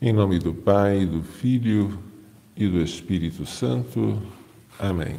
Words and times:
Em 0.00 0.12
nome 0.12 0.38
do 0.38 0.54
Pai, 0.54 1.04
do 1.04 1.24
Filho 1.24 1.98
e 2.56 2.68
do 2.68 2.80
Espírito 2.80 3.44
Santo. 3.44 4.22
Amém. 4.78 5.16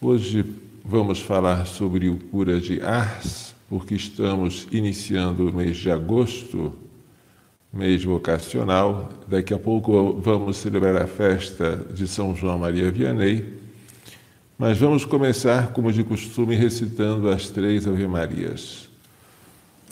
Hoje 0.00 0.44
vamos 0.84 1.20
falar 1.20 1.64
sobre 1.66 2.08
o 2.08 2.18
cura 2.18 2.60
de 2.60 2.82
Ars, 2.82 3.54
porque 3.68 3.94
estamos 3.94 4.66
iniciando 4.72 5.48
o 5.48 5.54
mês 5.54 5.76
de 5.76 5.92
agosto, 5.92 6.76
mês 7.72 8.04
vocacional. 8.04 9.08
Daqui 9.26 9.54
a 9.54 9.58
pouco 9.58 10.20
vamos 10.20 10.58
celebrar 10.58 11.00
a 11.00 11.06
festa 11.06 11.76
de 11.92 12.06
São 12.06 12.36
João 12.36 12.58
Maria 12.58 12.90
Vianney. 12.90 13.44
Mas 14.58 14.76
vamos 14.76 15.04
começar, 15.04 15.72
como 15.72 15.90
de 15.90 16.04
costume, 16.04 16.54
recitando 16.54 17.30
as 17.30 17.48
três 17.48 17.88
Ave 17.88 18.06
Marias. 18.06 18.88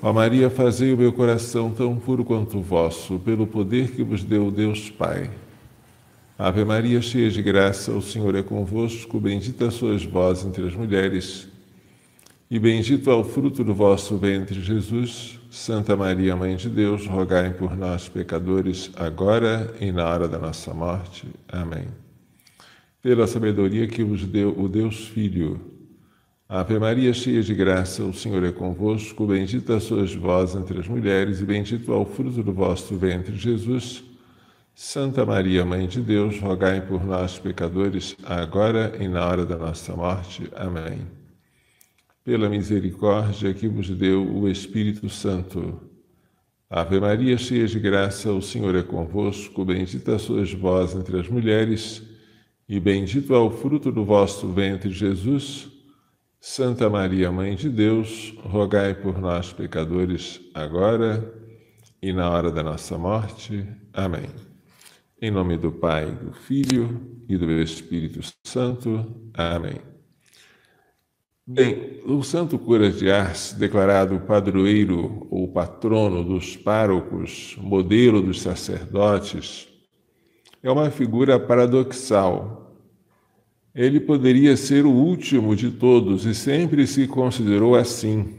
Ó 0.03 0.13
Maria, 0.13 0.49
fazei 0.51 0.93
o 0.93 0.97
meu 0.97 1.13
coração 1.13 1.71
tão 1.71 1.97
puro 1.97 2.25
quanto 2.25 2.59
o 2.59 2.63
vosso, 2.63 3.19
pelo 3.19 3.47
poder 3.47 3.91
que 3.93 4.03
vos 4.03 4.23
deu 4.23 4.51
Deus 4.51 4.91
Pai. 4.91 5.31
Ave 6.39 6.65
Maria, 6.65 7.03
cheia 7.03 7.31
de 7.31 7.43
graça, 7.43 7.93
o 7.93 8.01
Senhor 8.01 8.35
é 8.35 8.43
convosco, 8.43 9.19
bendita 9.19 9.71
sois 9.71 10.05
vós 10.05 10.45
entre 10.45 10.67
as 10.67 10.75
mulheres, 10.75 11.49
e 12.51 12.59
bendito 12.59 13.11
é 13.11 13.15
o 13.15 13.25
fruto 13.25 13.65
do 13.65 13.75
vosso 13.75 14.17
ventre, 14.17 14.61
Jesus. 14.61 15.40
Santa 15.51 15.97
Maria, 15.97 16.37
Mãe 16.37 16.55
de 16.55 16.69
Deus, 16.69 17.09
rogai 17.09 17.53
por 17.53 17.77
nós, 17.77 18.09
pecadores, 18.09 18.89
agora 18.95 19.75
e 19.81 19.91
na 19.91 20.09
hora 20.09 20.29
da 20.29 20.39
nossa 20.39 20.73
morte. 20.73 21.27
Amém. 21.49 21.89
Pela 23.03 23.27
sabedoria 23.27 23.89
que 23.89 24.05
vos 24.05 24.25
deu 24.25 24.57
o 24.57 24.69
Deus 24.69 25.09
Filho, 25.09 25.61
Ave 26.49 26.79
Maria, 26.79 27.13
cheia 27.13 27.43
de 27.43 27.53
graça, 27.53 28.05
o 28.05 28.15
Senhor 28.15 28.45
é 28.45 28.53
convosco, 28.53 29.27
bendita 29.27 29.81
sois 29.81 30.15
vós 30.15 30.55
entre 30.55 30.79
as 30.79 30.87
mulheres, 30.87 31.41
e 31.41 31.45
bendito 31.45 31.93
é 31.93 31.97
o 31.97 32.05
fruto 32.05 32.45
do 32.45 32.53
vosso 32.53 32.97
ventre, 32.97 33.35
Jesus. 33.37 34.05
Santa 34.73 35.27
Maria, 35.27 35.65
Mãe 35.65 35.89
de 35.89 36.01
Deus, 36.01 36.39
rogai 36.41 36.81
por 36.81 37.05
nós, 37.05 37.41
pecadores, 37.41 38.17
agora 38.25 38.97
e 39.01 39.09
na 39.09 39.27
hora 39.27 39.45
da 39.45 39.57
nossa 39.57 39.95
morte. 39.97 40.49
Amém. 40.55 41.20
Pela 42.31 42.49
misericórdia 42.49 43.53
que 43.53 43.67
vos 43.67 43.91
deu 43.91 44.25
o 44.25 44.49
Espírito 44.49 45.09
Santo. 45.09 45.81
Ave 46.71 47.01
Maria, 47.01 47.37
cheia 47.37 47.67
de 47.67 47.81
graça, 47.81 48.33
o 48.33 48.41
Senhor 48.41 48.77
é 48.77 48.85
convosco, 48.85 49.65
bendita 49.65 50.17
sois 50.17 50.53
vós 50.53 50.95
entre 50.95 51.19
as 51.19 51.29
mulheres, 51.29 52.05
e 52.69 52.79
bendito 52.79 53.35
é 53.35 53.39
o 53.39 53.51
fruto 53.51 53.91
do 53.91 54.05
vosso 54.05 54.47
ventre, 54.47 54.93
Jesus. 54.93 55.73
Santa 56.41 56.89
Maria, 56.89 57.33
Mãe 57.33 57.57
de 57.57 57.69
Deus, 57.69 58.33
rogai 58.45 58.95
por 58.95 59.21
nós, 59.21 59.53
pecadores, 59.53 60.41
agora 60.55 61.35
e 62.01 62.13
na 62.13 62.31
hora 62.31 62.53
da 62.53 62.63
nossa 62.63 62.97
morte. 62.97 63.67
Amém. 63.93 64.31
Em 65.21 65.33
nome 65.33 65.59
do 65.59 65.73
Pai, 65.73 66.13
do 66.13 66.33
Filho 66.33 67.25
e 67.29 67.37
do 67.37 67.51
Espírito 67.51 68.21
Santo. 68.47 69.05
Amém. 69.35 70.00
Bem, 71.53 72.01
o 72.07 72.23
Santo 72.23 72.59
Cura 72.59 72.91
de 72.91 73.11
Ars, 73.11 73.53
declarado 73.53 74.21
padroeiro 74.21 75.27
ou 75.31 75.49
patrono 75.49 76.23
dos 76.23 76.57
párocos, 76.57 77.57
modelo 77.61 78.23
dos 78.23 78.41
sacerdotes, 78.41 79.69
é 80.63 80.71
uma 80.71 80.91
figura 80.91 81.39
paradoxal 81.41 82.61
ele 83.75 84.01
poderia 84.01 84.57
ser 84.57 84.85
o 84.85 84.91
último 84.91 85.55
de 85.55 85.71
todos 85.71 86.27
e 86.27 86.35
sempre 86.35 86.87
se 86.87 87.07
considerou 87.07 87.77
assim. 87.77 88.35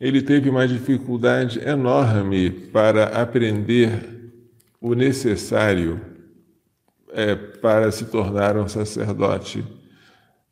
Ele 0.00 0.22
teve 0.22 0.48
uma 0.48 0.66
dificuldade 0.66 1.60
enorme 1.60 2.50
para 2.50 3.04
aprender 3.20 4.32
o 4.80 4.94
necessário 4.94 6.00
é, 7.12 7.34
para 7.36 7.92
se 7.92 8.06
tornar 8.06 8.56
um 8.56 8.66
sacerdote. 8.66 9.62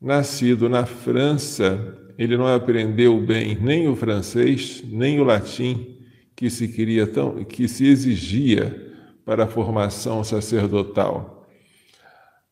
Nascido 0.01 0.69
na 0.69 0.87
França, 0.87 1.97
ele 2.17 2.37
não 2.37 2.47
aprendeu 2.47 3.21
bem 3.21 3.57
nem 3.61 3.89
o 3.89 3.95
francês, 3.95 4.83
nem 4.87 5.21
o 5.21 5.25
latim 5.25 5.99
que 6.35 6.49
se 6.49 6.69
queria 6.69 7.07
tão, 7.07 7.45
que 7.45 7.69
se 7.69 7.87
exigia 7.87 8.93
para 9.27 9.45
a 9.45 9.47
formação 9.47 10.25
sacerdotal. 10.25 11.47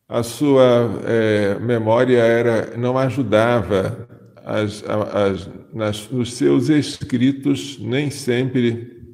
A 0.07 0.21
sua 0.21 1.01
é, 1.05 1.59
memória 1.59 2.19
era 2.19 2.77
não 2.77 2.97
ajudava 2.97 4.07
as, 4.45 4.83
as, 4.83 5.49
nas, 5.73 6.09
nos 6.09 6.33
seus 6.33 6.69
escritos 6.69 7.77
nem 7.79 8.09
sempre 8.09 9.05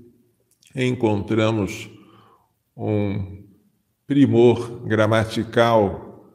encontramos 0.76 1.90
um 2.76 3.44
primor 4.06 4.86
gramatical, 4.86 6.34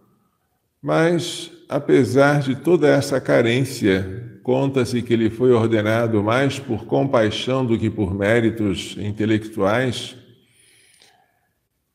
mas 0.82 1.50
apesar 1.70 2.40
de 2.40 2.56
toda 2.56 2.88
essa 2.88 3.20
carência, 3.20 4.40
conta-se 4.42 5.00
que 5.02 5.12
ele 5.12 5.30
foi 5.30 5.52
ordenado 5.52 6.20
mais 6.20 6.58
por 6.58 6.84
compaixão 6.84 7.64
do 7.64 7.78
que 7.78 7.88
por 7.88 8.12
méritos 8.12 8.96
intelectuais. 8.98 10.16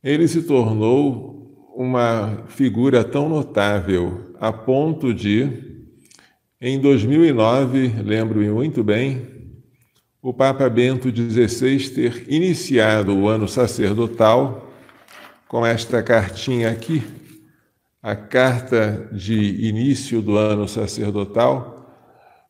Ele 0.01 0.29
se 0.29 0.43
tornou 0.43 1.73
uma 1.75 2.45
figura 2.47 3.03
tão 3.03 3.27
notável 3.27 4.33
a 4.39 4.53
ponto 4.53 5.13
de, 5.13 5.49
em 6.61 6.79
2009, 6.79 7.95
lembro-me 8.01 8.49
muito 8.49 8.81
bem, 8.81 9.27
o 10.21 10.33
Papa 10.33 10.69
Bento 10.69 11.09
XVI 11.09 11.89
ter 11.89 12.25
iniciado 12.29 13.13
o 13.13 13.27
ano 13.27 13.45
sacerdotal 13.45 14.71
com 15.49 15.65
esta 15.65 16.01
cartinha 16.01 16.71
aqui, 16.71 17.03
a 18.05 18.15
carta 18.15 19.09
de 19.11 19.67
início 19.67 20.21
do 20.21 20.37
ano 20.37 20.67
sacerdotal, 20.67 21.89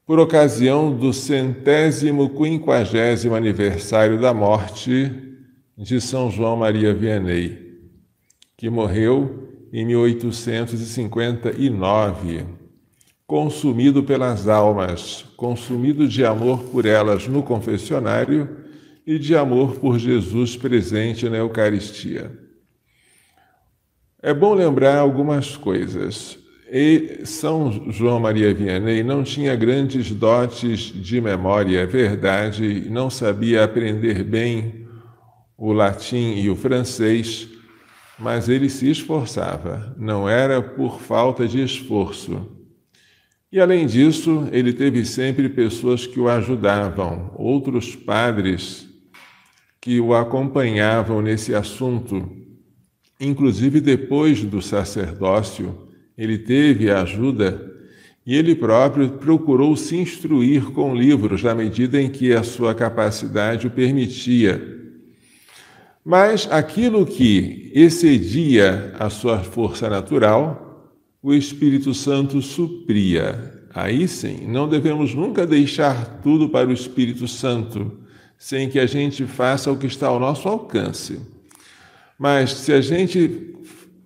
por 0.05 0.19
ocasião 0.19 0.93
do 0.93 1.13
centésimo 1.13 2.31
quinquagésimo 2.31 3.33
aniversário 3.33 4.19
da 4.19 4.33
morte 4.33 5.09
de 5.77 6.01
São 6.01 6.29
João 6.29 6.57
Maria 6.57 6.93
Vianney 6.93 7.57
que 8.57 8.69
morreu 8.69 9.69
em 9.71 9.85
1859, 9.85 12.45
consumido 13.25 14.03
pelas 14.03 14.49
almas, 14.49 15.23
consumido 15.37 16.05
de 16.05 16.25
amor 16.25 16.65
por 16.65 16.85
elas 16.85 17.29
no 17.29 17.41
confessionário 17.41 18.57
e 19.07 19.17
de 19.17 19.37
amor 19.37 19.79
por 19.79 19.97
Jesus 19.97 20.57
presente 20.57 21.29
na 21.29 21.37
Eucaristia. 21.37 22.43
É 24.25 24.33
bom 24.33 24.55
lembrar 24.55 24.97
algumas 24.97 25.55
coisas. 25.55 26.39
E 26.71 27.19
São 27.25 27.91
João 27.91 28.19
Maria 28.19 28.51
Vianney 28.55 29.03
não 29.03 29.23
tinha 29.23 29.55
grandes 29.55 30.09
dotes 30.09 30.79
de 30.79 31.21
memória, 31.21 31.81
é 31.81 31.85
verdade, 31.85 32.87
não 32.89 33.07
sabia 33.07 33.63
aprender 33.63 34.23
bem 34.23 34.87
o 35.55 35.71
latim 35.71 36.39
e 36.39 36.49
o 36.49 36.55
francês, 36.55 37.47
mas 38.17 38.49
ele 38.49 38.67
se 38.67 38.89
esforçava, 38.89 39.95
não 39.95 40.27
era 40.27 40.59
por 40.59 40.99
falta 40.99 41.47
de 41.47 41.61
esforço. 41.61 42.49
E 43.51 43.59
além 43.61 43.85
disso, 43.85 44.49
ele 44.51 44.73
teve 44.73 45.05
sempre 45.05 45.49
pessoas 45.49 46.07
que 46.07 46.19
o 46.19 46.27
ajudavam, 46.27 47.31
outros 47.35 47.95
padres 47.95 48.89
que 49.79 49.99
o 49.99 50.15
acompanhavam 50.15 51.21
nesse 51.21 51.53
assunto. 51.53 52.43
Inclusive, 53.19 53.79
depois 53.79 54.43
do 54.43 54.61
sacerdócio, 54.61 55.87
ele 56.17 56.37
teve 56.37 56.89
ajuda 56.89 57.73
e 58.25 58.35
ele 58.35 58.55
próprio 58.55 59.09
procurou 59.09 59.75
se 59.75 59.95
instruir 59.95 60.71
com 60.71 60.95
livros 60.95 61.43
na 61.43 61.53
medida 61.53 62.01
em 62.01 62.09
que 62.09 62.33
a 62.33 62.43
sua 62.43 62.73
capacidade 62.73 63.67
o 63.67 63.71
permitia. 63.71 64.75
Mas 66.03 66.47
aquilo 66.51 67.05
que 67.05 67.71
excedia 67.73 68.93
a 68.99 69.09
sua 69.09 69.39
força 69.39 69.89
natural, 69.89 70.93
o 71.21 71.33
Espírito 71.33 71.93
Santo 71.93 72.41
supria. 72.41 73.53
Aí 73.73 74.07
sim, 74.07 74.45
não 74.47 74.67
devemos 74.67 75.13
nunca 75.13 75.45
deixar 75.45 76.21
tudo 76.21 76.49
para 76.49 76.69
o 76.69 76.73
Espírito 76.73 77.27
Santo, 77.27 77.99
sem 78.37 78.69
que 78.69 78.79
a 78.79 78.85
gente 78.85 79.25
faça 79.25 79.71
o 79.71 79.77
que 79.77 79.87
está 79.87 80.07
ao 80.07 80.19
nosso 80.19 80.47
alcance. 80.47 81.19
Mas 82.17 82.51
se 82.51 82.71
a 82.71 82.81
gente, 82.81 83.55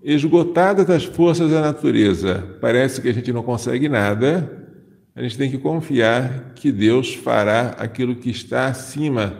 esgotada 0.03 0.83
das 0.83 1.05
forças 1.05 1.51
da 1.51 1.61
natureza, 1.61 2.57
parece 2.59 3.01
que 3.01 3.09
a 3.09 3.13
gente 3.13 3.31
não 3.31 3.43
consegue 3.43 3.87
nada, 3.87 4.67
a 5.15 5.21
gente 5.21 5.37
tem 5.37 5.51
que 5.51 5.57
confiar 5.57 6.53
que 6.55 6.71
Deus 6.71 7.13
fará 7.13 7.75
aquilo 7.77 8.15
que 8.15 8.29
está 8.29 8.67
acima 8.67 9.37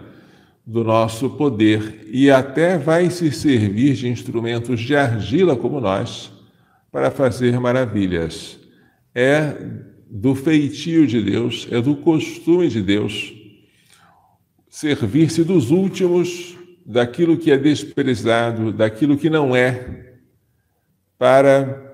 do 0.66 0.84
nosso 0.84 1.30
poder 1.32 2.08
e 2.12 2.30
até 2.30 2.78
vai 2.78 3.10
se 3.10 3.32
servir 3.32 3.96
de 3.96 4.08
instrumentos 4.08 4.82
de 4.82 4.96
argila 4.96 5.56
como 5.56 5.80
nós 5.80 6.32
para 6.92 7.10
fazer 7.10 7.60
maravilhas. 7.60 8.60
É 9.16 9.56
do 10.10 10.36
feitio 10.36 11.08
de 11.08 11.22
Deus, 11.22 11.68
é 11.72 11.82
do 11.82 11.96
costume 11.96 12.68
de 12.68 12.82
Deus 12.82 13.34
servir-se 14.70 15.44
dos 15.44 15.72
últimos, 15.72 16.56
daquilo 16.90 17.38
que 17.38 17.52
é 17.52 17.58
desprezado, 17.58 18.74
daquilo 18.74 19.16
que 19.16 19.30
não 19.30 19.56
é, 19.56 20.16
para 21.20 21.88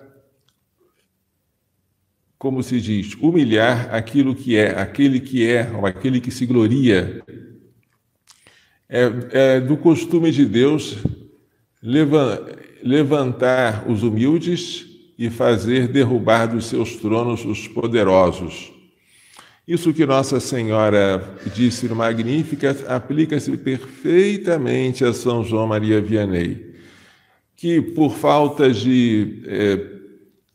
como 2.38 2.62
se 2.62 2.80
diz, 2.80 3.16
humilhar 3.20 3.94
aquilo 3.94 4.36
que 4.36 4.56
é, 4.56 4.80
aquele 4.80 5.20
que 5.20 5.50
é, 5.50 5.70
ou 5.72 5.86
aquele 5.86 6.22
que 6.22 6.30
se 6.30 6.46
gloria. 6.46 7.24
É, 8.88 9.10
é 9.32 9.60
do 9.60 9.76
costume 9.76 10.32
de 10.32 10.46
Deus 10.46 10.98
levantar 12.84 13.90
os 13.90 14.04
humildes 14.04 14.86
e 15.18 15.30
fazer 15.30 15.88
derrubar 15.88 16.46
dos 16.46 16.68
seus 16.68 16.98
tronos 16.98 17.44
os 17.44 17.68
poderosos. 17.68 18.75
Isso 19.68 19.92
que 19.92 20.06
Nossa 20.06 20.40
Senhora 20.40 21.38
disse 21.56 21.88
no 21.88 21.96
Magnífica 21.96 22.76
aplica-se 22.88 23.58
perfeitamente 23.58 25.04
a 25.04 25.12
São 25.12 25.44
João 25.44 25.66
Maria 25.66 26.00
Vianney, 26.00 26.76
que 27.56 27.82
por 27.82 28.16
falta 28.16 28.72
de 28.72 29.42
é, 29.48 29.80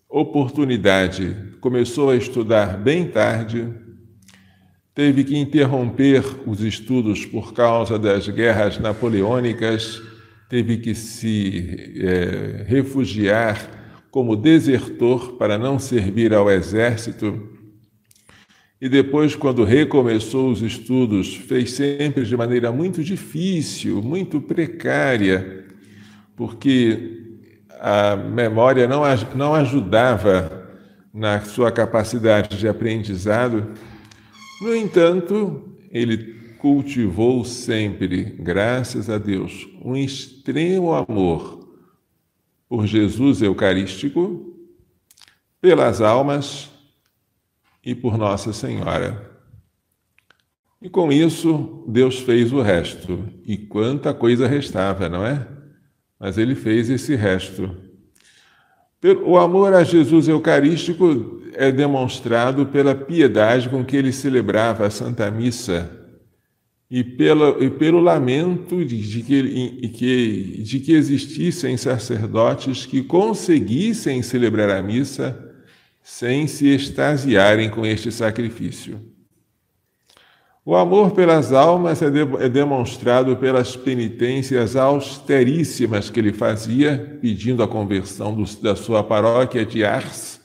oportunidade 0.09 1.37
começou 1.61 2.11
a 2.11 2.17
estudar 2.17 2.79
bem 2.79 3.09
tarde, 3.09 3.69
teve 4.95 5.25
que 5.25 5.37
interromper 5.37 6.23
os 6.47 6.61
estudos 6.61 7.27
por 7.27 7.53
causa 7.53 7.99
das 7.99 8.29
guerras 8.29 8.79
napoleônicas, 8.79 10.01
teve 10.49 10.77
que 10.77 10.95
se 10.95 11.97
é, 11.97 12.65
refugiar 12.65 14.07
como 14.09 14.37
desertor 14.37 15.33
para 15.33 15.59
não 15.59 15.81
servir 15.81 16.33
ao 16.33 16.49
exército. 16.49 17.60
E 18.81 18.89
depois, 18.89 19.37
quando 19.37 19.63
recomeçou 19.63 20.51
os 20.51 20.63
estudos, 20.63 21.37
fez 21.37 21.73
sempre 21.73 22.25
de 22.25 22.35
maneira 22.35 22.73
muito 22.73 23.05
difícil, 23.05 24.01
muito 24.01 24.41
precária, 24.41 25.67
porque 26.35 27.21
a 27.79 28.17
memória 28.17 28.89
não, 28.89 29.03
não 29.35 29.55
ajudava 29.55 30.67
na 31.13 31.41
sua 31.41 31.71
capacidade 31.71 32.57
de 32.57 32.67
aprendizado. 32.67 33.75
No 34.63 34.75
entanto, 34.75 35.77
ele 35.91 36.41
cultivou 36.59 37.45
sempre, 37.45 38.37
graças 38.39 39.11
a 39.11 39.19
Deus, 39.19 39.69
um 39.85 39.95
extremo 39.95 40.95
amor 40.95 41.69
por 42.67 42.87
Jesus 42.87 43.43
Eucarístico, 43.43 44.57
pelas 45.61 46.01
almas 46.01 46.70
e 47.85 47.95
por 47.95 48.17
Nossa 48.17 48.53
Senhora. 48.53 49.31
E 50.83 50.89
com 50.89 51.13
isso, 51.13 51.85
Deus 51.89 52.19
fez 52.21 52.53
o 52.53 52.63
resto. 52.63 53.25
E 53.45 53.57
quanta 53.57 54.15
coisa 54.15 54.47
restava, 54.47 55.09
não 55.09 55.27
é? 55.27 55.47
Mas 56.19 56.39
ele 56.39 56.55
fez 56.55 56.89
esse 56.89 57.15
resto. 57.15 57.71
O 59.25 59.39
amor 59.39 59.75
a 59.75 59.83
Jesus 59.83 60.29
Eucarístico 60.29 61.43
é 61.55 61.71
demonstrado 61.71 62.67
pela 62.67 62.95
piedade 62.95 63.69
com 63.69 63.85
que 63.85 63.97
ele 63.97 64.13
celebrava 64.13 64.87
a 64.87 64.91
Santa 64.91 65.31
Missa 65.31 65.91
e, 66.91 67.05
pela, 67.05 67.63
e 67.63 67.71
pelo 67.71 68.01
lamento 68.01 68.85
de, 68.85 69.01
de, 69.01 69.23
que, 69.23 70.63
de 70.63 70.81
que 70.81 70.93
existissem 70.93 71.77
sacerdotes 71.77 72.85
que 72.85 73.03
conseguissem 73.03 74.23
celebrar 74.23 74.71
a 74.71 74.83
missa 74.83 75.50
sem 76.11 76.49
se 76.49 76.67
extasiarem 76.67 77.71
com 77.71 77.87
este 77.87 78.11
sacrifício. 78.11 79.01
O 80.65 80.75
amor 80.75 81.13
pelas 81.13 81.53
almas 81.53 82.03
é, 82.03 82.11
de, 82.11 82.21
é, 82.41 82.49
demonstrado 82.49 83.37
pelas 83.37 83.77
penitências 83.77 84.75
austeríssimas 84.75 86.11
que 86.11 86.19
ele 86.19 86.33
fazia, 86.33 87.19
pedindo 87.23 87.63
a 87.63 87.69
conversão 87.69 88.35
do, 88.35 88.45
da 88.61 88.75
sua 88.75 89.05
paróquia 89.05 89.65
de 89.65 89.85
Ars, 89.85 90.41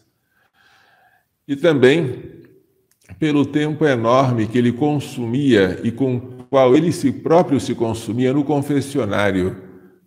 e 1.47 1.55
também 1.55 2.43
pelo 3.17 3.43
tempo 3.43 3.85
enorme 3.85 4.47
que 4.47 4.59
ele 4.59 4.71
consumia 4.71 5.79
e 5.83 5.91
com 5.91 6.15
o 6.15 6.43
qual 6.43 6.75
ele 6.75 6.91
si 6.91 7.11
próprio 7.11 7.59
se 7.59 7.73
consumia 7.73 8.31
no 8.31 8.43
confessionário 8.43 9.57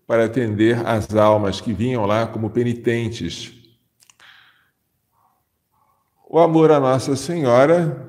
para 0.07 0.25
atender 0.25 0.87
as 0.87 1.13
almas 1.17 1.61
que 1.61 1.73
vinham 1.73 2.07
lá 2.07 2.29
como 2.29 2.49
penitentes. 2.49 3.58
O 6.31 6.39
amor 6.39 6.71
a 6.71 6.79
Nossa 6.79 7.17
Senhora 7.17 8.07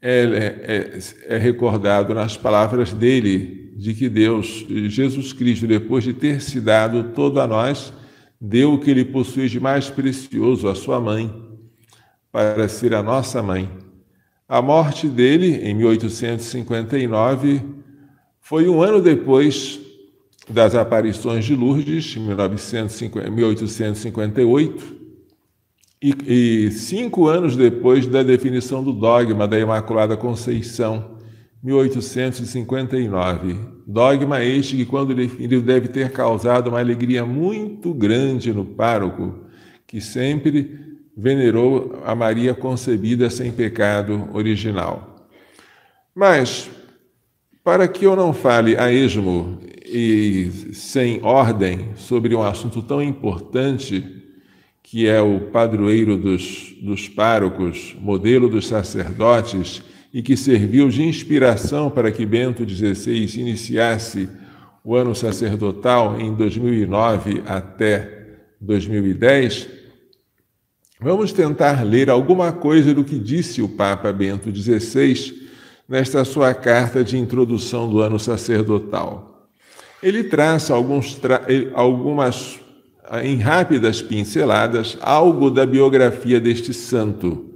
é, 0.00 0.98
é, 1.28 1.34
é 1.34 1.38
recordado 1.38 2.14
nas 2.14 2.34
palavras 2.34 2.94
dele, 2.94 3.74
de 3.76 3.92
que 3.92 4.08
Deus, 4.08 4.64
Jesus 4.88 5.34
Cristo, 5.34 5.66
depois 5.66 6.02
de 6.02 6.14
ter 6.14 6.40
se 6.40 6.58
dado 6.62 7.10
todo 7.14 7.38
a 7.38 7.46
nós, 7.46 7.92
deu 8.40 8.72
o 8.72 8.78
que 8.78 8.90
ele 8.90 9.04
possui 9.04 9.50
de 9.50 9.60
mais 9.60 9.90
precioso, 9.90 10.66
a 10.66 10.74
sua 10.74 10.98
mãe, 10.98 11.30
para 12.32 12.66
ser 12.68 12.94
a 12.94 13.02
nossa 13.02 13.42
mãe. 13.42 13.68
A 14.48 14.62
morte 14.62 15.06
dele, 15.06 15.56
em 15.56 15.74
1859, 15.74 17.60
foi 18.40 18.66
um 18.66 18.80
ano 18.80 19.02
depois 19.02 19.78
das 20.48 20.74
aparições 20.74 21.44
de 21.44 21.54
Lourdes, 21.54 22.16
em 22.16 22.20
1858, 23.30 25.01
e, 26.02 26.66
e, 26.66 26.70
cinco 26.72 27.28
anos 27.28 27.56
depois 27.56 28.06
da 28.08 28.24
definição 28.24 28.82
do 28.82 28.92
dogma 28.92 29.46
da 29.46 29.56
Imaculada 29.58 30.16
Conceição, 30.16 31.12
1859. 31.62 33.56
Dogma 33.86 34.42
este 34.42 34.76
que, 34.76 34.84
quando 34.84 35.14
definido, 35.14 35.62
deve 35.62 35.86
ter 35.86 36.10
causado 36.10 36.68
uma 36.68 36.80
alegria 36.80 37.24
muito 37.24 37.94
grande 37.94 38.52
no 38.52 38.64
pároco, 38.64 39.46
que 39.86 40.00
sempre 40.00 40.98
venerou 41.16 42.02
a 42.04 42.16
Maria 42.16 42.52
concebida 42.52 43.30
sem 43.30 43.52
pecado 43.52 44.28
original. 44.32 45.28
Mas, 46.12 46.68
para 47.62 47.86
que 47.86 48.04
eu 48.04 48.16
não 48.16 48.32
fale 48.32 48.76
a 48.76 48.92
esmo 48.92 49.60
e 49.86 50.50
sem 50.72 51.22
ordem 51.22 51.90
sobre 51.94 52.34
um 52.34 52.42
assunto 52.42 52.82
tão 52.82 53.00
importante, 53.00 54.21
que 54.92 55.08
é 55.08 55.22
o 55.22 55.40
padroeiro 55.40 56.18
dos, 56.18 56.74
dos 56.82 57.08
párocos, 57.08 57.96
modelo 57.98 58.46
dos 58.46 58.66
sacerdotes, 58.68 59.82
e 60.12 60.20
que 60.20 60.36
serviu 60.36 60.90
de 60.90 61.02
inspiração 61.02 61.88
para 61.88 62.12
que 62.12 62.26
Bento 62.26 62.62
XVI 62.68 63.40
iniciasse 63.40 64.28
o 64.84 64.94
ano 64.94 65.14
sacerdotal 65.14 66.20
em 66.20 66.34
2009 66.34 67.42
até 67.46 68.36
2010, 68.60 69.66
vamos 71.00 71.32
tentar 71.32 71.82
ler 71.82 72.10
alguma 72.10 72.52
coisa 72.52 72.92
do 72.92 73.02
que 73.02 73.18
disse 73.18 73.62
o 73.62 73.70
Papa 73.70 74.12
Bento 74.12 74.54
XVI 74.54 75.48
nesta 75.88 76.22
sua 76.22 76.52
carta 76.52 77.02
de 77.02 77.16
introdução 77.16 77.88
do 77.88 78.02
ano 78.02 78.18
sacerdotal. 78.18 79.48
Ele 80.02 80.22
traça 80.22 80.74
alguns 80.74 81.14
tra 81.14 81.46
algumas 81.72 82.60
em 83.22 83.36
rápidas 83.36 84.00
pinceladas, 84.00 84.96
algo 85.00 85.50
da 85.50 85.66
biografia 85.66 86.40
deste 86.40 86.72
santo. 86.72 87.46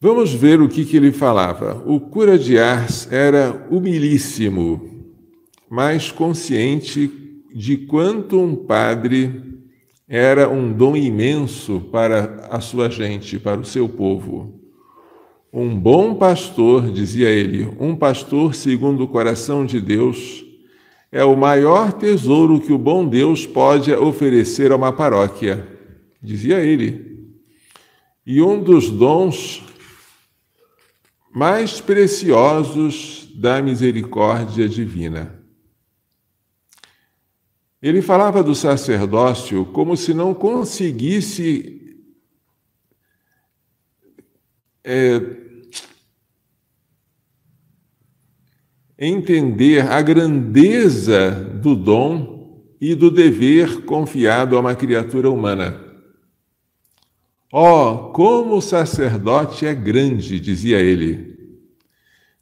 Vamos 0.00 0.32
ver 0.32 0.60
o 0.60 0.68
que, 0.68 0.84
que 0.84 0.96
ele 0.96 1.12
falava. 1.12 1.82
O 1.84 2.00
cura 2.00 2.38
de 2.38 2.58
Ars 2.58 3.10
era 3.10 3.66
humilíssimo, 3.70 5.14
mas 5.68 6.10
consciente 6.10 7.10
de 7.54 7.76
quanto 7.76 8.40
um 8.40 8.54
padre 8.54 9.42
era 10.08 10.48
um 10.48 10.72
dom 10.72 10.96
imenso 10.96 11.80
para 11.92 12.48
a 12.50 12.60
sua 12.60 12.88
gente, 12.88 13.38
para 13.38 13.60
o 13.60 13.64
seu 13.64 13.88
povo. 13.88 14.60
Um 15.52 15.78
bom 15.78 16.14
pastor, 16.14 16.90
dizia 16.90 17.28
ele, 17.28 17.68
um 17.78 17.96
pastor 17.96 18.54
segundo 18.54 19.02
o 19.04 19.08
coração 19.08 19.66
de 19.66 19.80
Deus, 19.80 20.44
é 21.12 21.24
o 21.24 21.36
maior 21.36 21.92
tesouro 21.92 22.60
que 22.60 22.72
o 22.72 22.78
bom 22.78 23.06
Deus 23.06 23.46
pode 23.46 23.92
oferecer 23.92 24.70
a 24.70 24.76
uma 24.76 24.92
paróquia, 24.92 25.66
dizia 26.22 26.60
ele. 26.60 27.30
E 28.24 28.40
um 28.40 28.62
dos 28.62 28.90
dons 28.90 29.64
mais 31.32 31.80
preciosos 31.80 33.28
da 33.34 33.60
misericórdia 33.60 34.68
divina. 34.68 35.40
Ele 37.82 38.02
falava 38.02 38.42
do 38.42 38.54
sacerdócio 38.54 39.64
como 39.66 39.96
se 39.96 40.12
não 40.12 40.34
conseguisse 40.34 41.80
é, 44.84 45.18
entender 49.00 49.90
a 49.90 50.02
grandeza 50.02 51.30
do 51.30 51.74
dom 51.74 52.68
e 52.78 52.94
do 52.94 53.10
dever 53.10 53.84
confiado 53.84 54.56
a 54.56 54.60
uma 54.60 54.74
criatura 54.74 55.30
humana. 55.30 55.80
Oh, 57.52 58.10
como 58.12 58.56
o 58.56 58.60
sacerdote 58.60 59.66
é 59.66 59.74
grande, 59.74 60.38
dizia 60.38 60.78
ele. 60.78 61.38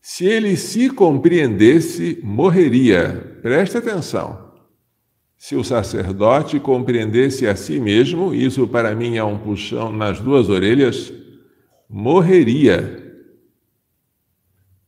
Se 0.03 0.27
ele 0.27 0.57
se 0.57 0.91
compreendesse, 0.91 2.19
morreria. 2.23 3.39
Preste 3.41 3.79
atenção. 3.79 4.49
Se 5.37 5.55
o 5.55 5.63
sacerdote 5.63 6.59
compreendesse 6.59 7.47
a 7.47 7.55
si 7.55 7.79
mesmo, 7.79 8.35
isso 8.35 8.67
para 8.67 8.95
mim 8.95 9.17
é 9.17 9.23
um 9.23 9.39
puxão 9.39 9.93
nas 9.93 10.21
duas 10.21 10.49
orelhas, 10.49 11.13
morreria. 11.89 13.05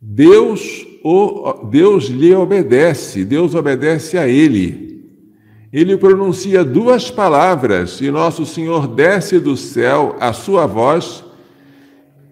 Deus, 0.01 0.87
o, 1.03 1.65
Deus 1.65 2.05
lhe 2.05 2.35
obedece, 2.35 3.25
Deus 3.25 3.55
obedece 3.55 4.19
a 4.19 4.29
ele 4.29 4.91
ele 5.73 5.97
pronuncia 5.97 6.65
duas 6.65 7.11
palavras 7.11 8.01
e 8.01 8.11
nosso 8.11 8.45
Senhor 8.45 8.89
desce 8.89 9.39
do 9.39 9.57
céu 9.57 10.17
a 10.19 10.33
sua 10.33 10.67
voz 10.67 11.25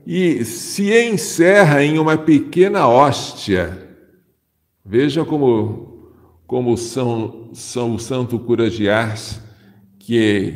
e 0.05 0.45
se 0.45 0.93
encerra 0.93 1.85
em 1.85 1.99
uma 1.99 2.17
pequena 2.17 2.89
hóstia. 2.89 3.87
Veja 4.85 5.25
como, 5.25 6.11
como 6.47 6.77
São, 6.77 7.51
São 7.53 7.95
o 7.95 7.99
Santo 7.99 8.39
Cura 8.41 8.69
de 8.69 8.89
Ars, 8.89 9.41
que 10.01 10.55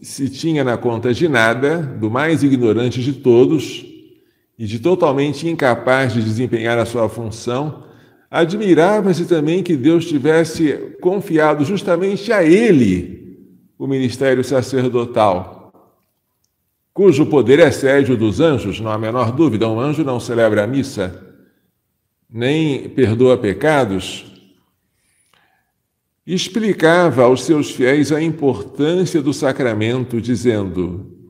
se 0.00 0.30
tinha 0.30 0.64
na 0.64 0.78
conta 0.78 1.12
de 1.12 1.28
nada, 1.28 1.80
do 1.82 2.10
mais 2.10 2.42
ignorante 2.42 3.02
de 3.02 3.12
todos 3.12 3.84
e 4.58 4.66
de 4.66 4.78
totalmente 4.78 5.48
incapaz 5.48 6.12
de 6.12 6.22
desempenhar 6.22 6.78
a 6.78 6.84
sua 6.84 7.08
função, 7.08 7.84
Admirava-se 8.32 9.26
também 9.26 9.62
que 9.62 9.76
Deus 9.76 10.06
tivesse 10.06 10.96
confiado 11.02 11.66
justamente 11.66 12.32
a 12.32 12.42
ele 12.42 13.36
o 13.78 13.86
ministério 13.86 14.42
sacerdotal, 14.42 15.70
cujo 16.94 17.26
poder 17.26 17.58
excede 17.58 18.10
o 18.10 18.16
dos 18.16 18.40
anjos, 18.40 18.80
não 18.80 18.90
há 18.90 18.96
menor 18.96 19.32
dúvida. 19.32 19.68
Um 19.68 19.78
anjo 19.78 20.02
não 20.02 20.18
celebra 20.18 20.64
a 20.64 20.66
missa, 20.66 21.34
nem 22.30 22.88
perdoa 22.88 23.36
pecados. 23.36 24.24
Explicava 26.26 27.24
aos 27.24 27.42
seus 27.44 27.70
fiéis 27.70 28.10
a 28.10 28.22
importância 28.22 29.20
do 29.20 29.34
sacramento, 29.34 30.22
dizendo: 30.22 31.21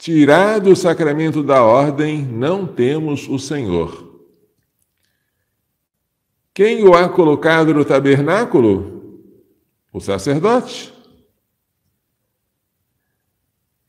Tirado 0.00 0.70
o 0.70 0.76
sacramento 0.76 1.42
da 1.42 1.62
ordem, 1.62 2.24
não 2.24 2.66
temos 2.66 3.28
o 3.28 3.38
Senhor. 3.38 4.18
Quem 6.54 6.82
o 6.88 6.94
há 6.94 7.06
colocado 7.06 7.74
no 7.74 7.84
tabernáculo? 7.84 9.28
O 9.92 10.00
sacerdote. 10.00 10.90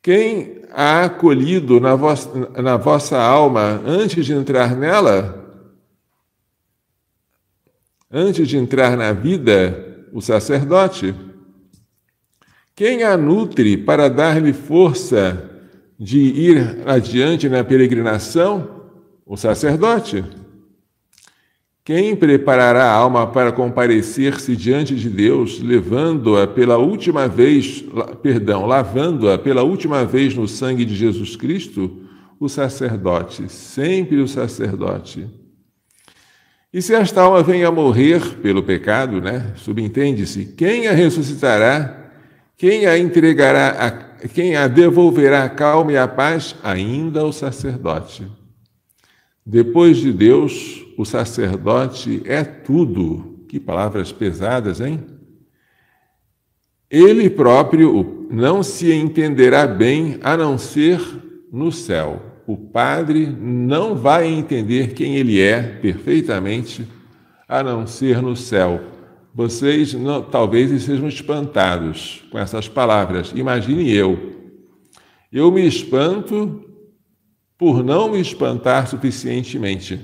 Quem 0.01 0.65
a 0.71 1.05
acolhido 1.05 1.79
na 1.79 1.95
vossa, 1.95 2.61
na 2.61 2.75
vossa 2.75 3.17
alma 3.17 3.81
antes 3.85 4.25
de 4.25 4.33
entrar 4.33 4.75
nela? 4.75 5.65
Antes 8.11 8.49
de 8.49 8.57
entrar 8.57 8.97
na 8.97 9.13
vida, 9.13 10.05
o 10.11 10.19
sacerdote. 10.19 11.15
Quem 12.75 13.01
a 13.01 13.15
nutre 13.15 13.77
para 13.77 14.09
dar-lhe 14.09 14.51
força 14.51 15.47
de 16.03 16.17
ir 16.17 16.79
adiante 16.87 17.47
na 17.47 17.63
peregrinação? 17.63 18.81
O 19.23 19.37
sacerdote. 19.37 20.25
Quem 21.85 22.15
preparará 22.15 22.85
a 22.85 22.91
alma 22.91 23.27
para 23.27 23.51
comparecer-se 23.51 24.55
diante 24.55 24.95
de 24.95 25.07
Deus, 25.07 25.61
levando-a 25.61 26.47
pela 26.47 26.77
última 26.77 27.27
vez, 27.27 27.85
perdão, 28.23 28.65
lavando-a 28.65 29.37
pela 29.37 29.61
última 29.61 30.03
vez 30.03 30.33
no 30.33 30.47
sangue 30.47 30.85
de 30.85 30.95
Jesus 30.95 31.35
Cristo? 31.35 32.01
O 32.39 32.49
sacerdote, 32.49 33.47
sempre 33.47 34.17
o 34.17 34.27
sacerdote. 34.27 35.29
E 36.73 36.81
se 36.81 36.95
esta 36.95 37.21
alma 37.21 37.43
vem 37.43 37.63
a 37.63 37.71
morrer 37.71 38.37
pelo 38.37 38.63
pecado, 38.63 39.21
né? 39.21 39.53
Subentende-se, 39.55 40.45
quem 40.57 40.87
a 40.87 40.93
ressuscitará? 40.93 42.09
Quem 42.57 42.87
a 42.87 42.97
entregará, 42.97 43.69
a, 43.69 44.10
quem 44.33 44.55
a 44.55 44.67
devolverá 44.67 45.43
a 45.43 45.49
calma 45.49 45.93
e 45.93 45.97
a 45.97 46.07
paz? 46.07 46.55
Ainda 46.63 47.25
o 47.25 47.31
sacerdote. 47.31 48.27
Depois 49.45 49.97
de 49.97 50.13
Deus, 50.13 50.85
o 50.97 51.05
sacerdote 51.05 52.21
é 52.25 52.43
tudo. 52.43 53.45
Que 53.47 53.59
palavras 53.59 54.11
pesadas, 54.11 54.79
hein? 54.79 55.03
Ele 56.89 57.29
próprio 57.29 58.27
não 58.29 58.61
se 58.61 58.91
entenderá 58.91 59.65
bem 59.65 60.19
a 60.21 60.35
não 60.35 60.57
ser 60.57 61.01
no 61.51 61.71
céu. 61.71 62.21
O 62.45 62.57
padre 62.57 63.25
não 63.25 63.95
vai 63.95 64.27
entender 64.27 64.93
quem 64.93 65.15
ele 65.15 65.39
é 65.39 65.61
perfeitamente 65.61 66.87
a 67.47 67.63
não 67.63 67.87
ser 67.87 68.21
no 68.21 68.35
céu. 68.35 68.90
Vocês 69.33 69.93
não, 69.93 70.21
talvez 70.21 70.71
estejam 70.71 71.07
espantados 71.07 72.23
com 72.29 72.37
essas 72.37 72.67
palavras. 72.67 73.31
Imagine 73.33 73.89
eu. 73.89 74.31
Eu 75.31 75.51
me 75.51 75.65
espanto 75.65 76.65
por 77.57 77.83
não 77.83 78.11
me 78.11 78.19
espantar 78.19 78.87
suficientemente. 78.87 79.99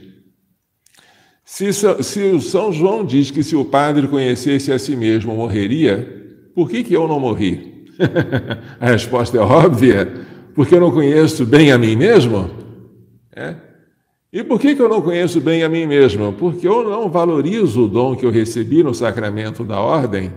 Se, 1.44 1.72
se 1.74 2.22
o 2.32 2.42
São 2.42 2.72
João 2.72 3.06
diz 3.06 3.32
que 3.32 3.44
se 3.44 3.56
o 3.56 3.66
padre 3.66 4.08
conhecesse 4.08 4.72
a 4.72 4.80
si 4.80 4.96
mesmo 4.96 5.36
morreria, 5.36 6.18
por 6.54 6.70
que, 6.70 6.84
que 6.84 6.94
eu 6.94 7.08
não 7.08 7.20
morri? 7.20 7.86
a 8.80 8.88
resposta 8.88 9.38
é 9.38 9.42
óbvia, 9.42 10.26
porque 10.54 10.76
eu 10.76 10.80
não 10.80 10.92
conheço 10.92 11.46
bem 11.46 11.72
a 11.72 11.78
mim 11.78 11.96
mesmo. 11.96 12.50
É? 13.36 13.56
E 14.32 14.44
por 14.44 14.60
que, 14.60 14.76
que 14.76 14.82
eu 14.82 14.90
não 14.90 15.02
conheço 15.02 15.40
bem 15.40 15.64
a 15.64 15.70
mim 15.70 15.86
mesmo? 15.86 16.34
Porque 16.34 16.68
eu 16.68 16.84
não 16.84 17.10
valorizo 17.10 17.86
o 17.86 17.88
dom 17.88 18.16
que 18.16 18.26
eu 18.26 18.32
recebi 18.32 18.84
no 18.84 18.94
sacramento 18.94 19.64
da 19.64 19.80
ordem 19.80 20.32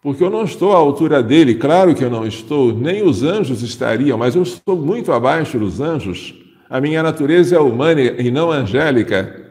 porque 0.00 0.22
eu 0.22 0.30
não 0.30 0.44
estou 0.44 0.72
à 0.72 0.76
altura 0.76 1.22
dele, 1.22 1.56
claro 1.56 1.94
que 1.94 2.04
eu 2.04 2.10
não 2.10 2.26
estou, 2.26 2.72
nem 2.72 3.02
os 3.02 3.22
anjos 3.22 3.62
estariam, 3.62 4.16
mas 4.16 4.36
eu 4.36 4.42
estou 4.42 4.76
muito 4.76 5.12
abaixo 5.12 5.58
dos 5.58 5.80
anjos. 5.80 6.34
A 6.70 6.80
minha 6.80 7.02
natureza 7.02 7.56
é 7.56 7.60
humana 7.60 8.00
e 8.00 8.30
não 8.30 8.50
angélica. 8.50 9.44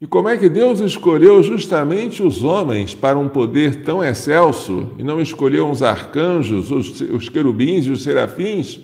E 0.00 0.06
como 0.06 0.28
é 0.28 0.36
que 0.36 0.48
Deus 0.48 0.80
escolheu 0.80 1.42
justamente 1.42 2.22
os 2.22 2.42
homens 2.42 2.94
para 2.94 3.18
um 3.18 3.28
poder 3.28 3.82
tão 3.82 4.02
excelso 4.02 4.90
e 4.98 5.04
não 5.04 5.20
escolheu 5.20 5.70
os 5.70 5.82
arcanjos, 5.82 6.70
os, 6.70 7.00
os 7.00 7.28
querubins 7.28 7.86
e 7.86 7.90
os 7.90 8.02
serafins? 8.02 8.80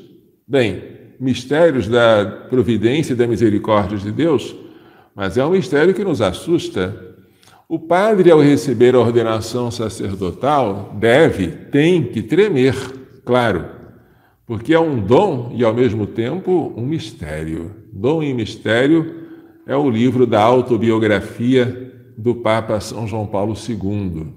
Bem, 0.46 0.82
mistérios 1.18 1.88
da 1.88 2.46
providência 2.48 3.12
e 3.12 3.16
da 3.16 3.26
misericórdia 3.26 3.98
de 3.98 4.10
Deus, 4.10 4.54
mas 5.14 5.36
é 5.36 5.44
um 5.44 5.50
mistério 5.50 5.94
que 5.94 6.04
nos 6.04 6.20
assusta. 6.20 7.14
O 7.68 7.78
padre, 7.78 8.30
ao 8.30 8.40
receber 8.40 8.94
a 8.94 9.00
ordenação 9.00 9.70
sacerdotal, 9.70 10.94
deve, 10.98 11.48
tem 11.48 12.02
que 12.04 12.22
tremer, 12.22 12.74
claro, 13.24 13.66
porque 14.46 14.72
é 14.72 14.78
um 14.78 15.00
dom 15.00 15.52
e, 15.54 15.64
ao 15.64 15.74
mesmo 15.74 16.06
tempo, 16.06 16.72
um 16.76 16.86
mistério. 16.86 17.74
Dom 17.92 18.22
e 18.22 18.32
mistério 18.32 19.26
é 19.66 19.76
o 19.76 19.90
livro 19.90 20.26
da 20.26 20.40
autobiografia 20.40 21.92
do 22.16 22.36
Papa 22.36 22.78
São 22.78 23.06
João 23.06 23.26
Paulo 23.26 23.54
II. 23.54 24.28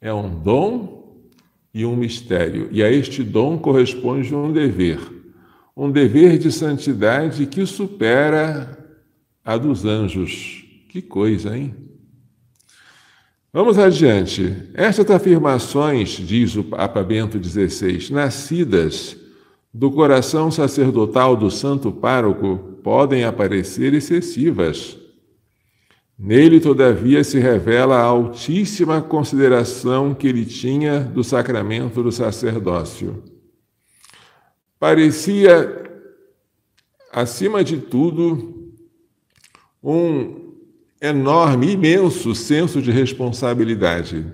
É 0.00 0.12
um 0.12 0.28
dom 0.28 1.00
e 1.72 1.86
um 1.86 1.96
mistério, 1.96 2.68
e 2.70 2.82
a 2.82 2.90
este 2.90 3.22
dom 3.22 3.56
corresponde 3.56 4.34
um 4.34 4.52
dever, 4.52 4.98
um 5.80 5.90
dever 5.90 6.36
de 6.36 6.52
santidade 6.52 7.46
que 7.46 7.64
supera 7.64 8.78
a 9.42 9.56
dos 9.56 9.86
anjos. 9.86 10.62
Que 10.90 11.00
coisa, 11.00 11.56
hein? 11.56 11.74
Vamos 13.50 13.78
adiante. 13.78 14.54
Estas 14.74 15.10
afirmações, 15.10 16.10
diz 16.10 16.54
o 16.54 16.62
Papa 16.62 17.02
Bento 17.02 17.42
XVI, 17.42 18.12
nascidas 18.12 19.16
do 19.72 19.90
coração 19.90 20.50
sacerdotal 20.50 21.34
do 21.34 21.50
santo 21.50 21.90
pároco, 21.90 22.58
podem 22.84 23.24
aparecer 23.24 23.94
excessivas. 23.94 24.98
Nele, 26.18 26.60
todavia, 26.60 27.24
se 27.24 27.38
revela 27.38 27.96
a 27.96 28.04
altíssima 28.04 29.00
consideração 29.00 30.12
que 30.12 30.28
ele 30.28 30.44
tinha 30.44 31.00
do 31.00 31.24
sacramento 31.24 32.02
do 32.02 32.12
sacerdócio. 32.12 33.39
Parecia, 34.80 35.84
acima 37.12 37.62
de 37.62 37.76
tudo, 37.76 38.72
um 39.84 40.54
enorme, 41.02 41.72
imenso 41.72 42.34
senso 42.34 42.80
de 42.80 42.90
responsabilidade. 42.90 44.24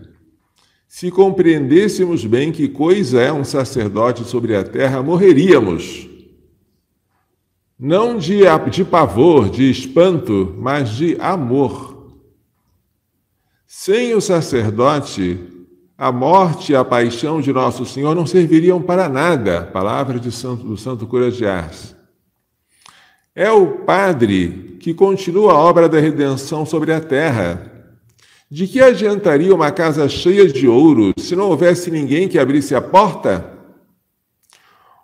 Se 0.87 1.11
compreendêssemos 1.11 2.25
bem 2.25 2.53
que 2.53 2.69
coisa 2.69 3.21
é 3.21 3.33
um 3.33 3.43
sacerdote 3.43 4.23
sobre 4.23 4.55
a 4.55 4.63
terra, 4.63 5.03
morreríamos. 5.03 6.09
não 7.77 8.17
de, 8.17 8.43
de 8.71 8.85
pavor, 8.85 9.51
de 9.51 9.69
espanto, 9.69 10.55
mas 10.57 10.91
de 10.91 11.17
amor. 11.19 12.15
Sem 13.67 14.15
o 14.15 14.21
sacerdote, 14.21 15.56
a 15.99 16.13
morte 16.13 16.73
e 16.73 16.77
a 16.77 16.85
paixão 16.85 17.41
de 17.41 17.53
Nosso 17.53 17.87
Senhor 17.87 18.15
não 18.15 18.27
serviriam 18.27 18.83
para 18.83 19.09
nada. 19.09 19.63
Palavra 19.63 20.21
de 20.21 20.31
Santo, 20.31 20.65
do 20.65 20.77
Santo 20.77 21.07
Cura 21.07 21.31
de 21.31 21.47
Ars. 21.47 21.97
É 23.35 23.51
o 23.51 23.67
Padre 23.85 24.77
que 24.81 24.93
continua 24.93 25.53
a 25.53 25.59
obra 25.59 25.89
da 25.89 25.99
redenção 25.99 26.67
sobre 26.67 26.93
a 26.93 27.01
terra. 27.01 27.73
De 28.51 28.67
que 28.69 28.81
adiantaria 28.81 29.55
uma 29.55 29.71
casa 29.71 30.09
cheia 30.09 30.47
de 30.47 30.69
ouro 30.69 31.13
se 31.19 31.35
não 31.35 31.51
houvesse 31.51 31.91
ninguém 31.91 32.29
que 32.29 32.39
abrisse 32.39 32.75
a 32.75 32.81
porta? 32.81 33.53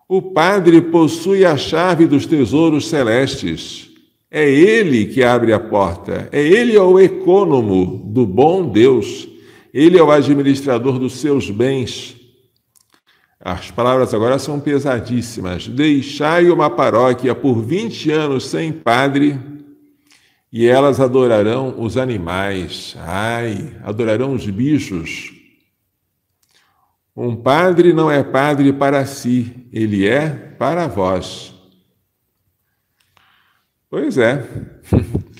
O 0.06 0.20
Padre 0.20 0.80
possui 0.82 1.44
a 1.44 1.56
chave 1.56 2.06
dos 2.06 2.26
tesouros 2.26 2.88
celestes. 2.88 3.90
É 4.30 4.48
Ele 4.48 5.06
que 5.06 5.22
abre 5.22 5.52
a 5.52 5.60
porta. 5.60 6.28
É 6.30 6.40
Ele 6.40 6.76
é 6.76 6.82
o 6.82 7.00
econômo 7.00 8.02
do 8.06 8.26
bom 8.26 8.68
Deus. 8.68 9.31
Ele 9.72 9.98
é 9.98 10.02
o 10.02 10.10
administrador 10.10 10.98
dos 10.98 11.20
seus 11.20 11.50
bens. 11.50 12.16
As 13.40 13.70
palavras 13.70 14.12
agora 14.12 14.38
são 14.38 14.60
pesadíssimas. 14.60 15.66
Deixai 15.66 16.50
uma 16.50 16.70
paróquia 16.70 17.34
por 17.34 17.62
20 17.62 18.10
anos 18.10 18.46
sem 18.46 18.72
padre 18.72 19.40
e 20.52 20.66
elas 20.66 21.00
adorarão 21.00 21.74
os 21.80 21.96
animais. 21.96 22.94
Ai, 22.98 23.74
adorarão 23.82 24.34
os 24.34 24.46
bichos. 24.46 25.32
Um 27.16 27.34
padre 27.34 27.92
não 27.92 28.10
é 28.10 28.22
padre 28.22 28.72
para 28.72 29.04
si, 29.06 29.66
ele 29.72 30.06
é 30.06 30.28
para 30.28 30.86
vós. 30.86 31.54
Pois 33.88 34.18
é. 34.18 34.46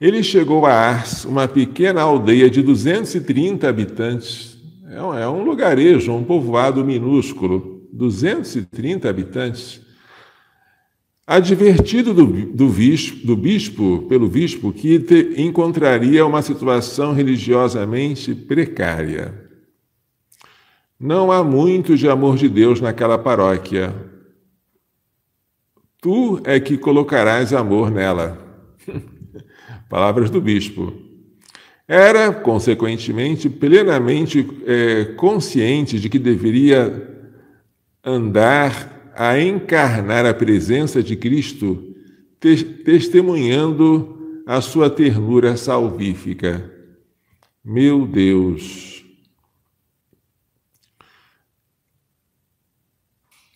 Ele 0.00 0.22
chegou 0.22 0.64
a 0.64 0.72
Ars, 0.72 1.24
uma 1.24 1.48
pequena 1.48 2.02
aldeia 2.02 2.48
de 2.48 2.62
230 2.62 3.68
habitantes. 3.68 4.56
É 4.88 5.02
um, 5.02 5.18
é 5.18 5.28
um 5.28 5.42
lugarejo, 5.42 6.12
um 6.12 6.22
povoado 6.22 6.84
minúsculo, 6.84 7.88
230 7.92 9.08
habitantes. 9.08 9.80
Advertido 11.26 12.14
do, 12.14 12.26
do, 12.26 12.68
bispo, 12.68 13.26
do 13.26 13.36
bispo, 13.36 14.06
pelo 14.08 14.28
bispo, 14.28 14.72
que 14.72 15.00
te, 15.00 15.34
encontraria 15.36 16.24
uma 16.24 16.42
situação 16.42 17.12
religiosamente 17.12 18.34
precária. 18.36 19.46
Não 20.98 21.32
há 21.32 21.42
muito 21.42 21.96
de 21.96 22.08
amor 22.08 22.36
de 22.36 22.48
Deus 22.48 22.80
naquela 22.80 23.18
paróquia. 23.18 23.94
Tu 26.00 26.40
é 26.44 26.60
que 26.60 26.78
colocarás 26.78 27.52
amor 27.52 27.90
nela. 27.90 28.38
Palavras 29.88 30.30
do 30.30 30.40
bispo. 30.40 30.92
Era, 31.86 32.32
consequentemente, 32.32 33.48
plenamente 33.48 34.46
é, 34.66 35.06
consciente 35.16 35.98
de 35.98 36.08
que 36.10 36.18
deveria 36.18 37.16
andar 38.04 39.12
a 39.16 39.40
encarnar 39.40 40.26
a 40.26 40.34
presença 40.34 41.02
de 41.02 41.16
Cristo, 41.16 41.96
te 42.38 42.62
testemunhando 42.62 44.42
a 44.46 44.60
sua 44.60 44.88
ternura 44.90 45.56
salvífica. 45.56 46.70
Meu 47.64 48.06
Deus! 48.06 49.04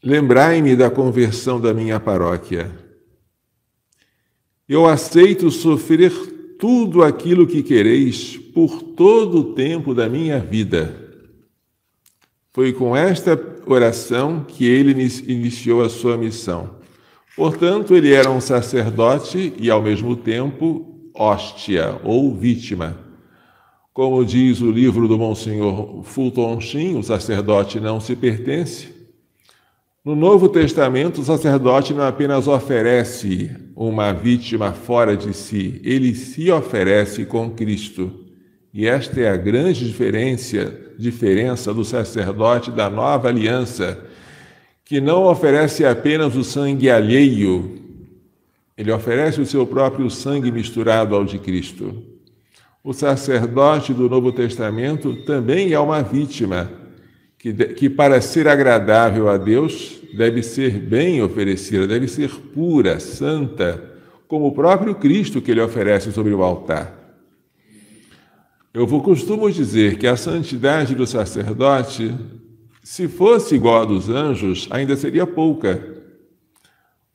Lembrai-me 0.03 0.75
da 0.75 0.91
conversão 0.91 1.61
da 1.61 1.73
minha 1.73 2.01
paróquia. 2.01 2.82
Eu 4.73 4.87
aceito 4.87 5.51
sofrer 5.51 6.11
tudo 6.59 7.03
aquilo 7.03 7.47
que 7.47 7.63
quereis 7.63 8.39
por 8.55 8.81
todo 8.81 9.41
o 9.41 9.53
tempo 9.53 9.95
da 9.95 10.09
minha 10.09 10.39
vida. 10.39 10.97
Foi 12.55 12.73
com 12.73 12.97
esta 12.97 13.39
oração 13.67 14.43
que 14.49 14.65
ele 14.65 14.93
iniciou 15.29 15.83
a 15.85 15.91
sua 15.91 16.17
missão. 16.17 16.71
Portanto, 17.37 17.95
ele 17.95 18.15
era 18.15 18.31
um 18.31 18.41
sacerdote 18.41 19.53
e, 19.59 19.71
ao 19.71 19.83
mesmo 19.83 20.17
tempo, 20.17 21.11
hóstia 21.15 22.01
ou 22.03 22.35
vítima. 22.35 22.97
Como 23.93 24.25
diz 24.25 24.63
o 24.63 24.71
livro 24.71 25.07
do 25.07 25.19
Monsenhor 25.19 26.03
Fulton 26.03 26.59
Sheen, 26.63 26.97
o 26.97 27.03
sacerdote 27.03 27.79
não 27.79 28.01
se 28.01 28.17
pertence, 28.17 28.89
no 30.03 30.17
Novo 30.17 30.49
Testamento, 30.49 31.21
o 31.21 31.25
sacerdote 31.25 31.93
não 31.93 32.05
apenas 32.05 32.49
oferece 32.49 33.55
uma 33.89 34.13
vítima 34.13 34.73
fora 34.73 35.17
de 35.17 35.35
si, 35.35 35.81
ele 35.85 36.15
se 36.15 36.51
oferece 36.51 37.25
com 37.25 37.51
Cristo. 37.51 38.13
E 38.73 38.87
esta 38.87 39.21
é 39.21 39.29
a 39.29 39.37
grande 39.37 39.87
diferença, 39.87 40.73
diferença 40.99 41.75
do 41.75 41.85
sacerdote 41.85 42.71
da 42.71 42.89
nova 42.89 43.29
aliança, 43.29 43.99
que 44.85 45.01
não 45.01 45.25
oferece 45.25 45.85
apenas 45.85 46.37
o 46.37 46.45
sangue 46.45 46.91
alheio, 46.91 47.79
ele 48.77 48.91
oferece 48.91 49.41
o 49.41 49.47
seu 49.47 49.67
próprio 49.67 50.09
sangue 50.11 50.51
misturado 50.51 51.15
ao 51.15 51.25
de 51.25 51.39
Cristo. 51.39 52.03
O 52.83 52.93
sacerdote 52.93 53.93
do 53.93 54.09
Novo 54.09 54.33
Testamento 54.33 55.15
também 55.25 55.73
é 55.73 55.79
uma 55.79 56.03
vítima 56.03 56.71
que, 57.39 57.53
que 57.53 57.91
para 57.91 58.21
ser 58.21 58.49
agradável 58.49 59.29
a 59.29 59.37
Deus 59.37 60.02
deve 60.13 60.43
ser 60.43 60.79
bem 60.79 61.23
oferecida, 61.23 61.87
deve 61.87 62.07
ser 62.07 62.31
pura, 62.31 63.01
santa, 63.01 63.83
como 64.29 64.47
o 64.47 64.53
próprio 64.53 64.95
Cristo 64.95 65.41
que 65.41 65.51
ele 65.51 65.61
oferece 65.61 66.13
sobre 66.13 66.33
o 66.33 66.43
altar. 66.43 66.99
Eu 68.73 68.87
vou 68.87 69.03
costumo 69.03 69.51
dizer 69.51 69.99
que 69.99 70.07
a 70.07 70.17
santidade 70.17 70.95
do 70.95 71.07
sacerdote, 71.07 72.15
se 72.83 73.09
fosse 73.09 73.55
igual 73.55 73.83
à 73.83 73.85
dos 73.85 74.09
anjos, 74.09 74.67
ainda 74.71 74.97
seria 74.97 75.27
pouca. 75.27 75.93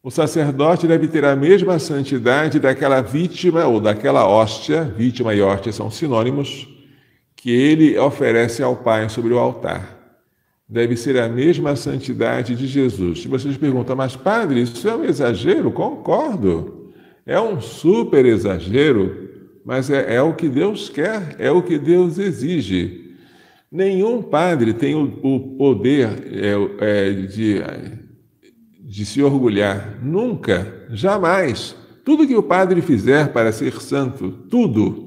O 0.03 0.11
sacerdote 0.11 0.87
deve 0.87 1.07
ter 1.07 1.25
a 1.25 1.35
mesma 1.35 1.79
santidade 1.79 2.59
daquela 2.59 3.01
vítima 3.01 3.65
ou 3.65 3.79
daquela 3.79 4.27
hóstia, 4.27 4.83
vítima 4.83 5.33
e 5.33 5.41
hóstia 5.41 5.71
são 5.71 5.89
sinônimos, 5.89 6.67
que 7.35 7.51
ele 7.51 7.97
oferece 7.97 8.61
ao 8.61 8.75
Pai 8.75 9.09
sobre 9.09 9.33
o 9.33 9.39
altar 9.39 9.96
deve 10.67 10.97
ser 10.97 11.17
a 11.17 11.29
mesma 11.29 11.75
santidade 11.75 12.55
de 12.55 12.67
Jesus. 12.67 13.21
Se 13.21 13.27
vocês 13.27 13.55
perguntam, 13.55 13.95
mas 13.95 14.15
padre, 14.15 14.61
isso 14.61 14.87
é 14.87 14.95
um 14.95 15.03
exagero? 15.03 15.71
Concordo. 15.71 16.91
É 17.25 17.39
um 17.39 17.61
super 17.61 18.25
exagero, 18.25 19.29
mas 19.65 19.89
é, 19.89 20.15
é 20.15 20.21
o 20.21 20.33
que 20.33 20.49
Deus 20.49 20.89
quer, 20.89 21.35
é 21.39 21.51
o 21.51 21.61
que 21.61 21.77
Deus 21.77 22.17
exige. 22.17 23.15
Nenhum 23.71 24.21
padre 24.21 24.73
tem 24.73 24.95
o, 24.95 25.19
o 25.21 25.57
poder 25.57 26.07
é, 26.31 27.09
é, 27.09 27.11
de, 27.11 27.61
de 28.81 29.05
se 29.05 29.21
orgulhar. 29.21 29.99
Nunca, 30.01 30.85
jamais. 30.89 31.75
Tudo 32.05 32.25
que 32.25 32.35
o 32.35 32.43
padre 32.43 32.81
fizer 32.81 33.33
para 33.33 33.51
ser 33.51 33.81
santo, 33.81 34.31
tudo, 34.49 35.06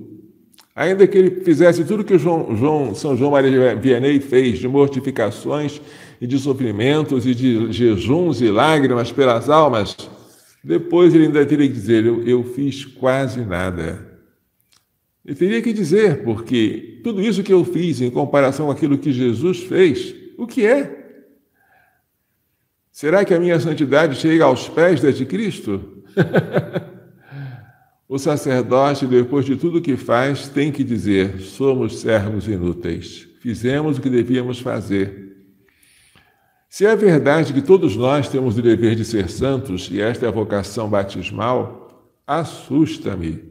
Ainda 0.80 1.06
que 1.06 1.18
ele 1.18 1.42
fizesse 1.42 1.84
tudo 1.84 2.02
que 2.02 2.18
João, 2.18 2.56
João, 2.56 2.94
São 2.94 3.14
João 3.14 3.32
Maria 3.32 3.76
Vianney 3.76 4.18
fez, 4.18 4.58
de 4.58 4.66
mortificações 4.66 5.78
e 6.18 6.26
de 6.26 6.38
sofrimentos 6.38 7.26
e 7.26 7.34
de 7.34 7.70
jejuns 7.70 8.40
e 8.40 8.50
lágrimas 8.50 9.12
pelas 9.12 9.50
almas, 9.50 9.94
depois 10.64 11.14
ele 11.14 11.26
ainda 11.26 11.44
teria 11.44 11.68
que 11.68 11.74
dizer: 11.74 12.06
Eu, 12.06 12.26
eu 12.26 12.42
fiz 12.42 12.86
quase 12.86 13.42
nada. 13.42 14.08
Ele 15.22 15.34
teria 15.34 15.60
que 15.60 15.74
dizer, 15.74 16.24
porque 16.24 16.98
tudo 17.04 17.20
isso 17.20 17.42
que 17.42 17.52
eu 17.52 17.62
fiz 17.62 18.00
em 18.00 18.10
comparação 18.10 18.64
com 18.64 18.72
aquilo 18.72 18.96
que 18.96 19.12
Jesus 19.12 19.58
fez, 19.64 20.14
o 20.38 20.46
que 20.46 20.64
é? 20.64 20.98
Será 22.90 23.22
que 23.22 23.34
a 23.34 23.38
minha 23.38 23.60
santidade 23.60 24.16
chega 24.16 24.46
aos 24.46 24.66
pés 24.66 25.02
da 25.02 25.10
de 25.10 25.26
Cristo? 25.26 26.02
O 28.10 28.18
sacerdote, 28.18 29.06
depois 29.06 29.44
de 29.44 29.54
tudo 29.54 29.80
que 29.80 29.96
faz, 29.96 30.48
tem 30.48 30.72
que 30.72 30.82
dizer: 30.82 31.38
somos 31.38 32.00
servos 32.00 32.48
inúteis, 32.48 33.28
fizemos 33.40 33.98
o 33.98 34.00
que 34.00 34.10
devíamos 34.10 34.58
fazer. 34.58 35.36
Se 36.68 36.84
é 36.84 36.96
verdade 36.96 37.52
que 37.52 37.62
todos 37.62 37.94
nós 37.94 38.28
temos 38.28 38.58
o 38.58 38.62
dever 38.62 38.96
de 38.96 39.04
ser 39.04 39.30
santos, 39.30 39.88
e 39.92 40.00
esta 40.00 40.26
é 40.26 40.28
a 40.28 40.32
vocação 40.32 40.90
batismal, 40.90 42.10
assusta-me. 42.26 43.44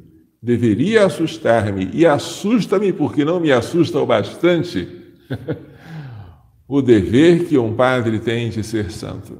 Deveria 0.44 1.06
assustar-me, 1.06 1.90
e 1.94 2.06
assusta-me 2.06 2.92
porque 2.92 3.24
não 3.24 3.40
me 3.40 3.54
assusta 3.54 3.98
o 3.98 4.06
bastante 4.06 4.90
o 6.68 6.82
dever 6.82 7.46
que 7.46 7.58
um 7.58 7.74
padre 7.78 8.20
tem 8.20 8.50
de 8.50 8.62
ser 8.62 8.92
santo. 8.92 9.38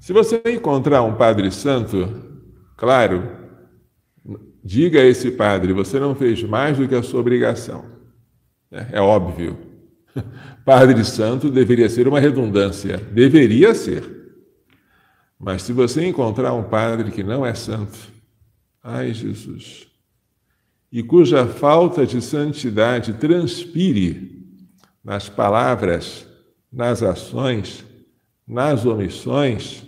Se 0.00 0.12
você 0.12 0.42
encontrar 0.44 1.04
um 1.04 1.14
padre 1.14 1.52
santo, 1.52 2.08
claro, 2.76 3.46
Diga 4.62 5.00
a 5.00 5.04
esse 5.04 5.30
padre: 5.30 5.72
você 5.72 5.98
não 5.98 6.14
fez 6.14 6.42
mais 6.42 6.76
do 6.76 6.86
que 6.88 6.94
a 6.94 7.02
sua 7.02 7.20
obrigação. 7.20 7.84
É, 8.70 8.98
é 8.98 9.00
óbvio. 9.00 9.58
Padre 10.64 11.04
Santo 11.04 11.50
deveria 11.50 11.88
ser 11.88 12.06
uma 12.06 12.20
redundância. 12.20 12.98
Deveria 12.98 13.74
ser. 13.74 14.18
Mas 15.38 15.62
se 15.62 15.72
você 15.72 16.04
encontrar 16.04 16.52
um 16.52 16.64
padre 16.64 17.12
que 17.12 17.22
não 17.22 17.46
é 17.46 17.54
santo, 17.54 17.96
ai 18.82 19.14
Jesus, 19.14 19.86
e 20.90 21.00
cuja 21.00 21.46
falta 21.46 22.04
de 22.04 22.20
santidade 22.20 23.12
transpire 23.12 24.44
nas 25.04 25.28
palavras, 25.28 26.26
nas 26.72 27.04
ações, 27.04 27.84
nas 28.46 28.84
omissões, 28.84 29.84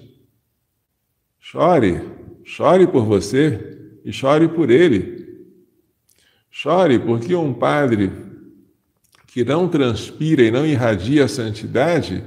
chore, 1.40 2.00
chore 2.44 2.87
por 2.87 3.04
você 3.04 3.79
e 4.04 4.12
chore 4.12 4.48
por 4.48 4.70
ele. 4.70 5.46
Chore 6.50 6.98
porque 6.98 7.34
um 7.34 7.52
padre 7.52 8.10
que 9.26 9.44
não 9.44 9.68
transpira 9.68 10.42
e 10.42 10.50
não 10.50 10.66
irradia 10.66 11.24
a 11.24 11.28
santidade, 11.28 12.24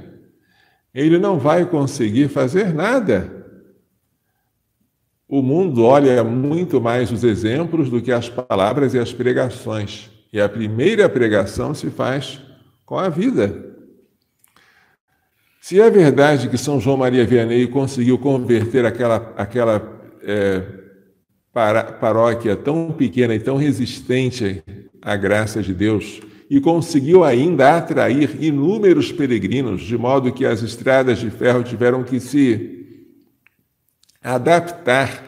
ele 0.94 1.18
não 1.18 1.38
vai 1.38 1.66
conseguir 1.66 2.28
fazer 2.28 2.72
nada. 2.72 3.44
O 5.28 5.42
mundo 5.42 5.84
olha 5.84 6.22
muito 6.24 6.80
mais 6.80 7.10
os 7.10 7.24
exemplos 7.24 7.90
do 7.90 8.00
que 8.00 8.12
as 8.12 8.28
palavras 8.28 8.94
e 8.94 8.98
as 8.98 9.12
pregações. 9.12 10.10
E 10.32 10.40
a 10.40 10.48
primeira 10.48 11.08
pregação 11.08 11.74
se 11.74 11.90
faz 11.90 12.40
com 12.86 12.98
a 12.98 13.08
vida. 13.08 13.74
Se 15.60 15.80
é 15.80 15.90
verdade 15.90 16.48
que 16.48 16.58
São 16.58 16.78
João 16.78 16.98
Maria 16.98 17.24
Vianney 17.24 17.66
conseguiu 17.66 18.18
converter 18.18 18.84
aquela, 18.84 19.32
aquela 19.36 20.00
é, 20.22 20.62
paróquia 21.54 22.56
tão 22.56 22.90
pequena 22.90 23.34
e 23.34 23.38
tão 23.38 23.56
resistente 23.56 24.62
à 25.00 25.16
graça 25.16 25.62
de 25.62 25.72
Deus, 25.72 26.20
e 26.50 26.60
conseguiu 26.60 27.24
ainda 27.24 27.76
atrair 27.76 28.36
inúmeros 28.42 29.12
peregrinos, 29.12 29.82
de 29.82 29.96
modo 29.96 30.32
que 30.32 30.44
as 30.44 30.62
estradas 30.62 31.18
de 31.18 31.30
ferro 31.30 31.62
tiveram 31.62 32.02
que 32.02 32.18
se 32.18 32.84
adaptar 34.22 35.22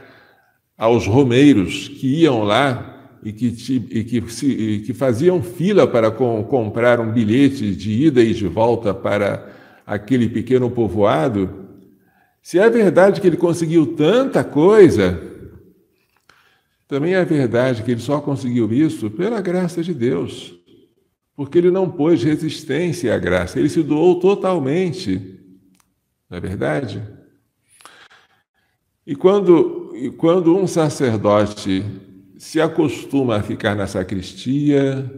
aos 0.77 1.07
romeiros 1.07 1.89
que 1.89 2.23
iam 2.23 2.43
lá 2.43 3.19
e 3.23 3.33
que, 3.33 3.47
e 3.91 4.05
que, 4.05 4.33
se, 4.33 4.47
e 4.47 4.79
que 4.81 4.93
faziam 4.93 5.43
fila 5.43 5.87
para 5.87 6.11
com, 6.11 6.43
comprar 6.45 7.01
um 7.01 7.11
bilhete 7.13 7.75
de 7.75 8.07
ida 8.07 8.23
e 8.23 8.35
de 8.35 8.47
volta 8.47 8.93
para 8.93 9.49
aquele 9.87 10.29
pequeno 10.29 10.71
povoado. 10.71 11.67
Se 12.43 12.59
é 12.59 12.69
verdade 12.69 13.21
que 13.21 13.27
ele 13.27 13.37
conseguiu 13.37 13.95
tanta 13.95 14.45
coisa, 14.45 15.21
também 16.89 17.15
é 17.15 17.25
verdade 17.25 17.83
que 17.83 17.91
ele 17.91 18.01
só 18.01 18.21
conseguiu 18.21 18.73
isso 18.73 19.11
pela 19.11 19.41
graça 19.41 19.83
de 19.83 19.93
Deus 19.93 20.57
porque 21.37 21.59
ele 21.59 21.71
não 21.71 21.91
pôs 21.91 22.25
resistência 22.25 23.15
à 23.15 23.19
graça, 23.19 23.59
ele 23.59 23.69
se 23.69 23.83
doou 23.83 24.19
totalmente. 24.19 25.39
Não 26.31 26.39
é 26.39 26.41
verdade? 26.41 27.03
E 29.07 29.15
quando, 29.15 29.93
e 29.95 30.11
quando 30.11 30.57
um 30.57 30.67
sacerdote 30.67 31.85
se 32.39 32.61
acostuma 32.61 33.37
a 33.37 33.43
ficar 33.43 33.77
na 33.77 33.87
sacristia, 33.87 35.09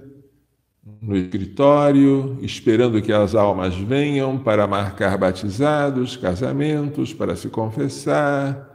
no 1.01 1.17
escritório, 1.17 2.37
esperando 2.43 3.01
que 3.01 3.13
as 3.13 3.35
almas 3.37 3.77
venham 3.77 4.37
para 4.37 4.67
marcar 4.67 5.17
batizados, 5.17 6.17
casamentos, 6.17 7.15
para 7.15 7.37
se 7.37 7.49
confessar, 7.49 8.67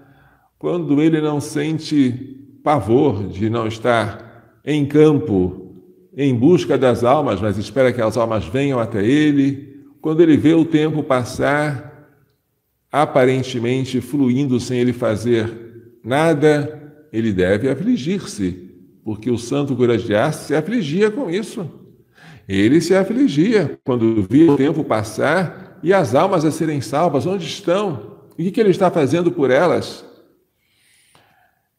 quando 0.57 1.01
ele 1.01 1.19
não 1.19 1.41
sente 1.41 2.32
pavor 2.63 3.27
de 3.27 3.49
não 3.49 3.67
estar 3.67 4.61
em 4.65 4.85
campo 4.85 5.63
em 6.15 6.33
busca 6.33 6.77
das 6.77 7.03
almas, 7.03 7.41
mas 7.41 7.57
espera 7.57 7.91
que 7.91 8.01
as 8.01 8.15
almas 8.17 8.45
venham 8.45 8.79
até 8.79 9.03
ele. 9.03 9.83
Quando 10.01 10.21
ele 10.21 10.37
vê 10.37 10.53
o 10.53 10.63
tempo 10.63 11.03
passar, 11.03 12.09
aparentemente 12.91 13.99
fluindo 13.99 14.59
sem 14.59 14.79
ele 14.79 14.93
fazer 14.93 15.51
nada, 16.03 16.93
ele 17.11 17.33
deve 17.33 17.69
afligir-se, 17.69 18.69
porque 19.03 19.29
o 19.29 19.37
santo 19.37 19.75
Ars 20.15 20.35
se 20.35 20.55
afligia 20.55 21.09
com 21.11 21.29
isso. 21.29 21.69
Ele 22.47 22.79
se 22.81 22.93
afligia 22.95 23.79
quando 23.83 24.25
via 24.29 24.51
o 24.51 24.57
tempo 24.57 24.83
passar 24.83 25.79
e 25.81 25.93
as 25.93 26.13
almas 26.13 26.45
a 26.45 26.51
serem 26.51 26.81
salvas. 26.81 27.25
Onde 27.25 27.45
estão? 27.45 28.13
O 28.31 28.35
que 28.35 28.59
ele 28.59 28.69
está 28.69 28.91
fazendo 28.91 29.31
por 29.31 29.49
elas? 29.49 30.05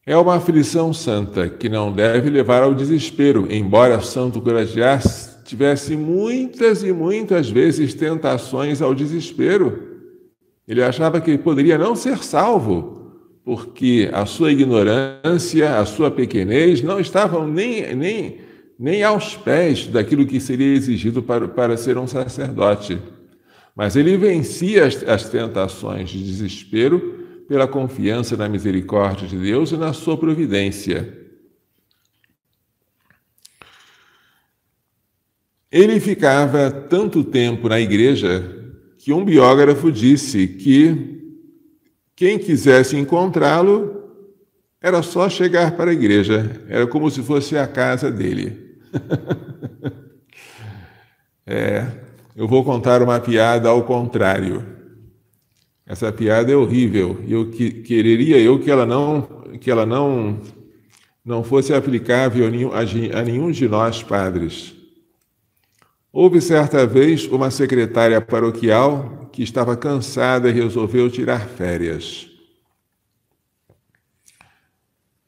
É 0.07 0.15
uma 0.15 0.35
aflição 0.35 0.93
santa 0.93 1.49
que 1.49 1.67
não 1.67 1.91
deve 1.91 2.29
levar 2.29 2.61
ao 2.61 2.75
desespero, 2.75 3.47
embora 3.49 3.99
Santo 4.01 4.39
Gracias 4.39 5.41
tivesse 5.43 5.97
muitas 5.97 6.83
e 6.83 6.93
muitas 6.93 7.49
vezes 7.49 7.95
tentações 7.95 8.83
ao 8.83 8.93
desespero. 8.93 9.95
Ele 10.67 10.83
achava 10.83 11.19
que 11.19 11.35
poderia 11.39 11.75
não 11.75 11.95
ser 11.95 12.19
salvo, 12.19 13.13
porque 13.43 14.07
a 14.13 14.27
sua 14.27 14.51
ignorância, 14.51 15.79
a 15.79 15.85
sua 15.85 16.11
pequenez 16.11 16.83
não 16.83 16.99
estavam 16.99 17.47
nem, 17.47 17.95
nem, 17.95 18.41
nem 18.77 19.03
aos 19.03 19.35
pés 19.35 19.87
daquilo 19.87 20.27
que 20.27 20.39
seria 20.39 20.75
exigido 20.75 21.23
para, 21.23 21.47
para 21.47 21.77
ser 21.77 21.97
um 21.97 22.05
sacerdote. 22.05 22.99
Mas 23.75 23.95
ele 23.95 24.15
vencia 24.17 24.85
as, 24.85 25.03
as 25.03 25.29
tentações 25.29 26.11
de 26.11 26.23
desespero 26.23 27.24
pela 27.47 27.67
confiança 27.67 28.35
na 28.35 28.49
misericórdia 28.49 29.27
de 29.27 29.37
Deus 29.37 29.71
e 29.71 29.77
na 29.77 29.93
sua 29.93 30.17
providência. 30.17 31.25
Ele 35.71 35.99
ficava 35.99 36.71
tanto 36.71 37.23
tempo 37.23 37.67
na 37.67 37.79
igreja 37.79 38.73
que 38.97 39.11
um 39.11 39.25
biógrafo 39.25 39.91
disse 39.91 40.47
que 40.47 41.15
quem 42.15 42.39
quisesse 42.39 42.95
encontrá-lo 42.95 44.03
era 44.81 45.01
só 45.01 45.29
chegar 45.29 45.75
para 45.75 45.91
a 45.91 45.93
igreja, 45.93 46.61
era 46.69 46.87
como 46.87 47.11
se 47.11 47.21
fosse 47.21 47.57
a 47.57 47.67
casa 47.67 48.09
dele. 48.09 48.77
é, 51.45 51.85
eu 52.35 52.47
vou 52.47 52.63
contar 52.63 53.01
uma 53.01 53.19
piada 53.19 53.67
ao 53.67 53.83
contrário. 53.83 54.74
Essa 55.85 56.11
piada 56.11 56.51
é 56.51 56.55
horrível. 56.55 57.23
Eu 57.27 57.51
que, 57.51 57.69
quereria 57.69 58.39
eu 58.39 58.59
que 58.59 58.71
ela 58.71 58.85
não 58.85 59.43
que 59.61 59.69
ela 59.69 59.85
não 59.85 60.41
não 61.23 61.43
fosse 61.43 61.73
aplicável 61.73 62.47
a 62.47 62.49
nenhum, 62.49 62.71
a 62.71 63.21
nenhum 63.23 63.51
de 63.51 63.67
nós 63.67 64.03
padres. 64.03 64.75
Houve 66.11 66.39
certa 66.39 66.85
vez 66.87 67.25
uma 67.25 67.51
secretária 67.51 68.21
paroquial 68.21 69.29
que 69.31 69.43
estava 69.43 69.75
cansada 69.75 70.49
e 70.49 70.53
resolveu 70.53 71.09
tirar 71.09 71.47
férias. 71.47 72.29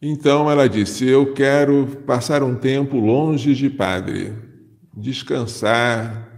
Então 0.02 0.50
ela 0.50 0.70
disse: 0.70 1.06
Eu 1.06 1.34
quero 1.34 1.86
passar 2.06 2.42
um 2.42 2.56
tempo 2.56 2.98
longe 3.00 3.54
de 3.54 3.70
padre, 3.70 4.34
descansar, 4.96 6.37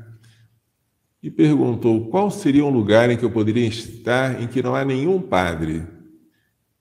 e 1.22 1.30
perguntou 1.30 2.08
qual 2.10 2.32
seria 2.32 2.64
um 2.64 2.70
lugar 2.70 3.10
em 3.10 3.18
que 3.18 3.26
eu 3.26 3.32
poderia 3.32 3.68
estar 3.68 4.42
em 4.42 4.48
que 4.48 4.64
não 4.64 4.76
há 4.76 4.86
nenhum 4.86 5.22
padre. 5.22 5.84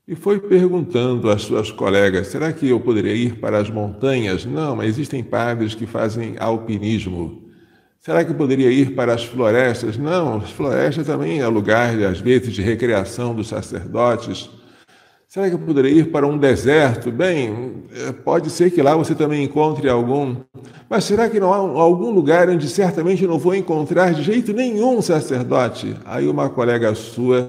E 0.07 0.15
foi 0.15 0.41
perguntando 0.41 1.29
às 1.29 1.43
suas 1.43 1.71
colegas: 1.71 2.29
será 2.29 2.53
que 2.53 2.69
eu 2.69 2.81
poderia 2.81 3.15
ir 3.15 3.39
para 3.41 3.59
as 3.59 3.69
montanhas? 3.69 4.47
Não, 4.47 4.77
mas 4.77 4.89
existem 4.89 5.23
padres 5.23 5.75
que 5.75 5.87
fazem 5.87 6.37
alpinismo. 6.39 7.49
Será 8.01 8.25
que 8.25 8.31
eu 8.31 8.37
poderia 8.37 8.71
ir 8.71 8.95
para 8.95 9.13
as 9.13 9.25
florestas? 9.25 9.99
Não, 9.99 10.37
as 10.37 10.51
florestas 10.51 11.07
também 11.07 11.41
é 11.41 11.49
lugar, 11.49 11.95
às 12.05 12.21
vezes, 12.21 12.55
de 12.55 12.63
recreação 12.63 13.35
dos 13.35 13.49
sacerdotes. 13.49 14.49
Será 15.29 15.47
que 15.47 15.55
eu 15.55 15.59
poderia 15.59 15.91
ir 15.91 16.11
para 16.11 16.27
um 16.27 16.39
deserto? 16.39 17.13
Bem, 17.13 17.85
é, 17.93 18.13
pode 18.13 18.49
ser 18.49 18.71
que 18.71 18.81
lá 18.81 18.97
você 18.97 19.15
também 19.15 19.45
encontre 19.45 19.87
algum. 19.87 20.37
Mas 20.89 21.05
será 21.05 21.29
que 21.29 21.39
não 21.39 21.53
há 21.53 21.59
algum 21.59 22.11
lugar 22.11 22.49
onde 22.49 22.67
certamente 22.67 23.27
não 23.27 23.39
vou 23.39 23.55
encontrar 23.55 24.15
de 24.15 24.23
jeito 24.23 24.55
nenhum 24.55 25.03
sacerdote? 25.03 25.95
Aí 26.07 26.27
uma 26.27 26.49
colega 26.49 26.95
sua 26.95 27.47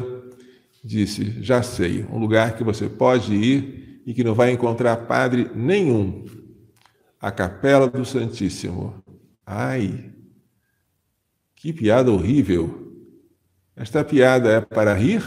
disse: 0.83 1.41
Já 1.41 1.63
sei, 1.63 2.05
um 2.11 2.19
lugar 2.19 2.57
que 2.57 2.65
você 2.65 2.89
pode 2.89 3.33
ir 3.33 4.01
e 4.05 4.13
que 4.13 4.25
não 4.25 4.35
vai 4.35 4.51
encontrar 4.51 4.97
padre 4.97 5.49
nenhum. 5.55 6.25
A 7.17 7.31
Capela 7.31 7.87
do 7.87 8.03
Santíssimo. 8.03 9.01
Ai, 9.45 10.11
que 11.55 11.71
piada 11.71 12.11
horrível! 12.11 12.91
Esta 13.73 14.03
piada 14.03 14.49
é 14.49 14.59
para 14.59 14.93
rir 14.93 15.23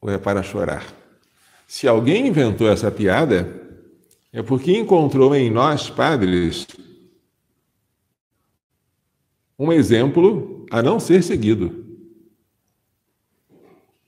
ou 0.00 0.10
é 0.10 0.18
para 0.18 0.42
chorar? 0.42 0.99
Se 1.70 1.86
alguém 1.86 2.26
inventou 2.26 2.68
essa 2.68 2.90
piada, 2.90 3.48
é 4.32 4.42
porque 4.42 4.76
encontrou 4.76 5.32
em 5.36 5.48
nós, 5.48 5.88
padres, 5.88 6.66
um 9.56 9.72
exemplo 9.72 10.66
a 10.68 10.82
não 10.82 10.98
ser 10.98 11.22
seguido. 11.22 11.86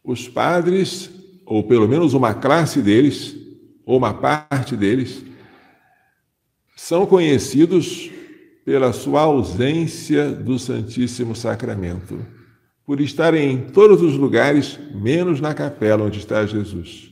Os 0.03 0.29
padres, 0.29 1.09
ou 1.47 1.63
pelo 1.63 1.87
menos 1.87 2.15
uma 2.15 2.35
classe 2.35 2.83
deles, 2.83 3.37
ou 3.87 3.97
uma 3.97 4.13
parte 4.13 4.77
deles, 4.77 5.25
são 6.77 7.07
conhecidos 7.07 8.11
pela 8.65 8.93
sua 8.93 9.21
ausência 9.21 10.33
do 10.33 10.59
Santíssimo 10.59 11.37
Sacramento. 11.37 12.27
por 12.85 13.01
estarem 13.01 13.53
em 13.53 13.61
todos 13.71 14.03
os 14.03 14.17
lugares, 14.17 14.81
menos 14.93 15.41
na 15.41 15.55
capela 15.55 16.03
onde 16.03 16.19
está 16.19 16.45
Jesus. 16.45 17.12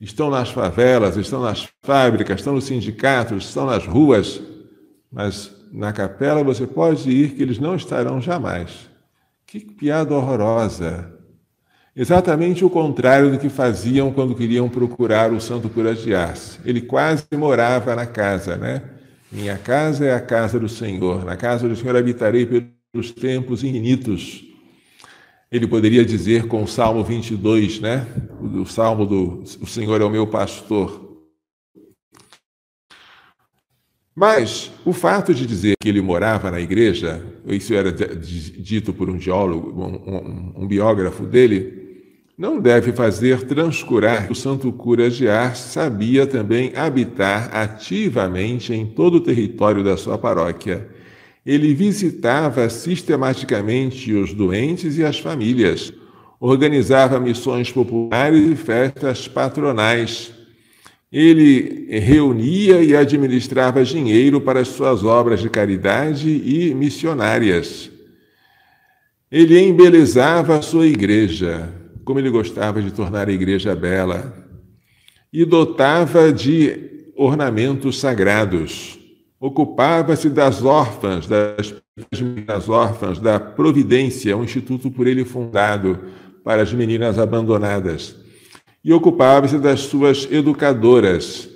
Estão 0.00 0.30
nas 0.30 0.50
favelas, 0.50 1.16
estão 1.16 1.40
nas 1.40 1.68
fábricas, 1.82 2.40
estão 2.40 2.54
nos 2.54 2.64
sindicatos, 2.64 3.44
estão 3.44 3.66
nas 3.66 3.86
ruas, 3.86 4.40
mas 5.10 5.54
na 5.72 5.92
capela 5.92 6.42
você 6.42 6.66
pode 6.66 7.10
ir 7.10 7.30
que 7.30 7.42
eles 7.42 7.58
não 7.58 7.74
estarão 7.74 8.20
jamais. 8.20 8.70
Que 9.46 9.60
piada 9.60 10.14
horrorosa! 10.14 11.12
Exatamente 11.96 12.64
o 12.64 12.70
contrário 12.70 13.30
do 13.30 13.38
que 13.38 13.48
faziam 13.48 14.12
quando 14.12 14.34
queriam 14.34 14.68
procurar 14.68 15.32
o 15.32 15.40
santo 15.40 15.68
cura 15.68 15.94
de. 15.94 16.10
Ele 16.64 16.80
quase 16.80 17.24
morava 17.32 17.94
na 17.94 18.04
casa, 18.04 18.56
né? 18.56 18.82
Minha 19.30 19.56
casa 19.56 20.04
é 20.04 20.12
a 20.12 20.20
casa 20.20 20.58
do 20.58 20.68
Senhor. 20.68 21.24
Na 21.24 21.36
casa 21.36 21.68
do 21.68 21.76
Senhor 21.76 21.96
habitarei 21.96 22.46
pelos 22.46 23.12
tempos 23.12 23.62
infinitos. 23.62 24.44
Ele 25.54 25.68
poderia 25.68 26.04
dizer 26.04 26.48
com 26.48 26.64
o 26.64 26.66
Salmo 26.66 27.04
22, 27.04 27.78
né? 27.78 28.08
O 28.60 28.66
Salmo 28.66 29.06
do 29.06 29.44
O 29.60 29.66
Senhor 29.68 30.00
é 30.00 30.04
o 30.04 30.10
meu 30.10 30.26
pastor. 30.26 31.16
Mas 34.12 34.72
o 34.84 34.92
fato 34.92 35.32
de 35.32 35.46
dizer 35.46 35.76
que 35.80 35.88
ele 35.88 36.00
morava 36.00 36.50
na 36.50 36.60
igreja, 36.60 37.24
isso 37.46 37.72
era 37.72 37.92
dito 37.92 38.92
por 38.92 39.08
um 39.08 39.20
geólogo, 39.20 39.80
um, 39.80 39.94
um, 39.94 40.64
um 40.64 40.66
biógrafo 40.66 41.24
dele, 41.24 42.08
não 42.36 42.58
deve 42.58 42.92
fazer 42.92 43.46
transcurar 43.46 44.26
que 44.26 44.32
o 44.32 44.36
santo 44.36 44.72
cura 44.72 45.08
de 45.08 45.28
Ars 45.28 45.58
sabia 45.58 46.26
também 46.26 46.72
habitar 46.74 47.54
ativamente 47.54 48.74
em 48.74 48.84
todo 48.84 49.18
o 49.18 49.20
território 49.20 49.84
da 49.84 49.96
sua 49.96 50.18
paróquia. 50.18 50.88
Ele 51.44 51.74
visitava 51.74 52.68
sistematicamente 52.70 54.12
os 54.12 54.32
doentes 54.32 54.96
e 54.96 55.04
as 55.04 55.18
famílias, 55.18 55.92
organizava 56.40 57.20
missões 57.20 57.70
populares 57.70 58.50
e 58.50 58.56
festas 58.56 59.28
patronais, 59.28 60.32
ele 61.14 61.86
reunia 62.00 62.82
e 62.82 62.96
administrava 62.96 63.84
dinheiro 63.84 64.40
para 64.40 64.60
as 64.60 64.68
suas 64.68 65.04
obras 65.04 65.40
de 65.40 65.48
caridade 65.48 66.28
e 66.28 66.74
missionárias. 66.74 67.88
Ele 69.30 69.56
embelezava 69.60 70.58
a 70.58 70.62
sua 70.62 70.88
igreja, 70.88 71.72
como 72.04 72.18
ele 72.18 72.30
gostava 72.30 72.82
de 72.82 72.90
tornar 72.90 73.28
a 73.28 73.32
igreja 73.32 73.76
bela, 73.76 74.44
e 75.32 75.44
dotava 75.44 76.32
de 76.32 77.10
ornamentos 77.16 78.00
sagrados. 78.00 78.98
Ocupava-se 79.44 80.30
das 80.30 80.64
órfãs, 80.64 81.26
das, 81.26 81.74
das 82.46 82.66
órfãs, 82.66 83.20
da 83.20 83.38
Providência, 83.38 84.34
um 84.34 84.42
instituto 84.42 84.90
por 84.90 85.06
ele 85.06 85.22
fundado 85.22 85.98
para 86.42 86.62
as 86.62 86.72
meninas 86.72 87.18
abandonadas 87.18 88.16
e 88.82 88.90
ocupava-se 88.90 89.58
das 89.58 89.80
suas 89.80 90.26
educadoras. 90.32 91.46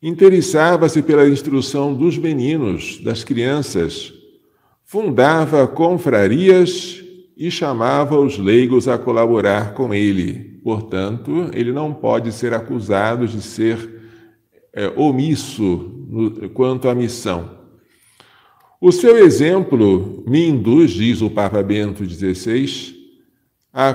Interessava-se 0.00 1.02
pela 1.02 1.28
instrução 1.28 1.92
dos 1.92 2.16
meninos, 2.16 3.00
das 3.02 3.24
crianças. 3.24 4.14
Fundava 4.84 5.66
confrarias 5.66 7.02
e 7.36 7.50
chamava 7.50 8.16
os 8.16 8.38
leigos 8.38 8.86
a 8.86 8.96
colaborar 8.96 9.74
com 9.74 9.92
ele. 9.92 10.60
Portanto, 10.62 11.50
ele 11.52 11.72
não 11.72 11.92
pode 11.92 12.30
ser 12.30 12.54
acusado 12.54 13.26
de 13.26 13.42
ser 13.42 14.02
é, 14.72 14.86
omisso 14.94 15.98
no, 16.12 16.50
quanto 16.50 16.88
à 16.88 16.94
missão. 16.94 17.62
O 18.78 18.92
seu 18.92 19.16
exemplo 19.16 20.22
me 20.26 20.46
induz, 20.46 20.90
diz 20.90 21.22
o 21.22 21.30
Papa 21.30 21.62
Bento 21.62 22.04
XVI, 22.04 22.94
a 23.72 23.94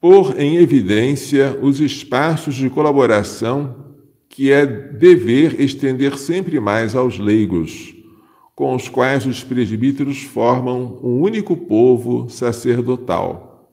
pôr 0.00 0.40
em 0.40 0.56
evidência 0.56 1.56
os 1.62 1.80
espaços 1.80 2.56
de 2.56 2.68
colaboração 2.68 3.94
que 4.28 4.50
é 4.50 4.66
dever 4.66 5.60
estender 5.60 6.18
sempre 6.18 6.58
mais 6.58 6.96
aos 6.96 7.18
leigos, 7.18 7.94
com 8.54 8.74
os 8.74 8.88
quais 8.88 9.24
os 9.24 9.44
presbíteros 9.44 10.22
formam 10.22 10.98
um 11.02 11.20
único 11.20 11.56
povo 11.56 12.28
sacerdotal, 12.28 13.70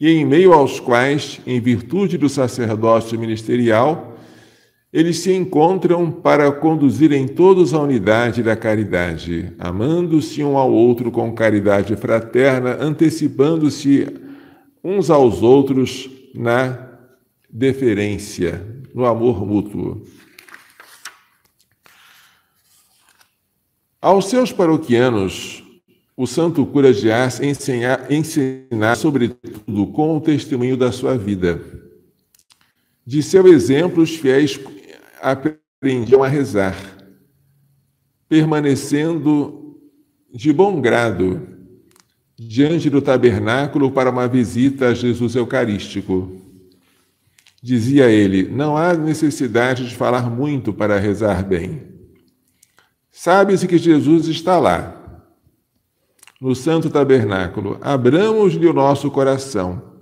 e 0.00 0.08
em 0.08 0.24
meio 0.24 0.52
aos 0.52 0.80
quais, 0.80 1.40
em 1.46 1.60
virtude 1.60 2.16
do 2.16 2.28
sacerdócio 2.28 3.18
ministerial, 3.18 4.13
eles 4.94 5.18
se 5.18 5.32
encontram 5.32 6.08
para 6.08 6.52
conduzirem 6.52 7.26
todos 7.26 7.74
à 7.74 7.80
unidade 7.80 8.44
da 8.44 8.54
caridade, 8.54 9.52
amando-se 9.58 10.44
um 10.44 10.56
ao 10.56 10.72
outro 10.72 11.10
com 11.10 11.34
caridade 11.34 11.96
fraterna, 11.96 12.78
antecipando-se 12.80 14.06
uns 14.84 15.10
aos 15.10 15.42
outros 15.42 16.08
na 16.32 16.90
deferência, 17.50 18.64
no 18.94 19.04
amor 19.04 19.44
mútuo. 19.44 20.06
Aos 24.00 24.26
seus 24.26 24.52
paroquianos, 24.52 25.64
o 26.16 26.24
santo 26.24 26.64
cura 26.64 26.94
de 26.94 27.10
Ars 27.10 27.40
ensinar, 27.40 28.12
ensinar 28.12 28.94
sobretudo 28.94 29.88
com 29.88 30.16
o 30.16 30.20
testemunho 30.20 30.76
da 30.76 30.92
sua 30.92 31.18
vida. 31.18 31.60
De 33.04 33.22
seu 33.22 33.48
exemplo, 33.48 34.02
os 34.02 34.14
fiéis 34.14 34.56
aprendiam 35.24 36.22
a 36.22 36.28
rezar, 36.28 36.76
permanecendo 38.28 39.80
de 40.32 40.52
bom 40.52 40.80
grado 40.80 41.48
diante 42.36 42.90
do 42.90 43.00
tabernáculo 43.00 43.90
para 43.90 44.10
uma 44.10 44.28
visita 44.28 44.88
a 44.88 44.94
Jesus 44.94 45.34
Eucarístico. 45.34 46.40
Dizia 47.62 48.10
ele: 48.10 48.42
Não 48.42 48.76
há 48.76 48.92
necessidade 48.92 49.88
de 49.88 49.96
falar 49.96 50.28
muito 50.28 50.72
para 50.72 50.98
rezar 50.98 51.42
bem. 51.42 51.94
Sabe-se 53.10 53.66
que 53.66 53.78
Jesus 53.78 54.28
está 54.28 54.58
lá, 54.58 55.22
no 56.38 56.54
Santo 56.54 56.90
Tabernáculo. 56.90 57.78
Abramos-lhe 57.80 58.66
o 58.66 58.74
nosso 58.74 59.10
coração. 59.10 59.93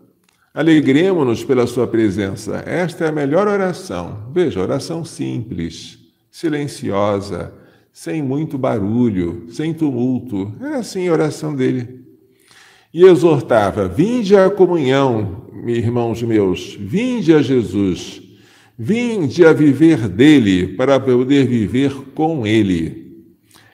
Alegremos-nos 0.54 1.44
pela 1.44 1.66
sua 1.66 1.86
presença. 1.86 2.62
Esta 2.66 3.06
é 3.06 3.08
a 3.08 3.12
melhor 3.12 3.48
oração. 3.48 4.30
Veja, 4.32 4.60
oração 4.60 5.04
simples, 5.04 5.98
silenciosa, 6.30 7.52
sem 7.92 8.22
muito 8.22 8.58
barulho, 8.58 9.46
sem 9.48 9.72
tumulto. 9.72 10.52
Era 10.60 10.78
assim 10.78 11.08
a 11.08 11.12
oração 11.12 11.54
dele 11.54 12.02
e 12.92 13.04
exortava: 13.04 13.88
Vinde 13.88 14.36
à 14.36 14.50
comunhão, 14.50 15.46
irmãos 15.66 16.22
meus, 16.22 16.76
vinde 16.78 17.32
a 17.32 17.40
Jesus, 17.40 18.20
vinde 18.78 19.44
a 19.44 19.52
viver 19.52 20.08
dele, 20.08 20.68
para 20.76 21.00
poder 21.00 21.46
viver 21.46 21.92
com 22.14 22.46
ele. 22.46 23.00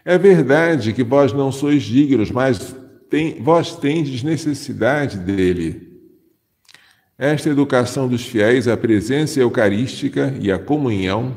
É 0.05 0.17
verdade 0.17 0.93
que 0.93 1.03
vós 1.03 1.33
não 1.33 1.51
sois 1.51 1.83
dignos, 1.83 2.31
mas 2.31 2.75
tem, 3.11 3.43
vós 3.43 3.77
tendes 3.77 4.23
necessidade 4.23 5.19
dele. 5.19 5.88
Esta 7.18 7.48
educação 7.48 8.07
dos 8.07 8.24
fiéis, 8.24 8.68
a 8.68 8.76
presença 8.76 9.40
eucarística 9.40 10.33
e 10.40 10.52
a 10.52 10.59
comunhão, 10.59 11.37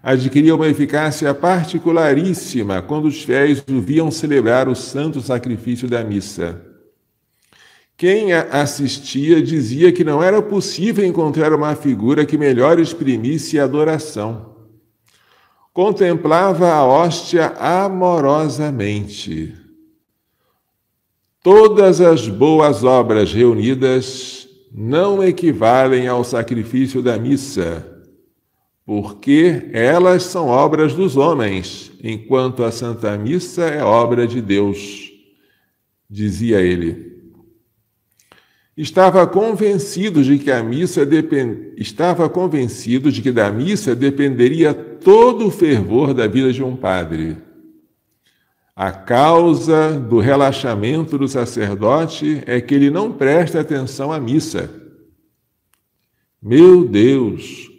adquiria 0.00 0.54
uma 0.54 0.68
eficácia 0.68 1.34
particularíssima 1.34 2.80
quando 2.80 3.06
os 3.06 3.24
fiéis 3.24 3.58
o 3.68 3.80
viam 3.80 4.08
celebrar 4.08 4.68
o 4.68 4.76
santo 4.76 5.20
sacrifício 5.20 5.88
da 5.88 6.04
missa. 6.04 6.62
Quem 7.96 8.32
assistia 8.34 9.42
dizia 9.42 9.90
que 9.90 10.04
não 10.04 10.22
era 10.22 10.40
possível 10.40 11.04
encontrar 11.04 11.52
uma 11.52 11.74
figura 11.74 12.24
que 12.24 12.38
melhor 12.38 12.78
exprimisse 12.78 13.58
a 13.58 13.64
adoração. 13.64 14.54
Contemplava 15.72 16.70
a 16.70 16.84
hóstia 16.84 17.46
amorosamente. 17.58 19.56
Todas 21.42 22.00
as 22.00 22.28
boas 22.28 22.84
obras 22.84 23.32
reunidas 23.32 24.45
não 24.78 25.24
equivalem 25.24 26.06
ao 26.06 26.22
sacrifício 26.22 27.00
da 27.00 27.18
missa, 27.18 27.82
porque 28.84 29.70
elas 29.72 30.24
são 30.24 30.48
obras 30.48 30.92
dos 30.92 31.16
homens, 31.16 31.90
enquanto 32.04 32.62
a 32.62 32.70
Santa 32.70 33.16
Missa 33.16 33.64
é 33.64 33.82
obra 33.82 34.26
de 34.26 34.42
Deus, 34.42 35.10
dizia 36.10 36.60
ele. 36.60 37.16
Estava 38.76 39.26
convencido 39.26 40.22
de 40.22 40.38
que 40.38 40.50
a 40.50 40.62
missa 40.62 41.06
depend... 41.06 41.72
estava 41.78 42.28
convencido 42.28 43.10
de 43.10 43.22
que 43.22 43.32
da 43.32 43.50
missa 43.50 43.96
dependeria 43.96 44.74
todo 44.74 45.46
o 45.46 45.50
fervor 45.50 46.12
da 46.12 46.26
vida 46.26 46.52
de 46.52 46.62
um 46.62 46.76
padre. 46.76 47.38
A 48.76 48.92
causa 48.92 49.98
do 49.98 50.20
relaxamento 50.20 51.16
do 51.16 51.26
sacerdote 51.26 52.42
é 52.44 52.60
que 52.60 52.74
ele 52.74 52.90
não 52.90 53.10
presta 53.10 53.60
atenção 53.60 54.12
à 54.12 54.20
missa. 54.20 54.68
Meu 56.42 56.86
Deus, 56.86 57.70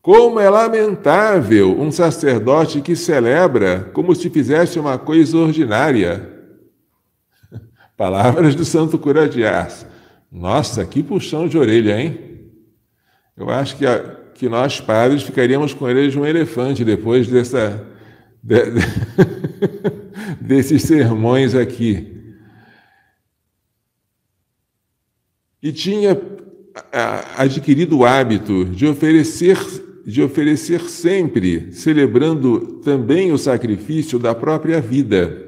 como 0.00 0.38
é 0.38 0.48
lamentável 0.48 1.76
um 1.80 1.90
sacerdote 1.90 2.80
que 2.80 2.94
celebra 2.94 3.90
como 3.92 4.14
se 4.14 4.30
fizesse 4.30 4.78
uma 4.78 4.96
coisa 4.96 5.36
ordinária 5.36 6.32
Palavras 7.96 8.54
do 8.54 8.64
Santo 8.64 9.00
Cura 9.00 9.28
de 9.28 9.44
Ars. 9.44 9.84
Nossa, 10.30 10.84
que 10.86 11.02
puxão 11.02 11.48
de 11.48 11.58
orelha, 11.58 12.00
hein? 12.00 12.20
Eu 13.36 13.50
acho 13.50 13.76
que, 13.76 13.84
a, 13.84 13.98
que 14.32 14.48
nós 14.48 14.80
padres 14.80 15.24
ficaríamos 15.24 15.74
com 15.74 15.86
orelha 15.86 16.08
de 16.08 16.18
um 16.18 16.24
elefante 16.24 16.84
depois 16.84 17.26
dessa, 17.26 17.84
de, 18.42 18.70
de, 18.70 18.80
desses 20.40 20.82
sermões 20.82 21.54
aqui. 21.54 22.14
E 25.62 25.72
tinha 25.72 26.20
adquirido 27.36 27.98
o 27.98 28.04
hábito 28.04 28.64
de 28.64 28.86
oferecer, 28.86 29.58
de 30.04 30.22
oferecer 30.22 30.82
sempre, 30.82 31.72
celebrando 31.72 32.80
também 32.84 33.32
o 33.32 33.38
sacrifício 33.38 34.18
da 34.18 34.34
própria 34.34 34.80
vida. 34.80 35.44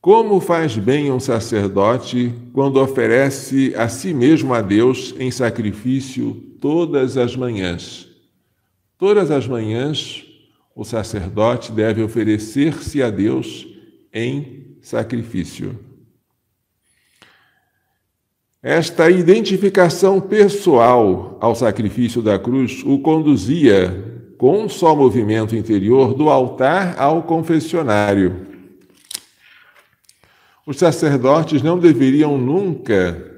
Como 0.00 0.38
faz 0.38 0.76
bem 0.76 1.10
um 1.10 1.18
sacerdote 1.18 2.30
quando 2.52 2.78
oferece 2.78 3.72
a 3.74 3.88
si 3.88 4.12
mesmo 4.12 4.52
a 4.52 4.60
Deus 4.60 5.14
em 5.18 5.30
sacrifício 5.30 6.34
todas 6.60 7.16
as 7.16 7.34
manhãs? 7.34 8.06
Todas 8.98 9.30
as 9.30 9.48
manhãs, 9.48 10.24
o 10.74 10.84
sacerdote 10.84 11.70
deve 11.70 12.02
oferecer-se 12.02 13.02
a 13.02 13.08
Deus 13.08 13.66
em 14.12 14.76
sacrifício. 14.82 15.78
Esta 18.62 19.10
identificação 19.10 20.20
pessoal 20.20 21.38
ao 21.40 21.54
sacrifício 21.54 22.22
da 22.22 22.38
cruz 22.38 22.82
o 22.84 22.98
conduzia, 22.98 24.32
com 24.38 24.62
um 24.62 24.68
só 24.68 24.96
movimento 24.96 25.54
interior, 25.54 26.14
do 26.14 26.30
altar 26.30 26.98
ao 26.98 27.22
confessionário. 27.22 28.46
Os 30.66 30.78
sacerdotes 30.78 31.62
não 31.62 31.78
deveriam 31.78 32.38
nunca 32.38 33.32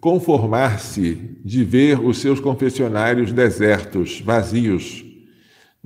conformar-se 0.00 1.14
de 1.44 1.64
ver 1.64 2.00
os 2.00 2.18
seus 2.18 2.40
confessionários 2.40 3.32
desertos, 3.32 4.20
vazios, 4.20 5.05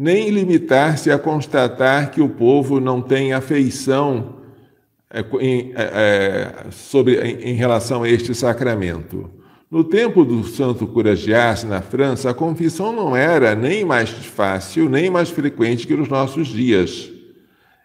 nem 0.00 0.30
limitar-se 0.30 1.10
a 1.10 1.18
constatar 1.18 2.10
que 2.10 2.22
o 2.22 2.28
povo 2.30 2.80
não 2.80 3.02
tem 3.02 3.34
afeição 3.34 4.36
é, 5.10 5.22
em, 5.38 5.72
é, 5.74 5.82
é, 5.82 6.70
sobre, 6.70 7.20
em, 7.20 7.50
em, 7.50 7.54
relação 7.54 8.02
a 8.02 8.08
este 8.08 8.34
sacramento. 8.34 9.28
No 9.70 9.84
tempo 9.84 10.24
do 10.24 10.42
Santo 10.42 10.86
Cura 10.86 11.12
Ars, 11.36 11.64
na 11.64 11.82
França, 11.82 12.30
a 12.30 12.34
confissão 12.34 12.92
não 12.92 13.14
era 13.14 13.54
nem 13.54 13.84
mais 13.84 14.08
fácil, 14.08 14.88
nem 14.88 15.10
mais 15.10 15.28
frequente 15.28 15.86
que 15.86 15.94
nos 15.94 16.08
nossos 16.08 16.48
dias. 16.48 17.12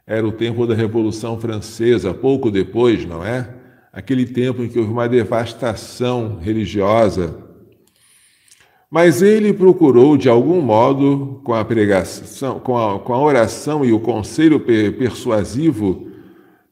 Era 0.08 0.26
o 0.26 0.32
tempo 0.32 0.66
da 0.66 0.74
Revolução 0.74 1.38
Francesa, 1.38 2.14
pouco 2.14 2.50
depois, 2.50 3.06
não 3.06 3.26
é? 3.26 3.50
Aquele 3.92 4.26
tempo 4.26 4.64
em 4.64 4.70
que 4.70 4.80
houve 4.80 4.94
uma 4.94 5.10
devastação 5.10 6.40
religiosa. 6.42 7.45
Mas 8.90 9.22
ele 9.22 9.52
procurou, 9.52 10.16
de 10.16 10.30
algum 10.30 10.62
modo, 10.62 11.42
com 11.44 11.54
a 11.54 11.66
pregação, 11.66 12.60
com 12.60 12.78
a, 12.78 13.00
com 13.00 13.14
a 13.14 13.22
oração 13.22 13.84
e 13.84 13.92
o 13.92 14.00
conselho 14.00 14.60
persuasivo, 14.60 16.08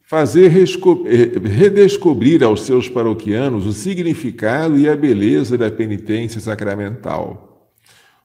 fazer 0.04 0.52
eh, 0.52 1.40
redescobrir 1.44 2.44
aos 2.44 2.62
seus 2.62 2.88
paroquianos 2.88 3.66
o 3.66 3.74
significado 3.74 4.78
e 4.78 4.88
a 4.88 4.96
beleza 4.96 5.58
da 5.58 5.72
penitência 5.72 6.40
sacramental, 6.40 7.72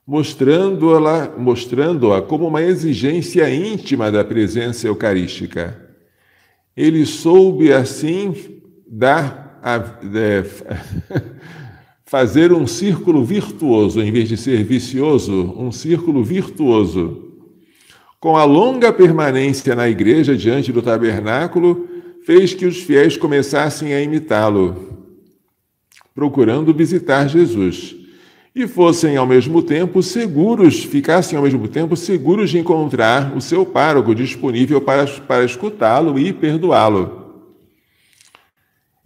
mostrando-a 0.07 1.33
mostrando 1.39 2.11
como 2.25 2.47
uma 2.47 2.63
exigência 2.63 3.49
íntima 3.49 4.13
da 4.13 4.23
presença 4.23 4.87
eucarística. 4.87 5.81
Ele 6.77 7.07
soube 7.07 7.73
assim 7.73 8.35
dar 8.87 9.59
a, 9.63 9.77
é, 9.77 10.45
fazer 12.09 12.53
um 12.53 12.67
círculo 12.67 13.23
virtuoso, 13.23 14.01
em 14.01 14.11
vez 14.11 14.29
de 14.29 14.37
ser 14.37 14.65
vicioso, 14.65 15.55
um 15.57 15.71
círculo 15.71 16.25
virtuoso 16.25 17.29
com 18.21 18.37
a 18.37 18.45
longa 18.45 18.93
permanência 18.93 19.77
na 19.77 19.89
igreja 19.89 20.37
diante 20.37 20.73
do 20.73 20.83
tabernáculo, 20.83 21.87
fez 22.25 22.53
que 22.53 22.67
os 22.67 22.79
fiéis 22.79 23.17
começassem 23.17 23.95
a 23.95 24.01
imitá-lo, 24.01 25.07
procurando 26.15 26.75
visitar 26.75 27.29
Jesus. 27.29 27.95
E 28.55 28.67
fossem 28.67 29.17
ao 29.17 29.27
mesmo 29.27 29.63
tempo 29.63 30.03
seguros, 30.03 30.83
ficassem 30.83 31.37
ao 31.37 31.45
mesmo 31.45 31.69
tempo 31.69 31.95
seguros 31.95 32.51
de 32.51 32.59
encontrar 32.59 33.37
o 33.37 33.41
seu 33.41 33.65
pároco 33.65 34.15
disponível 34.15 34.81
para, 34.81 35.07
para 35.07 35.45
escutá-lo 35.45 36.19
e 36.19 36.33
perdoá-lo. 36.33 37.28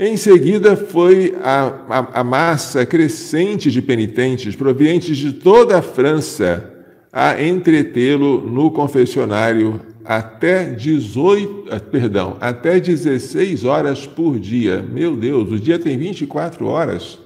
Em 0.04 0.16
seguida, 0.16 0.76
foi 0.76 1.32
a, 1.44 1.66
a, 1.88 2.20
a 2.20 2.24
massa 2.24 2.84
crescente 2.84 3.70
de 3.70 3.80
penitentes 3.80 4.56
provenientes 4.56 5.16
de 5.16 5.32
toda 5.32 5.78
a 5.78 5.82
França 5.82 6.74
a 7.12 7.40
entretê-lo 7.40 8.40
no 8.40 8.72
confessionário 8.72 9.80
até 10.04 10.64
18, 10.64 11.66
ah, 11.70 11.78
perdão, 11.78 12.36
até 12.40 12.80
16 12.80 13.64
horas 13.64 14.04
por 14.04 14.40
dia. 14.40 14.82
Meu 14.82 15.14
Deus, 15.14 15.52
o 15.52 15.60
dia 15.60 15.78
tem 15.78 15.96
24 15.96 16.66
horas. 16.66 17.20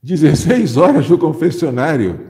16 0.00 0.76
horas 0.76 1.10
no 1.10 1.18
confessionário. 1.18 2.20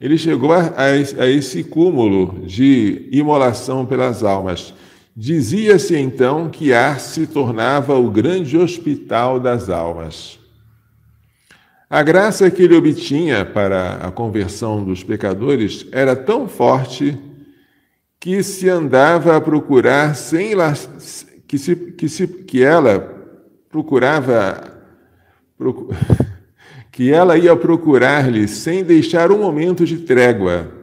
Ele 0.00 0.16
chegou 0.16 0.54
a, 0.54 0.72
a, 0.74 1.22
a 1.22 1.28
esse 1.28 1.62
cúmulo 1.62 2.46
de 2.46 3.10
imolação 3.12 3.84
pelas 3.84 4.24
almas. 4.24 4.72
Dizia-se 5.18 5.96
então 5.96 6.50
que 6.50 6.74
Ar 6.74 7.00
se 7.00 7.26
tornava 7.26 7.98
o 7.98 8.10
grande 8.10 8.58
hospital 8.58 9.40
das 9.40 9.70
almas. 9.70 10.38
A 11.88 12.02
graça 12.02 12.50
que 12.50 12.64
ele 12.64 12.76
obtinha 12.76 13.42
para 13.42 13.94
a 13.94 14.12
conversão 14.12 14.84
dos 14.84 15.02
pecadores 15.02 15.86
era 15.90 16.14
tão 16.14 16.46
forte 16.46 17.18
que 18.20 18.42
se 18.42 18.68
andava 18.68 19.34
a 19.34 19.40
procurar 19.40 20.14
sem 20.14 20.50
que, 21.48 21.56
se, 21.56 21.74
que, 21.74 22.08
se, 22.10 22.26
que 22.26 22.62
ela 22.62 23.00
procurava 23.70 24.70
que 26.92 27.10
ela 27.10 27.38
ia 27.38 27.56
procurar-lhe 27.56 28.46
sem 28.46 28.84
deixar 28.84 29.32
um 29.32 29.38
momento 29.38 29.86
de 29.86 29.96
trégua. 29.98 30.75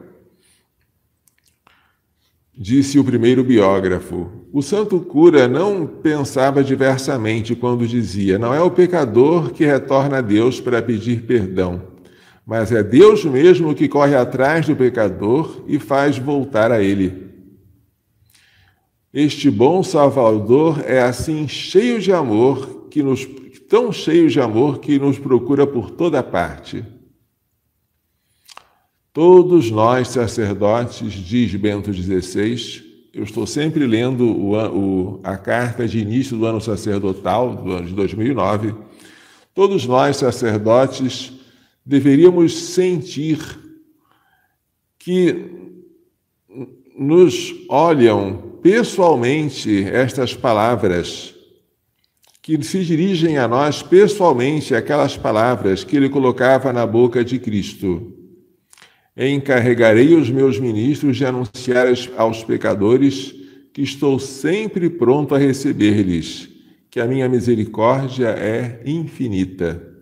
Disse 2.56 3.00
o 3.00 3.04
primeiro 3.04 3.42
biógrafo. 3.42 4.30
O 4.52 4.62
santo 4.62 5.00
cura 5.00 5.48
não 5.48 5.86
pensava 5.86 6.62
diversamente 6.62 7.56
quando 7.56 7.86
dizia: 7.86 8.38
Não 8.38 8.54
é 8.54 8.60
o 8.60 8.70
pecador 8.70 9.50
que 9.50 9.64
retorna 9.64 10.18
a 10.18 10.20
Deus 10.20 10.60
para 10.60 10.80
pedir 10.80 11.22
perdão, 11.22 11.82
mas 12.46 12.70
é 12.70 12.80
Deus 12.80 13.24
mesmo 13.24 13.74
que 13.74 13.88
corre 13.88 14.14
atrás 14.14 14.66
do 14.66 14.76
pecador 14.76 15.64
e 15.66 15.80
faz 15.80 16.16
voltar 16.16 16.70
a 16.70 16.80
ele. 16.80 17.24
Este 19.12 19.50
bom 19.50 19.82
Salvador 19.82 20.80
é 20.86 21.02
assim 21.02 21.48
cheio 21.48 22.00
de 22.00 22.12
amor 22.12 22.86
que 22.88 23.02
nos 23.02 23.26
tão 23.68 23.90
cheio 23.90 24.30
de 24.30 24.40
amor 24.40 24.78
que 24.78 25.00
nos 25.00 25.18
procura 25.18 25.66
por 25.66 25.90
toda 25.90 26.22
parte. 26.22 26.84
Todos 29.14 29.70
nós, 29.70 30.08
sacerdotes, 30.08 31.12
diz 31.12 31.54
Bento 31.54 31.92
XVI, 31.92 32.82
eu 33.12 33.22
estou 33.22 33.46
sempre 33.46 33.86
lendo 33.86 34.26
o, 34.26 34.56
o, 34.56 35.20
a 35.22 35.36
carta 35.36 35.86
de 35.86 36.00
início 36.00 36.36
do 36.36 36.44
ano 36.44 36.60
sacerdotal, 36.60 37.54
do 37.54 37.70
ano 37.70 37.86
de 37.86 37.94
2009. 37.94 38.74
Todos 39.54 39.86
nós, 39.86 40.16
sacerdotes, 40.16 41.32
deveríamos 41.86 42.58
sentir 42.58 43.38
que 44.98 45.48
nos 46.98 47.54
olham 47.68 48.58
pessoalmente 48.60 49.84
estas 49.84 50.34
palavras, 50.34 51.32
que 52.42 52.60
se 52.64 52.84
dirigem 52.84 53.38
a 53.38 53.46
nós 53.46 53.80
pessoalmente 53.80 54.74
aquelas 54.74 55.16
palavras 55.16 55.84
que 55.84 55.96
ele 55.96 56.08
colocava 56.08 56.72
na 56.72 56.84
boca 56.84 57.24
de 57.24 57.38
Cristo. 57.38 58.23
Encarregarei 59.16 60.14
os 60.14 60.28
meus 60.28 60.58
ministros 60.58 61.16
de 61.16 61.24
anunciar 61.24 61.86
aos 62.16 62.42
pecadores 62.42 63.34
que 63.72 63.82
estou 63.82 64.18
sempre 64.18 64.88
pronto 64.88 65.34
a 65.34 65.38
receber-lhes, 65.38 66.48
que 66.90 67.00
a 67.00 67.06
minha 67.06 67.28
misericórdia 67.28 68.28
é 68.28 68.80
infinita. 68.84 69.94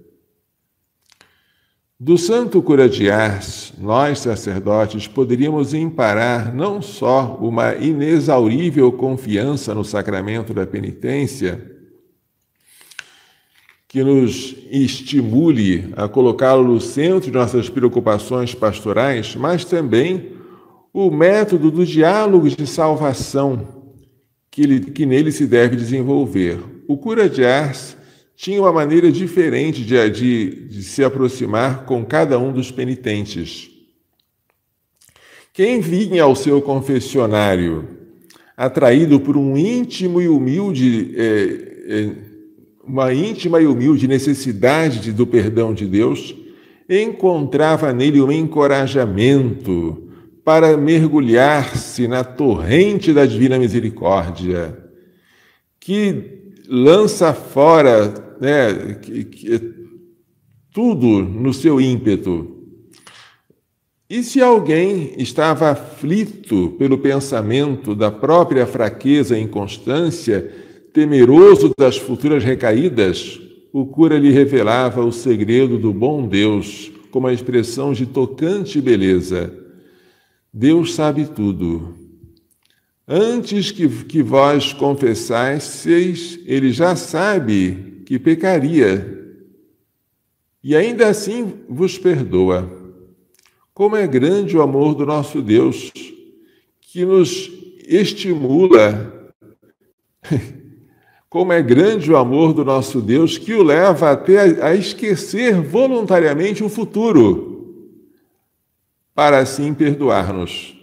Do 2.04 2.18
Santo 2.18 2.60
Cura 2.60 2.88
de 2.88 3.08
Ars, 3.10 3.72
nós, 3.78 4.18
sacerdotes, 4.18 5.06
poderíamos 5.06 5.72
emparar 5.72 6.52
não 6.52 6.82
só 6.82 7.38
uma 7.40 7.76
inexaurível 7.76 8.90
confiança 8.90 9.72
no 9.72 9.84
sacramento 9.84 10.52
da 10.52 10.66
penitência, 10.66 11.71
que 13.93 14.03
nos 14.03 14.57
estimule 14.70 15.93
a 15.99 16.09
colocá-lo 16.09 16.66
no 16.66 16.80
centro 16.80 17.30
de 17.30 17.36
nossas 17.36 17.68
preocupações 17.68 18.55
pastorais, 18.55 19.36
mas 19.36 19.66
também 19.66 20.30
o 20.95 21.11
método 21.11 21.70
do 21.70 21.84
diálogo 21.84 22.49
de 22.49 22.66
salvação, 22.66 23.93
que, 24.51 24.62
ele, 24.62 24.80
que 24.93 25.05
nele 25.05 25.30
se 25.30 25.47
deve 25.47 25.76
desenvolver. 25.76 26.59
O 26.88 26.97
cura 26.97 27.28
de 27.28 27.45
Ars 27.45 27.95
tinha 28.34 28.62
uma 28.62 28.72
maneira 28.72 29.12
diferente 29.12 29.84
de, 29.84 30.09
de, 30.09 30.68
de 30.68 30.82
se 30.82 31.05
aproximar 31.05 31.84
com 31.84 32.03
cada 32.03 32.38
um 32.38 32.51
dos 32.51 32.70
penitentes. 32.70 33.70
Quem 35.53 35.82
vinha 35.82 36.22
ao 36.22 36.34
seu 36.34 36.62
confessionário 36.62 37.86
atraído 38.57 39.20
por 39.20 39.36
um 39.36 39.55
íntimo 39.55 40.18
e 40.18 40.28
humilde, 40.28 41.14
é, 41.14 41.24
é, 41.88 42.31
uma 42.86 43.12
íntima 43.12 43.60
e 43.60 43.66
humilde 43.66 44.08
necessidade 44.08 45.12
do 45.12 45.26
perdão 45.26 45.72
de 45.72 45.86
Deus, 45.86 46.34
encontrava 46.88 47.92
nele 47.92 48.20
um 48.20 48.30
encorajamento 48.30 50.08
para 50.44 50.76
mergulhar-se 50.76 52.08
na 52.08 52.24
torrente 52.24 53.12
da 53.12 53.24
divina 53.24 53.58
misericórdia, 53.58 54.76
que 55.78 56.40
lança 56.68 57.32
fora 57.32 58.12
né, 58.40 58.94
que, 59.00 59.24
que, 59.24 59.74
tudo 60.72 61.22
no 61.22 61.52
seu 61.52 61.80
ímpeto. 61.80 62.58
E 64.10 64.22
se 64.22 64.42
alguém 64.42 65.14
estava 65.16 65.70
aflito 65.70 66.74
pelo 66.78 66.98
pensamento 66.98 67.94
da 67.94 68.10
própria 68.10 68.66
fraqueza 68.66 69.38
e 69.38 69.42
inconstância, 69.42 70.52
temeroso 70.93 71.72
das 71.76 71.97
futuras 71.97 72.45
recaídas, 72.45 73.40
o 73.72 73.86
cura 73.86 74.18
lhe 74.18 74.30
revelava 74.30 75.05
o 75.05 75.11
segredo 75.11 75.78
do 75.78 75.93
bom 75.93 76.26
Deus, 76.28 76.93
com 77.11 77.18
uma 77.18 77.32
expressão 77.32 77.93
de 77.93 78.07
tocante 78.07 78.80
beleza. 78.80 79.53
Deus 80.53 80.95
sabe 80.95 81.26
tudo. 81.26 81.95
Antes 83.09 83.70
que, 83.70 83.88
que 84.05 84.22
vós 84.22 84.72
confessasseis, 84.72 86.38
ele 86.45 86.70
já 86.70 86.95
sabe 86.95 88.03
que 88.05 88.18
pecaria. 88.18 89.20
E 90.62 90.76
ainda 90.76 91.09
assim 91.09 91.55
vos 91.68 91.99
perdoa. 91.99 92.70
Como 93.72 93.97
é 93.97 94.07
grande 94.07 94.57
o 94.57 94.62
amor 94.62 94.95
do 94.95 95.07
nosso 95.07 95.40
Deus, 95.40 95.90
que 96.80 97.05
nos 97.05 97.51
estimula. 97.88 99.32
Como 101.32 101.50
é 101.50 101.62
grande 101.62 102.12
o 102.12 102.16
amor 102.18 102.52
do 102.52 102.62
nosso 102.62 103.00
Deus, 103.00 103.38
que 103.38 103.54
o 103.54 103.62
leva 103.62 104.10
até 104.10 104.62
a 104.62 104.74
esquecer 104.74 105.54
voluntariamente 105.62 106.62
o 106.62 106.68
futuro 106.68 107.88
para 109.14 109.38
assim 109.38 109.72
perdoar-nos. 109.72 110.76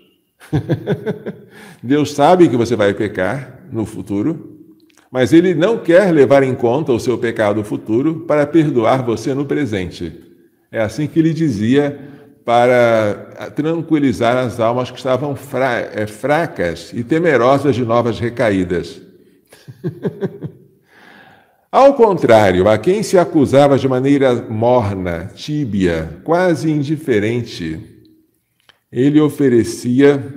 Deus 1.84 2.14
sabe 2.14 2.50
que 2.50 2.58
você 2.58 2.76
vai 2.76 2.96
pecar 2.96 3.60
no 3.72 3.86
futuro, 3.86 4.58
mas 5.12 5.34
Ele 5.34 5.54
não 5.54 5.78
quer 5.78 6.12
levar 6.12 6.42
em 6.42 6.56
conta 6.56 6.92
o 6.92 7.00
seu 7.00 7.16
pecado 7.16 7.64
futuro 7.64 8.22
para 8.22 8.48
perdoar 8.48 9.04
você 9.04 9.36
no 9.36 9.46
presente. 9.46 10.20
É 10.72 10.82
assim 10.82 11.06
que 11.06 11.20
ele 11.20 11.32
dizia 11.32 12.00
para 12.44 13.52
tranquilizar 13.56 14.36
as 14.36 14.60
almas 14.60 14.90
que 14.90 14.98
estavam 14.98 15.38
é, 15.94 16.08
fracas 16.08 16.92
e 16.92 17.04
temerosas 17.04 17.76
de 17.76 17.86
novas 17.86 18.20
recaídas. 18.20 19.09
Ao 21.72 21.94
contrário, 21.94 22.68
a 22.68 22.80
quem 22.80 23.04
se 23.04 23.16
acusava 23.18 23.78
de 23.78 23.88
maneira 23.88 24.34
morna, 24.34 25.32
tíbia, 25.36 26.20
quase 26.24 26.72
indiferente, 26.72 27.80
ele 28.92 29.22
oferecia, 29.22 30.34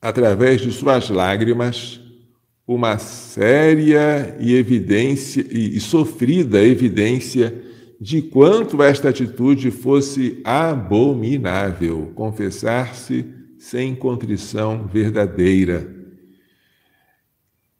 através 0.00 0.60
de 0.60 0.70
suas 0.70 1.10
lágrimas, 1.10 2.00
uma 2.64 2.96
séria 2.98 4.36
e 4.38 4.54
evidência 4.54 5.44
e, 5.50 5.80
sofrida 5.80 6.62
evidência 6.62 7.52
de 8.00 8.22
quanto 8.22 8.80
esta 8.80 9.08
atitude 9.08 9.72
fosse 9.72 10.40
abominável, 10.44 12.12
confessar-se 12.14 13.24
sem 13.58 13.96
contrição 13.96 14.86
verdadeira. 14.86 15.97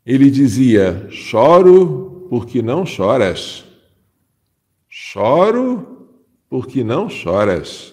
Ele 0.09 0.31
dizia: 0.31 1.07
Choro 1.11 2.27
porque 2.31 2.63
não 2.63 2.87
choras. 2.87 3.63
Choro 4.89 6.09
porque 6.49 6.83
não 6.83 7.11
choras. 7.11 7.93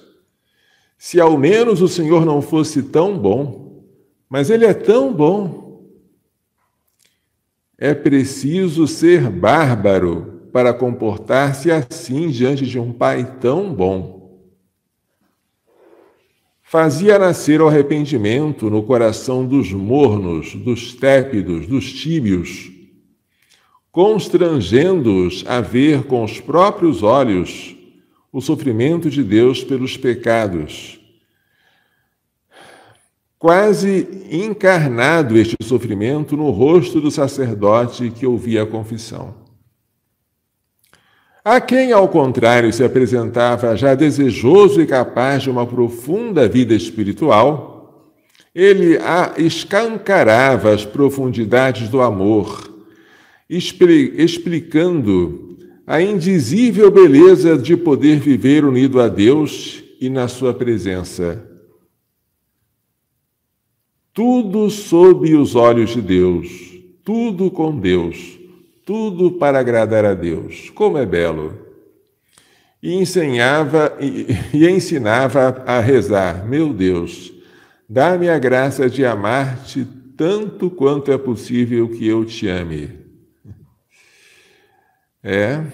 Se 0.98 1.20
ao 1.20 1.38
menos 1.38 1.82
o 1.82 1.90
Senhor 1.90 2.26
não 2.26 2.42
fosse 2.42 2.84
tão 2.84 3.20
bom, 3.20 3.84
mas 4.30 4.50
Ele 4.50 4.64
é 4.64 4.74
tão 4.74 5.14
bom. 5.14 5.84
É 7.78 7.94
preciso 7.94 8.88
ser 8.88 9.30
bárbaro 9.30 10.50
para 10.54 10.74
comportar-se 10.74 11.70
assim 11.70 12.30
diante 12.30 12.66
de 12.66 12.80
um 12.80 12.94
Pai 12.94 13.40
tão 13.42 13.74
bom. 13.74 14.15
Fazia 16.76 17.18
nascer 17.18 17.62
o 17.62 17.70
arrependimento 17.70 18.70
no 18.70 18.84
coração 18.84 19.46
dos 19.46 19.72
mornos, 19.72 20.56
dos 20.56 20.94
tépidos, 20.94 21.68
dos 21.68 21.94
tíbios, 21.94 22.70
constrangendo-os 23.94 25.46
a 25.48 25.62
ver 25.62 26.04
com 26.04 26.22
os 26.22 26.42
próprios 26.42 27.02
olhos 27.02 27.78
o 28.30 28.42
sofrimento 28.42 29.10
de 29.10 29.24
Deus 29.24 29.64
pelos 29.64 29.96
pecados. 29.96 31.00
Quase 33.40 34.28
encarnado 34.30 35.38
este 35.38 35.56
sofrimento 35.64 36.36
no 36.36 36.50
rosto 36.50 37.00
do 37.00 37.10
sacerdote 37.10 38.12
que 38.12 38.26
ouvia 38.26 38.64
a 38.64 38.68
confissão. 38.68 39.45
A 41.46 41.62
quem, 41.62 41.92
ao 41.92 42.08
contrário, 42.08 42.74
se 42.74 42.84
apresentava 42.84 43.78
já 43.78 43.94
desejoso 43.94 44.82
e 44.82 44.88
capaz 44.88 45.44
de 45.44 45.50
uma 45.52 45.64
profunda 45.64 46.50
vida 46.50 46.74
espiritual, 46.74 48.12
ele 48.56 48.98
a 48.98 49.36
escancarava 49.38 50.74
as 50.74 50.84
profundidades 50.84 51.88
do 51.88 52.02
amor, 52.02 52.74
explicando 53.48 55.56
a 55.86 56.02
indizível 56.02 56.90
beleza 56.90 57.56
de 57.56 57.78
poder 57.78 58.20
viver 58.20 58.66
unido 58.66 59.00
a 59.00 59.08
Deus 59.08 59.84
e 60.02 60.10
na 60.10 60.28
Sua 60.28 60.52
presença. 60.52 61.48
Tudo 64.12 64.68
sob 64.72 65.36
os 65.36 65.54
olhos 65.54 65.92
de 65.92 66.02
Deus, 66.02 66.80
tudo 67.04 67.52
com 67.52 67.78
Deus, 67.78 68.40
tudo 68.86 69.32
para 69.32 69.60
agradar 69.60 70.06
a 70.06 70.14
Deus. 70.14 70.70
Como 70.70 70.98
é 70.98 71.06
belo! 71.06 71.66
E 72.82 72.94
ensinava 72.94 73.98
e, 74.00 74.28
e 74.54 74.70
ensinava 74.70 75.64
a 75.66 75.80
rezar: 75.80 76.48
Meu 76.48 76.72
Deus, 76.72 77.34
dá-me 77.90 78.30
a 78.30 78.38
graça 78.38 78.88
de 78.88 79.04
amar-te 79.04 79.86
tanto 80.16 80.70
quanto 80.70 81.12
é 81.12 81.18
possível 81.18 81.90
que 81.90 82.08
eu 82.08 82.24
te 82.24 82.48
ame. 82.48 83.06
É. 85.24 85.66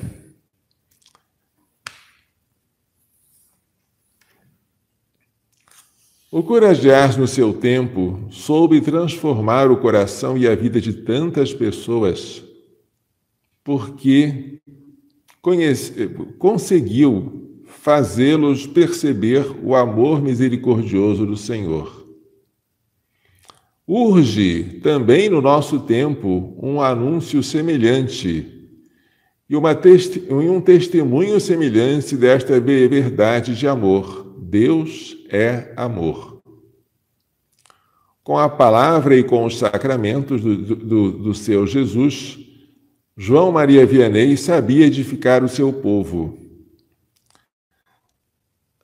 O 6.31 6.41
Ars, 6.95 7.17
no 7.17 7.27
seu 7.27 7.51
tempo, 7.51 8.27
soube 8.31 8.79
transformar 8.79 9.69
o 9.69 9.75
coração 9.75 10.37
e 10.37 10.47
a 10.47 10.55
vida 10.55 10.79
de 10.79 10.93
tantas 10.93 11.53
pessoas, 11.53 12.41
porque 13.71 14.59
conhece, 15.41 16.09
conseguiu 16.37 17.63
fazê-los 17.65 18.67
perceber 18.67 19.45
o 19.63 19.73
amor 19.73 20.21
misericordioso 20.21 21.25
do 21.25 21.37
Senhor. 21.37 22.05
Urge 23.87 24.81
também 24.83 25.29
no 25.29 25.41
nosso 25.41 25.79
tempo 25.79 26.53
um 26.61 26.81
anúncio 26.81 27.41
semelhante 27.41 28.45
e, 29.49 29.55
uma 29.55 29.71
e 29.71 30.49
um 30.49 30.59
testemunho 30.59 31.39
semelhante 31.39 32.17
desta 32.17 32.59
verdade 32.59 33.55
de 33.55 33.69
amor. 33.69 34.35
Deus 34.37 35.15
é 35.29 35.71
amor. 35.77 36.41
Com 38.21 38.37
a 38.37 38.49
palavra 38.49 39.15
e 39.15 39.23
com 39.23 39.45
os 39.45 39.57
sacramentos 39.57 40.41
do, 40.41 40.57
do, 40.75 41.11
do 41.13 41.33
seu 41.33 41.65
Jesus, 41.65 42.40
João 43.23 43.51
Maria 43.51 43.85
Vianney 43.85 44.35
sabia 44.35 44.87
edificar 44.87 45.43
o 45.43 45.47
seu 45.47 45.71
povo. 45.71 46.39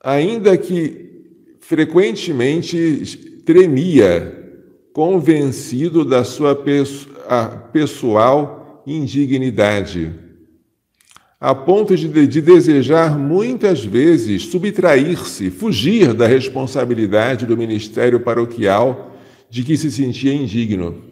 Ainda 0.00 0.56
que 0.56 1.56
frequentemente 1.58 3.42
tremia, 3.44 4.62
convencido 4.92 6.04
da 6.04 6.22
sua 6.22 6.56
pessoal 7.72 8.84
indignidade 8.86 10.14
a 11.40 11.52
ponto 11.52 11.96
de, 11.96 12.26
de 12.28 12.40
desejar 12.40 13.18
muitas 13.18 13.84
vezes 13.84 14.42
subtrair-se, 14.42 15.50
fugir 15.50 16.14
da 16.14 16.28
responsabilidade 16.28 17.44
do 17.44 17.56
ministério 17.56 18.20
paroquial 18.20 19.16
de 19.50 19.64
que 19.64 19.76
se 19.76 19.90
sentia 19.90 20.32
indigno. 20.32 21.07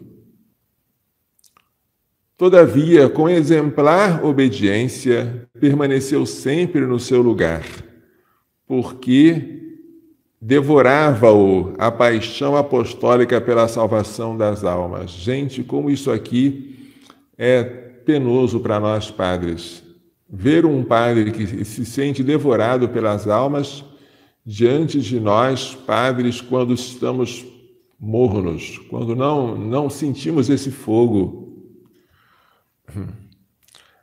Todavia, 2.37 3.09
com 3.09 3.27
exemplar 3.27 4.23
obediência, 4.23 5.49
permaneceu 5.59 6.23
sempre 6.25 6.81
no 6.81 6.99
seu 6.99 7.21
lugar, 7.21 7.63
porque 8.67 9.57
devorava-o 10.39 11.73
a 11.79 11.91
paixão 11.91 12.55
apostólica 12.55 13.41
pela 13.41 13.67
salvação 13.67 14.37
das 14.37 14.63
almas. 14.63 15.09
Gente, 15.09 15.63
como 15.63 15.89
isso 15.89 16.11
aqui 16.11 16.93
é 17.37 17.63
penoso 17.63 18.59
para 18.59 18.79
nós 18.79 19.09
padres. 19.09 19.83
Ver 20.29 20.63
um 20.65 20.83
padre 20.83 21.31
que 21.31 21.65
se 21.65 21.85
sente 21.85 22.21
devorado 22.21 22.87
pelas 22.89 23.27
almas 23.27 23.83
diante 24.45 25.01
de 25.01 25.19
nós, 25.19 25.73
padres, 25.73 26.39
quando 26.39 26.73
estamos 26.73 27.45
mornos, 27.99 28.77
quando 28.89 29.15
não, 29.15 29.57
não 29.57 29.89
sentimos 29.89 30.49
esse 30.49 30.69
fogo. 30.69 31.46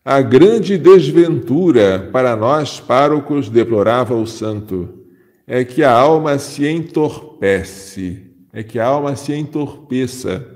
A 0.04 0.20
grande 0.20 0.76
desventura 0.76 2.10
para 2.12 2.36
nós 2.36 2.78
párocos, 2.78 3.48
deplorava 3.48 4.14
o 4.14 4.26
santo, 4.26 5.04
é 5.46 5.64
que 5.64 5.82
a 5.82 5.92
alma 5.92 6.38
se 6.38 6.66
entorpece, 6.66 8.30
é 8.52 8.62
que 8.62 8.78
a 8.78 8.86
alma 8.86 9.16
se 9.16 9.32
entorpeça. 9.32 10.46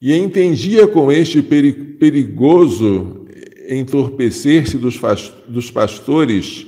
E 0.00 0.14
entendia 0.14 0.86
com 0.86 1.12
este 1.12 1.42
perigoso 1.42 3.26
entorpecer-se 3.68 4.76
dos, 4.76 5.70
pastores 5.70 6.66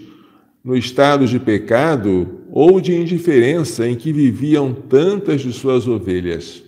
no 0.63 0.77
estado 0.77 1.27
de 1.27 1.39
pecado 1.39 2.43
ou 2.51 2.81
de 2.81 2.95
indiferença 2.95 3.89
em 3.89 3.97
que 3.97 4.13
viviam 4.13 4.73
tantas 4.73 5.43
de 5.43 5.53
suas 5.53 5.87
ovelhas. 5.87 6.64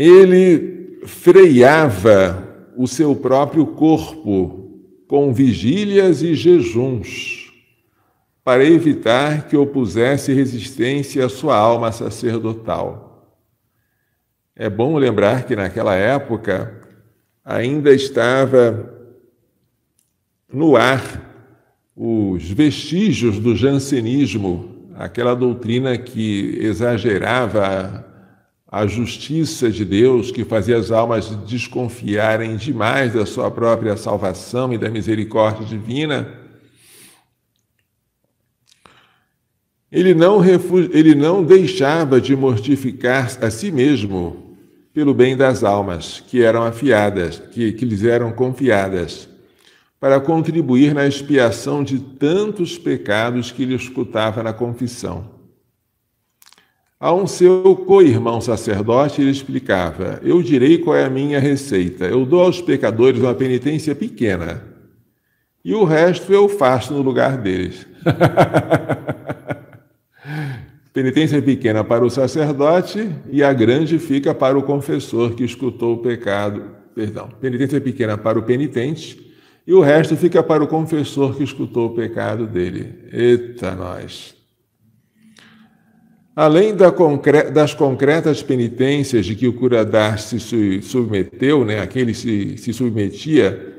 Ele 0.00 1.00
freava 1.06 2.70
o 2.76 2.86
seu 2.86 3.16
próprio 3.16 3.66
corpo 3.66 4.86
com 5.08 5.32
vigílias 5.32 6.22
e 6.22 6.36
jejuns, 6.36 7.52
para 8.44 8.64
evitar 8.64 9.48
que 9.48 9.56
opusesse 9.56 10.32
resistência 10.32 11.26
à 11.26 11.28
sua 11.28 11.56
alma 11.56 11.90
sacerdotal. 11.90 13.34
É 14.54 14.70
bom 14.70 14.96
lembrar 14.96 15.42
que 15.42 15.56
naquela 15.56 15.96
época 15.96 16.80
ainda 17.44 17.92
estava 17.92 18.94
no 20.52 20.76
ar 20.76 21.28
os 21.96 22.48
vestígios 22.48 23.40
do 23.40 23.56
jansenismo, 23.56 24.92
aquela 24.94 25.34
doutrina 25.34 25.98
que 25.98 26.56
exagerava 26.60 28.07
a 28.70 28.86
justiça 28.86 29.70
de 29.70 29.82
Deus 29.82 30.30
que 30.30 30.44
fazia 30.44 30.76
as 30.76 30.90
almas 30.90 31.30
desconfiarem 31.46 32.54
demais 32.56 33.14
da 33.14 33.24
sua 33.24 33.50
própria 33.50 33.96
salvação 33.96 34.72
e 34.74 34.78
da 34.78 34.90
misericórdia 34.90 35.64
divina, 35.64 36.28
ele 39.90 40.12
não, 40.12 40.44
ele 40.92 41.14
não 41.14 41.42
deixava 41.42 42.20
de 42.20 42.36
mortificar 42.36 43.38
a 43.40 43.50
si 43.50 43.72
mesmo 43.72 44.58
pelo 44.92 45.14
bem 45.14 45.34
das 45.34 45.64
almas 45.64 46.22
que 46.26 46.42
eram 46.42 46.62
afiadas, 46.62 47.38
que, 47.38 47.72
que 47.72 47.86
lhes 47.86 48.04
eram 48.04 48.32
confiadas, 48.32 49.28
para 49.98 50.20
contribuir 50.20 50.92
na 50.92 51.06
expiação 51.06 51.82
de 51.82 51.98
tantos 51.98 52.76
pecados 52.76 53.50
que 53.50 53.62
ele 53.62 53.74
escutava 53.74 54.42
na 54.42 54.52
confissão. 54.52 55.37
A 57.00 57.14
um 57.14 57.28
seu 57.28 57.76
co-irmão 57.86 58.40
sacerdote, 58.40 59.20
ele 59.20 59.30
explicava: 59.30 60.18
Eu 60.22 60.42
direi 60.42 60.78
qual 60.78 60.96
é 60.96 61.04
a 61.04 61.10
minha 61.10 61.38
receita. 61.38 62.06
Eu 62.06 62.26
dou 62.26 62.42
aos 62.42 62.60
pecadores 62.60 63.20
uma 63.20 63.34
penitência 63.34 63.94
pequena, 63.94 64.64
e 65.64 65.72
o 65.74 65.84
resto 65.84 66.32
eu 66.32 66.48
faço 66.48 66.92
no 66.92 67.00
lugar 67.00 67.38
deles. 67.38 67.86
penitência 70.92 71.40
pequena 71.40 71.84
para 71.84 72.04
o 72.04 72.10
sacerdote 72.10 73.08
e 73.30 73.44
a 73.44 73.52
grande 73.52 74.00
fica 74.00 74.34
para 74.34 74.58
o 74.58 74.62
confessor 74.64 75.34
que 75.34 75.44
escutou 75.44 75.94
o 75.94 75.98
pecado. 75.98 76.64
Perdão, 76.96 77.28
penitência 77.40 77.80
pequena 77.80 78.18
para 78.18 78.36
o 78.36 78.42
penitente 78.42 79.32
e 79.64 79.72
o 79.72 79.80
resto 79.80 80.16
fica 80.16 80.42
para 80.42 80.64
o 80.64 80.66
confessor 80.66 81.36
que 81.36 81.44
escutou 81.44 81.86
o 81.86 81.94
pecado 81.94 82.44
dele. 82.44 83.04
Eita, 83.12 83.76
nós! 83.76 84.37
Além 86.38 86.72
das 86.72 87.74
concretas 87.74 88.44
penitências 88.44 89.26
de 89.26 89.34
que 89.34 89.48
o 89.48 89.52
curadar 89.52 90.20
se 90.20 90.38
submeteu, 90.82 91.64
né, 91.64 91.80
aquele 91.80 92.14
se, 92.14 92.56
se 92.56 92.72
submetia, 92.72 93.74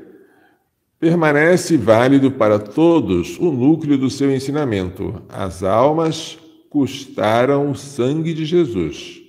permanece 0.98 1.78
válido 1.78 2.30
para 2.30 2.58
todos 2.58 3.38
o 3.38 3.50
núcleo 3.50 3.96
do 3.96 4.10
seu 4.10 4.30
ensinamento. 4.30 5.22
As 5.26 5.62
almas 5.62 6.38
custaram 6.68 7.70
o 7.70 7.74
sangue 7.74 8.34
de 8.34 8.44
Jesus. 8.44 9.22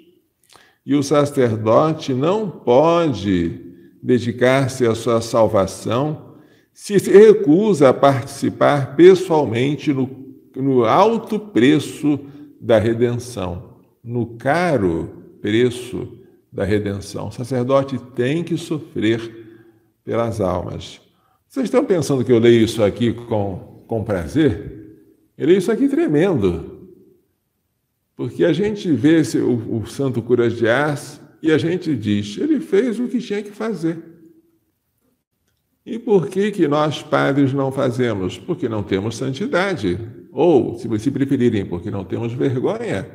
E 0.85 0.93
o 0.93 1.01
sacerdote 1.01 2.13
não 2.13 2.49
pode 2.49 3.61
dedicar-se 4.03 4.85
à 4.85 4.93
sua 4.93 5.21
salvação 5.21 6.33
se 6.73 6.97
recusa 6.97 7.87
a 7.87 7.93
participar 7.93 8.97
pessoalmente 8.97 9.93
no, 9.93 10.09
no 10.53 10.83
alto 10.83 11.39
preço 11.39 12.19
da 12.61 12.77
redenção, 12.77 13.79
no 14.03 14.37
caro 14.37 15.09
preço 15.41 16.19
da 16.51 16.63
redenção. 16.63 17.29
O 17.29 17.31
sacerdote 17.31 17.97
tem 18.15 18.43
que 18.43 18.55
sofrer 18.55 19.19
pelas 20.05 20.39
almas. 20.39 21.01
Vocês 21.47 21.65
estão 21.65 21.83
pensando 21.83 22.23
que 22.23 22.31
eu 22.31 22.37
leio 22.37 22.63
isso 22.63 22.83
aqui 22.83 23.11
com, 23.13 23.83
com 23.87 24.03
prazer? 24.03 24.99
Eu 25.35 25.47
leio 25.47 25.57
isso 25.57 25.71
aqui 25.71 25.89
tremendo. 25.89 26.89
Porque 28.15 28.45
a 28.45 28.53
gente 28.53 28.91
vê 28.91 29.21
esse, 29.21 29.39
o, 29.39 29.77
o 29.77 29.87
santo 29.87 30.21
cura 30.21 30.47
de 30.47 30.67
Ars 30.67 31.19
e 31.41 31.51
a 31.51 31.57
gente 31.57 31.95
diz, 31.95 32.37
ele 32.37 32.59
fez 32.59 32.99
o 32.99 33.07
que 33.07 33.17
tinha 33.17 33.41
que 33.41 33.49
fazer. 33.49 33.97
E 35.83 35.97
por 35.97 36.27
que, 36.27 36.51
que 36.51 36.67
nós 36.67 37.01
padres 37.01 37.53
não 37.53 37.71
fazemos? 37.71 38.37
Porque 38.37 38.69
não 38.69 38.83
temos 38.83 39.17
santidade. 39.17 39.99
Ou, 40.31 40.77
se 40.77 40.87
vocês 40.87 41.13
preferirem, 41.13 41.65
porque 41.65 41.91
não 41.91 42.05
temos 42.05 42.33
vergonha. 42.33 43.07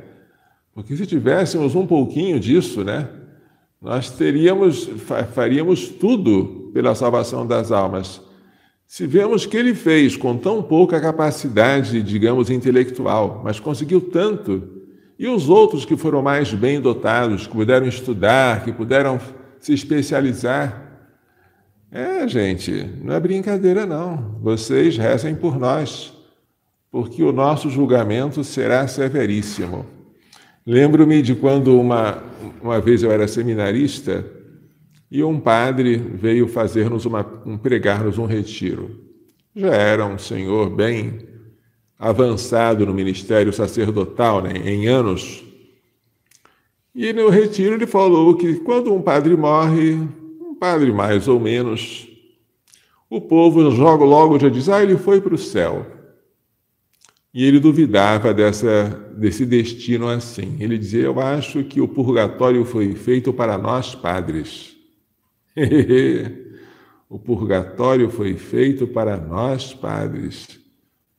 Porque 0.73 0.95
se 0.95 1.07
tivéssemos 1.07 1.73
um 1.73 1.87
pouquinho 1.87 2.39
disso, 2.39 2.83
né, 2.83 3.09
nós 3.81 4.11
teríamos, 4.11 4.89
faríamos 5.33 5.87
tudo 5.89 6.69
pela 6.73 6.93
salvação 6.93 7.45
das 7.45 7.71
almas. 7.71 8.21
Se 8.87 9.05
vemos 9.05 9.45
que 9.45 9.57
ele 9.57 9.73
fez 9.73 10.15
com 10.15 10.37
tão 10.37 10.63
pouca 10.63 11.01
capacidade, 11.01 12.01
digamos, 12.01 12.49
intelectual, 12.49 13.41
mas 13.43 13.59
conseguiu 13.59 13.99
tanto, 13.99 14.77
e 15.19 15.27
os 15.27 15.49
outros 15.49 15.83
que 15.83 15.97
foram 15.97 16.21
mais 16.21 16.53
bem 16.53 16.79
dotados, 16.79 17.47
que 17.47 17.53
puderam 17.53 17.87
estudar, 17.87 18.63
que 18.63 18.71
puderam 18.71 19.19
se 19.59 19.73
especializar, 19.73 20.87
é, 21.91 22.27
gente, 22.27 22.71
não 23.01 23.13
é 23.13 23.19
brincadeira, 23.19 23.85
não. 23.85 24.37
Vocês 24.41 24.97
rezem 24.97 25.35
por 25.35 25.57
nós, 25.57 26.13
porque 26.91 27.23
o 27.23 27.31
nosso 27.31 27.69
julgamento 27.69 28.43
será 28.43 28.87
severíssimo. 28.87 29.85
Lembro-me 30.65 31.21
de 31.21 31.35
quando 31.35 31.79
uma, 31.79 32.23
uma 32.61 32.79
vez 32.79 33.03
eu 33.03 33.11
era 33.11 33.27
seminarista 33.27 34.25
e 35.09 35.23
um 35.23 35.39
padre 35.39 35.95
veio 35.95 36.47
fazer-nos 36.47 37.05
uma, 37.05 37.25
um, 37.45 37.57
pregar-nos 37.57 38.17
um 38.17 38.25
retiro. 38.25 38.99
Já 39.55 39.73
era 39.73 40.05
um 40.05 40.17
senhor 40.17 40.69
bem 40.69 41.19
avançado 41.97 42.85
no 42.85 42.93
ministério 42.93 43.51
sacerdotal, 43.51 44.41
né, 44.41 44.53
em 44.65 44.87
anos. 44.87 45.43
E 46.93 47.13
no 47.13 47.29
retiro 47.29 47.75
ele 47.75 47.87
falou 47.87 48.35
que 48.35 48.55
quando 48.57 48.93
um 48.93 49.01
padre 49.01 49.35
morre, 49.35 49.97
padre 50.59 50.91
mais 50.91 51.27
ou 51.27 51.39
menos, 51.39 52.07
o 53.09 53.21
povo 53.21 53.71
joga 53.71 54.03
logo 54.03 54.39
já 54.39 54.49
diz, 54.49 54.67
ah, 54.69 54.83
ele 54.83 54.97
foi 54.97 55.21
para 55.21 55.33
o 55.33 55.37
céu. 55.37 55.85
E 57.33 57.43
ele 57.45 57.59
duvidava 57.59 58.33
dessa, 58.33 58.85
desse 59.15 59.45
destino 59.45 60.07
assim. 60.07 60.57
Ele 60.59 60.77
dizia, 60.77 61.03
eu 61.03 61.19
acho 61.19 61.63
que 61.63 61.79
o 61.79 61.87
purgatório 61.87 62.65
foi 62.65 62.95
feito 62.95 63.31
para 63.31 63.57
nós 63.57 63.93
padres. 63.93 64.75
o 67.09 67.19
purgatório 67.19 68.09
foi 68.09 68.35
feito 68.35 68.87
para 68.87 69.17
nós 69.17 69.73
padres. 69.73 70.59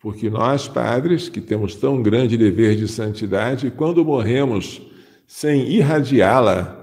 Porque 0.00 0.30
nós 0.30 0.66
padres, 0.68 1.28
que 1.28 1.40
temos 1.40 1.74
tão 1.74 2.02
grande 2.02 2.36
dever 2.36 2.76
de 2.76 2.88
santidade, 2.88 3.70
quando 3.70 4.04
morremos 4.04 4.80
sem 5.26 5.68
irradiá-la 5.68 6.78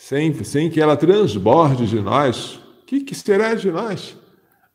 sem, 0.00 0.32
sem 0.42 0.70
que 0.70 0.80
ela 0.80 0.96
transborde 0.96 1.86
de 1.86 2.00
nós, 2.00 2.54
o 2.54 2.86
que, 2.86 3.00
que 3.00 3.14
será 3.14 3.54
de 3.54 3.70
nós? 3.70 4.16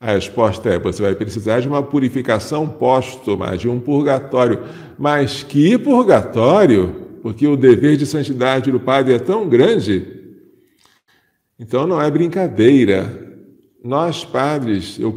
A 0.05 0.11
resposta 0.11 0.69
é: 0.69 0.79
você 0.79 1.01
vai 1.01 1.15
precisar 1.15 1.59
de 1.61 1.67
uma 1.67 1.81
purificação 1.81 2.67
póstuma, 2.67 3.57
de 3.57 3.67
um 3.67 3.79
purgatório. 3.79 4.59
Mas 4.97 5.43
que 5.43 5.77
purgatório? 5.77 7.05
porque 7.25 7.47
o 7.47 7.57
dever 7.57 7.97
de 7.97 8.05
santidade 8.05 8.71
do 8.71 8.79
padre 8.79 9.15
é 9.15 9.17
tão 9.17 9.49
grande. 9.49 10.05
Então 11.57 11.87
não 11.87 11.99
é 11.99 12.11
brincadeira. 12.11 13.35
Nós, 13.83 14.23
padres, 14.23 14.99
eu, 14.99 15.11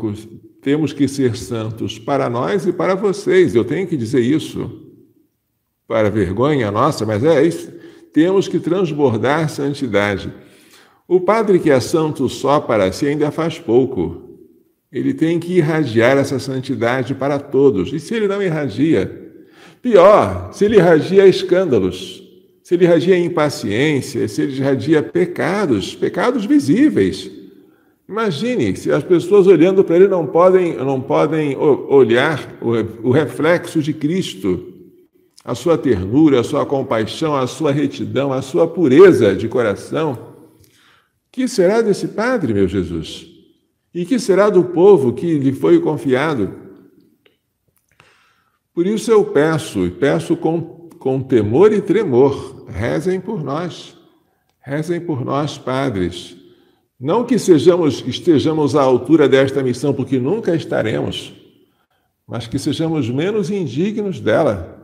temos 0.63 0.95
que 0.95 1.07
ser 1.07 1.37
santos 1.37 1.99
para 1.99 2.31
nós 2.31 2.67
e 2.67 2.73
para 2.73 2.95
vocês. 2.95 3.55
Eu 3.55 3.63
tenho 3.63 3.87
que 3.87 3.95
dizer 3.95 4.21
isso. 4.21 4.87
Para 5.87 6.09
vergonha 6.09 6.71
nossa, 6.71 7.05
mas 7.05 7.23
é 7.23 7.45
isso. 7.45 7.71
Temos 8.11 8.49
que 8.49 8.59
transbordar 8.59 9.51
santidade. 9.51 10.33
O 11.07 11.21
padre 11.21 11.59
que 11.59 11.71
é 11.71 11.79
santo 11.79 12.27
só 12.27 12.59
para 12.59 12.91
si 12.91 13.07
ainda 13.07 13.31
faz 13.31 13.59
pouco. 13.59 14.28
Ele 14.91 15.13
tem 15.13 15.39
que 15.39 15.59
irradiar 15.59 16.17
essa 16.17 16.39
santidade 16.39 17.15
para 17.15 17.39
todos. 17.39 17.93
E 17.93 18.01
se 18.01 18.15
ele 18.15 18.27
não 18.27 18.43
irradia? 18.43 19.29
Pior, 19.83 20.51
se 20.53 20.65
ele 20.65 20.77
irradia 20.77 21.27
escândalos, 21.27 22.23
se 22.63 22.75
ele 22.75 22.85
irradia 22.85 23.19
impaciência, 23.19 24.27
se 24.27 24.43
ele 24.43 24.57
irradia 24.57 25.03
pecados, 25.03 25.95
pecados 25.95 26.45
visíveis. 26.45 27.31
Imagine 28.09 28.75
se 28.75 28.91
as 28.91 29.05
pessoas 29.05 29.47
olhando 29.47 29.85
para 29.85 29.97
ele 29.97 30.09
não 30.09 30.27
podem, 30.27 30.77
não 30.77 31.01
podem 31.01 31.55
olhar 31.57 32.57
o, 32.61 33.09
o 33.09 33.11
reflexo 33.11 33.83
de 33.83 33.93
Cristo, 33.93 34.73
a 35.45 35.55
sua 35.55 35.77
ternura, 35.77 36.41
a 36.41 36.45
sua 36.45 36.65
compaixão, 36.65 37.37
a 37.37 37.47
sua 37.47 37.71
retidão, 37.71 38.33
a 38.33 38.41
sua 38.41 38.67
pureza 38.67 39.35
de 39.35 39.47
coração. 39.49 40.37
Que 41.31 41.47
será 41.47 41.83
desse 41.83 42.09
padre, 42.09 42.55
meu 42.55 42.67
Jesus? 42.67 43.28
E 43.99 44.07
que 44.07 44.17
será 44.17 44.49
do 44.49 44.63
povo 44.63 45.13
que 45.13 45.41
lhe 45.41 45.53
foi 45.53 45.81
confiado? 45.81 46.55
Por 48.73 48.87
isso 48.87 49.11
eu 49.11 49.25
peço, 49.25 49.85
e 49.87 49.91
peço 49.91 50.37
com, 50.37 50.61
com 51.01 51.21
temor 51.21 51.73
e 51.73 51.83
tremor, 51.83 52.65
rezem 52.69 53.21
por 53.21 53.43
nós, 53.43 53.97
rezem 54.61 55.01
por 55.01 55.25
nós, 55.25 55.59
padres. 55.59 56.37
Não 57.01 57.25
que 57.25 57.41
sejamos, 57.41 58.05
estejamos 58.07 58.77
à 58.77 58.83
altura 58.83 59.29
desta 59.29 59.65
missão, 59.65 59.93
porque 59.93 60.17
nunca 60.17 60.55
estaremos, 60.55 61.33
mas 62.25 62.47
que 62.47 62.57
sejamos 62.57 63.11
menos 63.11 63.51
indignos 63.51 64.21
dela. 64.21 64.81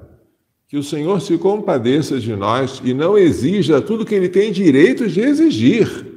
Que 0.66 0.76
o 0.76 0.82
Senhor 0.82 1.20
se 1.20 1.38
compadeça 1.38 2.18
de 2.18 2.34
nós 2.34 2.82
e 2.84 2.92
não 2.92 3.16
exija 3.16 3.80
tudo 3.80 4.04
que 4.04 4.16
ele 4.16 4.28
tem 4.28 4.50
direito 4.50 5.06
de 5.06 5.20
exigir 5.20 6.13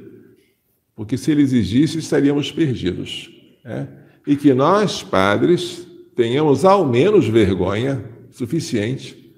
porque 0.98 1.16
se 1.16 1.30
ele 1.30 1.42
exigisse, 1.42 2.00
estaríamos 2.00 2.50
perdidos. 2.50 3.30
Né? 3.64 3.86
E 4.26 4.34
que 4.34 4.52
nós, 4.52 5.00
padres, 5.00 5.86
tenhamos 6.16 6.64
ao 6.64 6.84
menos 6.84 7.28
vergonha 7.28 8.04
suficiente 8.32 9.32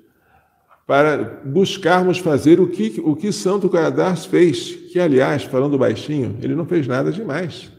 para 0.86 1.42
buscarmos 1.44 2.16
fazer 2.16 2.58
o 2.60 2.66
que, 2.66 2.98
o 3.04 3.14
que 3.14 3.30
Santo 3.30 3.68
Caradas 3.68 4.24
fez, 4.24 4.74
que, 4.90 4.98
aliás, 4.98 5.44
falando 5.44 5.76
baixinho, 5.76 6.38
ele 6.40 6.54
não 6.54 6.64
fez 6.64 6.86
nada 6.86 7.12
demais. 7.12 7.70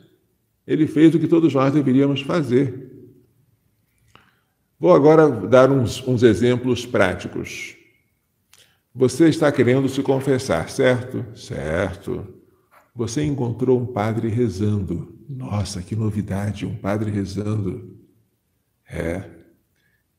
Ele 0.67 0.85
fez 0.85 1.15
o 1.15 1.19
que 1.19 1.27
todos 1.27 1.51
nós 1.51 1.73
deveríamos 1.73 2.21
fazer. 2.21 2.87
Vou 4.79 4.93
agora 4.93 5.27
dar 5.27 5.71
uns, 5.71 6.07
uns 6.07 6.21
exemplos 6.21 6.85
práticos. 6.85 7.75
Você 8.93 9.27
está 9.27 9.51
querendo 9.51 9.89
se 9.89 10.03
confessar, 10.03 10.69
certo? 10.69 11.25
Certo. 11.33 12.40
Você 12.93 13.23
encontrou 13.23 13.79
um 13.79 13.85
padre 13.85 14.27
rezando. 14.27 15.17
Nossa, 15.29 15.81
que 15.81 15.95
novidade, 15.95 16.65
um 16.65 16.75
padre 16.75 17.09
rezando. 17.09 17.97
É. 18.89 19.23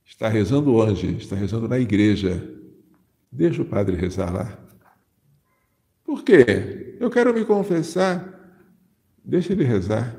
Está 0.04 0.28
rezando 0.28 0.74
onde? 0.74 1.16
Está 1.16 1.36
rezando 1.36 1.68
na 1.68 1.78
igreja. 1.78 2.48
Deixa 3.30 3.62
o 3.62 3.66
padre 3.66 3.96
rezar 3.96 4.32
lá. 4.32 4.58
Por 6.04 6.22
quê? 6.22 6.96
Eu 6.98 7.10
quero 7.10 7.32
me 7.32 7.44
confessar. 7.44 8.40
Deixa 9.24 9.52
ele 9.52 9.64
rezar. 9.64 10.16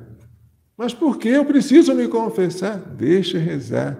Mas 0.77 0.93
por 0.93 1.17
que 1.17 1.29
eu 1.29 1.45
preciso 1.45 1.93
me 1.93 2.07
confessar? 2.07 2.77
Deixa 2.77 3.37
rezar. 3.37 3.97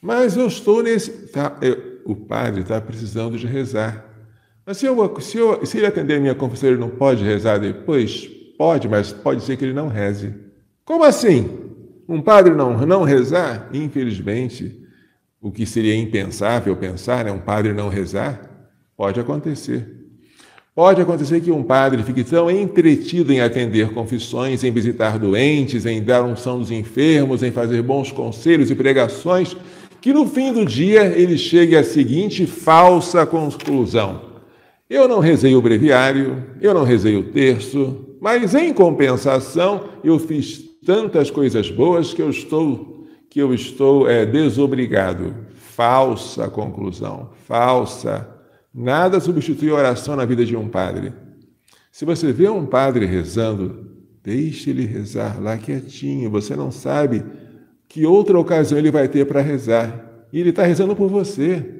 Mas 0.00 0.36
eu 0.36 0.46
estou 0.46 0.82
nesse. 0.82 1.28
Tá, 1.28 1.58
eu, 1.60 2.00
o 2.04 2.16
padre 2.16 2.62
está 2.62 2.80
precisando 2.80 3.36
de 3.36 3.46
rezar. 3.46 4.07
Mas 4.68 4.76
se, 4.76 4.84
eu, 4.84 5.20
se, 5.22 5.38
eu, 5.38 5.64
se 5.64 5.78
ele 5.78 5.86
atender 5.86 6.16
a 6.16 6.20
minha 6.20 6.34
confissão, 6.34 6.68
ele 6.68 6.78
não 6.78 6.90
pode 6.90 7.24
rezar 7.24 7.56
depois? 7.56 8.28
Pode, 8.58 8.86
mas 8.86 9.10
pode 9.10 9.42
ser 9.42 9.56
que 9.56 9.64
ele 9.64 9.72
não 9.72 9.88
reze. 9.88 10.34
Como 10.84 11.04
assim? 11.04 11.48
Um 12.06 12.20
padre 12.20 12.54
não, 12.54 12.76
não 12.86 13.02
rezar? 13.02 13.70
Infelizmente, 13.72 14.78
o 15.40 15.50
que 15.50 15.64
seria 15.64 15.96
impensável 15.96 16.76
pensar, 16.76 17.24
né? 17.24 17.32
um 17.32 17.38
padre 17.38 17.72
não 17.72 17.88
rezar, 17.88 18.68
pode 18.94 19.18
acontecer. 19.18 19.88
Pode 20.74 21.00
acontecer 21.00 21.40
que 21.40 21.50
um 21.50 21.62
padre 21.62 22.02
fique 22.02 22.22
tão 22.22 22.50
entretido 22.50 23.32
em 23.32 23.40
atender 23.40 23.94
confissões, 23.94 24.62
em 24.62 24.70
visitar 24.70 25.18
doentes, 25.18 25.86
em 25.86 26.02
dar 26.02 26.22
unção 26.22 26.58
dos 26.58 26.70
enfermos, 26.70 27.42
em 27.42 27.50
fazer 27.50 27.80
bons 27.80 28.12
conselhos 28.12 28.70
e 28.70 28.74
pregações, 28.74 29.56
que 29.98 30.12
no 30.12 30.26
fim 30.26 30.52
do 30.52 30.66
dia 30.66 31.06
ele 31.06 31.38
chegue 31.38 31.74
à 31.74 31.82
seguinte 31.82 32.46
falsa 32.46 33.24
conclusão: 33.24 34.27
eu 34.88 35.06
não 35.06 35.20
rezei 35.20 35.54
o 35.54 35.62
breviário, 35.62 36.44
eu 36.60 36.72
não 36.72 36.84
rezei 36.84 37.16
o 37.16 37.30
terço, 37.30 38.16
mas 38.20 38.54
em 38.54 38.72
compensação 38.72 39.88
eu 40.02 40.18
fiz 40.18 40.58
tantas 40.84 41.30
coisas 41.30 41.70
boas 41.70 42.14
que 42.14 42.22
eu 42.22 42.30
estou 42.30 42.96
que 43.30 43.40
eu 43.40 43.52
estou 43.52 44.08
é, 44.08 44.24
desobrigado. 44.24 45.34
Falsa 45.54 46.48
conclusão, 46.48 47.30
falsa. 47.46 48.26
Nada 48.74 49.20
substitui 49.20 49.70
a 49.70 49.74
oração 49.74 50.16
na 50.16 50.24
vida 50.24 50.44
de 50.44 50.56
um 50.56 50.68
padre. 50.68 51.12
Se 51.92 52.04
você 52.04 52.32
vê 52.32 52.48
um 52.48 52.64
padre 52.64 53.04
rezando, 53.04 53.86
deixe 54.22 54.70
ele 54.70 54.86
rezar 54.86 55.40
lá 55.40 55.56
quietinho. 55.56 56.30
Você 56.30 56.56
não 56.56 56.70
sabe 56.70 57.24
que 57.88 58.06
outra 58.06 58.38
ocasião 58.38 58.78
ele 58.78 58.90
vai 58.90 59.08
ter 59.08 59.26
para 59.26 59.40
rezar. 59.40 60.26
E 60.32 60.40
ele 60.40 60.50
está 60.50 60.64
rezando 60.64 60.96
por 60.96 61.08
você. 61.08 61.77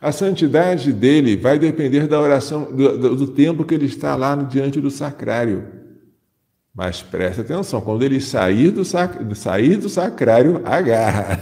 A 0.00 0.12
santidade 0.12 0.92
dele 0.92 1.36
vai 1.36 1.58
depender 1.58 2.06
da 2.06 2.20
oração, 2.20 2.64
do, 2.64 3.16
do, 3.16 3.26
tempo 3.26 3.64
que 3.64 3.74
ele 3.74 3.86
está 3.86 4.14
lá 4.14 4.36
diante 4.36 4.80
do 4.80 4.90
sacrário. 4.90 5.64
Mas 6.72 7.02
preste 7.02 7.40
atenção, 7.40 7.80
quando 7.80 8.04
ele 8.04 8.20
sair 8.20 8.70
do, 8.70 8.84
sac, 8.84 9.18
sair 9.34 9.76
do 9.76 9.88
sacrário, 9.88 10.62
agarra. 10.64 11.40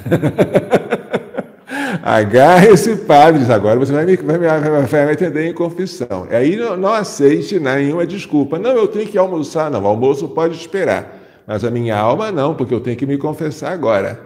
agarra 2.03 2.67
esse 2.69 2.97
padre, 2.97 3.41
diz, 3.41 3.51
agora 3.51 3.79
você 3.79 3.93
vai 3.93 4.07
me, 4.07 4.17
vai, 4.17 4.39
vai, 4.39 4.87
vai 4.87 5.07
me 5.07 5.13
atender 5.13 5.47
em 5.47 5.53
confissão. 5.53 6.27
Aí 6.31 6.57
não, 6.57 6.79
não 6.79 6.95
aceite 6.95 7.61
nenhuma 7.61 8.07
desculpa. 8.07 8.59
Não, 8.59 8.71
eu 8.71 8.89
tenho 8.89 9.07
que 9.07 9.19
almoçar. 9.19 9.71
Não, 9.71 9.83
o 9.83 9.87
almoço 9.87 10.29
pode 10.29 10.57
esperar. 10.57 11.15
Mas 11.47 11.63
a 11.63 11.71
minha 11.71 11.97
alma 11.97 12.33
não, 12.33 12.55
porque 12.55 12.73
eu 12.73 12.81
tenho 12.81 12.97
que 12.97 13.05
me 13.05 13.19
confessar 13.19 13.73
agora. 13.73 14.19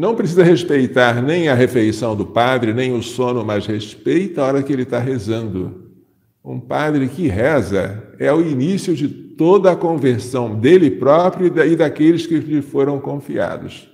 Não 0.00 0.14
precisa 0.14 0.42
respeitar 0.42 1.20
nem 1.20 1.50
a 1.50 1.54
refeição 1.54 2.16
do 2.16 2.24
padre, 2.24 2.72
nem 2.72 2.90
o 2.90 3.02
sono, 3.02 3.44
mas 3.44 3.66
respeita 3.66 4.40
a 4.40 4.46
hora 4.46 4.62
que 4.62 4.72
ele 4.72 4.84
está 4.84 4.98
rezando. 4.98 5.90
Um 6.42 6.58
padre 6.58 7.06
que 7.06 7.28
reza 7.28 8.02
é 8.18 8.32
o 8.32 8.40
início 8.40 8.96
de 8.96 9.06
toda 9.06 9.70
a 9.70 9.76
conversão 9.76 10.58
dele 10.58 10.90
próprio 10.90 11.52
e 11.66 11.76
daqueles 11.76 12.26
que 12.26 12.38
lhe 12.38 12.62
foram 12.62 12.98
confiados. 12.98 13.90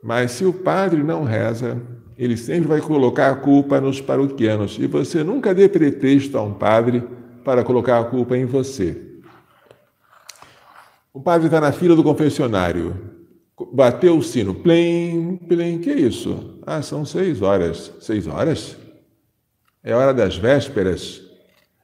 Mas 0.00 0.30
se 0.30 0.44
o 0.44 0.52
padre 0.52 1.02
não 1.02 1.24
reza, 1.24 1.82
ele 2.16 2.36
sempre 2.36 2.68
vai 2.68 2.80
colocar 2.80 3.32
a 3.32 3.34
culpa 3.34 3.80
nos 3.80 4.00
paroquianos. 4.00 4.78
E 4.78 4.86
você 4.86 5.24
nunca 5.24 5.52
dê 5.52 5.68
pretexto 5.68 6.38
a 6.38 6.42
um 6.42 6.52
padre 6.52 7.02
para 7.44 7.64
colocar 7.64 7.98
a 7.98 8.04
culpa 8.04 8.36
em 8.36 8.44
você. 8.44 8.96
O 11.12 11.20
padre 11.20 11.48
está 11.48 11.60
na 11.60 11.72
fila 11.72 11.96
do 11.96 12.04
confessionário. 12.04 13.15
Bateu 13.76 14.16
o 14.16 14.22
sino, 14.22 14.54
plim, 14.54 15.36
plim, 15.36 15.78
que 15.78 15.92
isso? 15.92 16.58
Ah, 16.66 16.80
são 16.80 17.04
seis 17.04 17.42
horas. 17.42 17.92
Seis 18.00 18.26
horas? 18.26 18.74
É 19.84 19.94
hora 19.94 20.14
das 20.14 20.34
vésperas? 20.34 21.20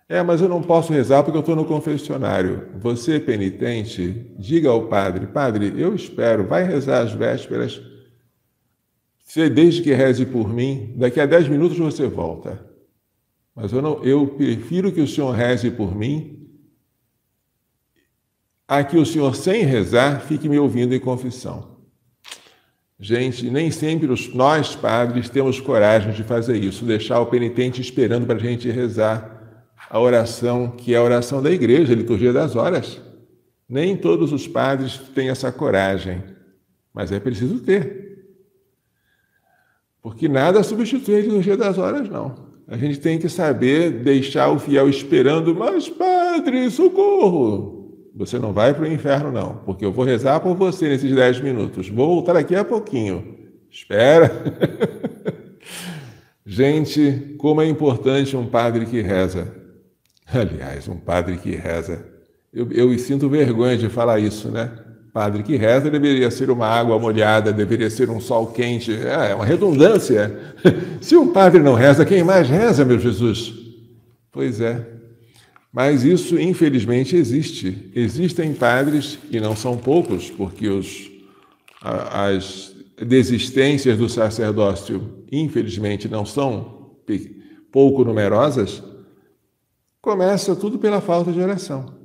É, 0.09 0.23
mas 0.23 0.41
eu 0.41 0.49
não 0.49 0.63
posso 0.63 0.91
rezar 0.91 1.23
porque 1.23 1.37
eu 1.37 1.41
estou 1.41 1.55
no 1.55 1.67
confessionário. 1.67 2.67
Você, 2.81 3.21
penitente, 3.21 4.33
diga 4.39 4.71
ao 4.71 4.89
padre: 4.89 5.27
Padre, 5.27 5.75
eu 5.77 5.95
espero, 5.95 6.47
vai 6.47 6.65
rezar 6.65 7.03
as 7.03 7.13
vésperas. 7.13 7.79
Se 9.23 9.51
desde 9.51 9.83
que 9.83 9.93
reze 9.93 10.25
por 10.25 10.49
mim, 10.49 10.95
daqui 10.97 11.21
a 11.21 11.27
dez 11.27 11.47
minutos 11.47 11.77
você 11.77 12.07
volta. 12.07 12.59
Mas 13.55 13.71
eu, 13.71 13.83
não, 13.83 14.03
eu 14.03 14.29
prefiro 14.29 14.91
que 14.93 15.01
o 15.03 15.07
senhor 15.07 15.33
reze 15.33 15.71
por 15.71 15.95
mim 15.95 16.49
a 18.67 18.83
que 18.83 18.97
o 18.97 19.05
senhor, 19.05 19.37
sem 19.37 19.63
rezar, 19.65 20.23
fique 20.23 20.49
me 20.49 20.59
ouvindo 20.59 20.95
em 20.95 20.99
confissão. 20.99 21.72
Gente, 23.05 23.51
nem 23.51 23.69
sempre 23.73 24.07
os, 24.07 24.33
nós, 24.33 24.77
padres, 24.77 25.29
temos 25.29 25.61
coragem 25.61 26.13
de 26.13 26.23
fazer 26.23 26.57
isso, 26.57 26.85
deixar 26.85 27.19
o 27.19 27.27
penitente 27.27 27.81
esperando 27.81 28.27
para 28.27 28.37
a 28.37 28.39
gente 28.39 28.71
rezar 28.71 29.67
a 29.91 29.99
oração, 29.99 30.71
que 30.71 30.95
é 30.95 30.99
a 30.99 31.03
oração 31.03 31.43
da 31.43 31.51
igreja, 31.51 31.93
a 31.93 31.97
liturgia 31.97 32.33
das 32.33 32.55
horas. 32.55 33.03
Nem 33.69 33.97
todos 33.97 34.33
os 34.33 34.47
padres 34.47 34.99
têm 35.17 35.31
essa 35.31 35.51
coragem, 35.51 36.23
mas 36.95 37.11
é 37.11 37.19
preciso 37.19 37.59
ter. 37.59 38.25
Porque 40.01 40.29
nada 40.29 40.63
substitui 40.63 41.17
a 41.17 41.21
liturgia 41.23 41.57
das 41.57 41.79
horas, 41.79 42.09
não. 42.09 42.37
A 42.69 42.77
gente 42.77 43.01
tem 43.01 43.19
que 43.19 43.29
saber 43.29 43.91
deixar 43.91 44.49
o 44.53 44.61
fiel 44.61 44.89
esperando, 44.89 45.53
mas 45.57 45.89
Padre, 45.89 46.71
socorro! 46.71 47.82
Você 48.15 48.39
não 48.39 48.53
vai 48.53 48.75
para 48.75 48.85
o 48.85 48.93
inferno, 48.93 49.33
não, 49.33 49.57
porque 49.65 49.85
eu 49.85 49.93
vou 49.93 50.05
rezar 50.05 50.41
por 50.41 50.55
você 50.55 50.89
nesses 50.89 51.15
dez 51.15 51.41
minutos. 51.41 51.89
Vou 51.89 52.07
voltar 52.07 52.37
aqui 52.37 52.55
a 52.55 52.65
pouquinho. 52.65 53.39
Espera. 53.71 54.31
Gente, 56.45 57.35
como 57.39 57.63
é 57.63 57.67
importante 57.67 58.37
um 58.37 58.47
padre 58.47 58.85
que 58.85 59.01
reza. 59.01 59.51
Aliás, 60.27 60.89
um 60.89 60.97
padre 60.97 61.39
que 61.39 61.51
reza. 61.53 62.05
Eu, 62.53 62.71
eu 62.71 62.99
sinto 62.99 63.31
vergonha 63.31 63.79
de 63.79 63.89
falar 63.89 64.19
isso, 64.19 64.51
né? 64.51 64.71
Padre 65.13 65.43
que 65.43 65.57
reza 65.57 65.91
deveria 65.91 66.31
ser 66.31 66.51
uma 66.51 66.67
água 66.67 66.99
molhada, 66.99 67.53
deveria 67.53 67.89
ser 67.89 68.11
um 68.11 68.21
sol 68.21 68.49
quente. 68.49 68.93
É, 68.93 69.31
é 69.31 69.35
uma 69.35 69.45
redundância. 69.45 70.55
Se 71.01 71.17
um 71.17 71.33
padre 71.33 71.63
não 71.63 71.75
reza, 71.75 72.05
quem 72.05 72.23
mais 72.23 72.49
reza, 72.49 72.85
meu 72.85 72.99
Jesus? 72.99 73.55
Pois 74.31 74.61
é. 74.61 74.92
Mas 75.73 76.05
isso, 76.05 76.39
infelizmente, 76.39 77.17
existe. 77.17 77.91
Existem 77.95 78.53
padres, 78.53 79.19
e 79.31 79.41
não 79.41 79.57
são 79.57 79.77
poucos, 79.79 80.31
porque 80.31 80.69
os, 80.69 81.11
as 81.81 82.77
desistências 82.99 83.97
do 83.97 84.09
sacerdócio, 84.09 85.25
infelizmente, 85.33 86.09
não 86.09 86.27
são 86.27 86.99
pouco 87.73 88.05
numerosas. 88.05 88.83
Começa 90.03 90.55
tudo 90.55 90.79
pela 90.79 91.01
falta 91.01 91.33
de 91.33 91.41
oração. 91.41 92.03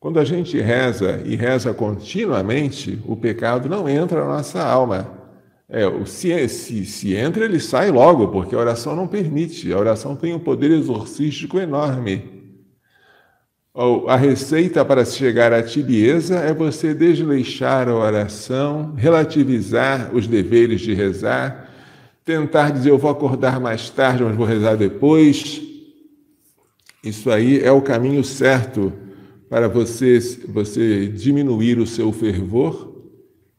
Quando 0.00 0.18
a 0.18 0.24
gente 0.24 0.58
reza 0.60 1.22
e 1.24 1.36
reza 1.36 1.72
continuamente, 1.72 3.00
o 3.06 3.16
pecado 3.16 3.68
não 3.68 3.88
entra 3.88 4.20
na 4.20 4.36
nossa 4.36 4.62
alma. 4.62 5.25
É, 5.68 5.82
se, 6.04 6.48
se, 6.48 6.86
se 6.86 7.14
entra, 7.14 7.44
ele 7.44 7.58
sai 7.58 7.90
logo, 7.90 8.28
porque 8.28 8.54
a 8.54 8.58
oração 8.58 8.94
não 8.94 9.08
permite. 9.08 9.72
A 9.72 9.78
oração 9.78 10.14
tem 10.14 10.32
um 10.32 10.38
poder 10.38 10.70
exorcístico 10.70 11.58
enorme. 11.58 12.36
A 14.06 14.16
receita 14.16 14.82
para 14.84 15.04
chegar 15.04 15.52
à 15.52 15.62
tibieza 15.62 16.36
é 16.36 16.54
você 16.54 16.94
desleixar 16.94 17.88
a 17.88 17.94
oração, 17.94 18.94
relativizar 18.96 20.14
os 20.14 20.26
deveres 20.26 20.80
de 20.80 20.94
rezar, 20.94 21.70
tentar 22.24 22.70
dizer 22.70 22.88
eu 22.88 22.96
vou 22.96 23.10
acordar 23.10 23.60
mais 23.60 23.90
tarde, 23.90 24.24
mas 24.24 24.34
vou 24.34 24.46
rezar 24.46 24.76
depois. 24.76 25.60
Isso 27.04 27.30
aí 27.30 27.60
é 27.60 27.70
o 27.70 27.82
caminho 27.82 28.24
certo 28.24 28.92
para 29.50 29.68
você, 29.68 30.18
você 30.48 31.08
diminuir 31.08 31.78
o 31.78 31.86
seu 31.86 32.10
fervor 32.12 32.95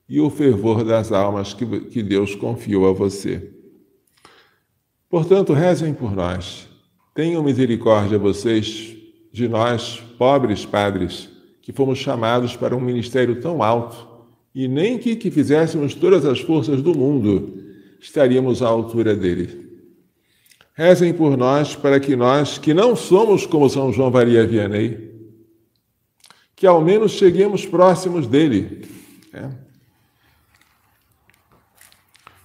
e 0.09 0.19
o 0.21 0.29
fervor 0.29 0.83
das 0.83 1.11
almas 1.11 1.53
que, 1.53 1.65
que 1.81 2.01
Deus 2.01 2.33
confiou 2.35 2.87
a 2.87 2.93
você. 2.93 3.51
Portanto, 5.09 5.53
rezem 5.53 5.93
por 5.93 6.15
nós. 6.15 6.67
Tenham 7.13 7.43
misericórdia 7.43 8.17
vocês 8.17 8.95
de 9.31 9.47
nós, 9.47 10.01
pobres 10.17 10.65
padres, 10.65 11.29
que 11.61 11.73
fomos 11.73 11.97
chamados 11.97 12.55
para 12.55 12.75
um 12.75 12.79
ministério 12.79 13.41
tão 13.41 13.61
alto, 13.61 14.07
e 14.53 14.67
nem 14.67 14.97
que, 14.97 15.15
que 15.15 15.29
fizéssemos 15.29 15.93
todas 15.93 16.25
as 16.25 16.39
forças 16.39 16.81
do 16.81 16.95
mundo, 16.95 17.63
estaríamos 17.99 18.61
à 18.61 18.67
altura 18.67 19.15
dele. 19.15 19.67
Rezem 20.73 21.13
por 21.13 21.35
nós 21.35 21.75
para 21.75 21.99
que 21.99 22.15
nós, 22.15 22.57
que 22.57 22.73
não 22.73 22.95
somos 22.95 23.45
como 23.45 23.69
São 23.69 23.91
João 23.91 24.11
Maria 24.11 24.45
Vianney, 24.45 25.11
que 26.55 26.65
ao 26.65 26.81
menos 26.81 27.11
cheguemos 27.11 27.65
próximos 27.65 28.27
dele. 28.27 28.85
É. 29.33 29.66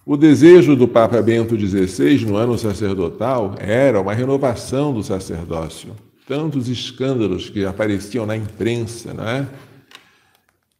O 0.04 0.16
desejo 0.16 0.74
do 0.74 0.88
Papa 0.88 1.22
Bento 1.22 1.56
XVI 1.56 2.26
no 2.26 2.34
ano 2.34 2.58
sacerdotal 2.58 3.54
era 3.60 4.00
uma 4.00 4.12
renovação 4.12 4.92
do 4.92 5.00
sacerdócio. 5.00 5.94
Tantos 6.26 6.68
escândalos 6.68 7.48
que 7.48 7.64
apareciam 7.64 8.26
na 8.26 8.36
imprensa, 8.36 9.14
não 9.14 9.22
é? 9.22 9.48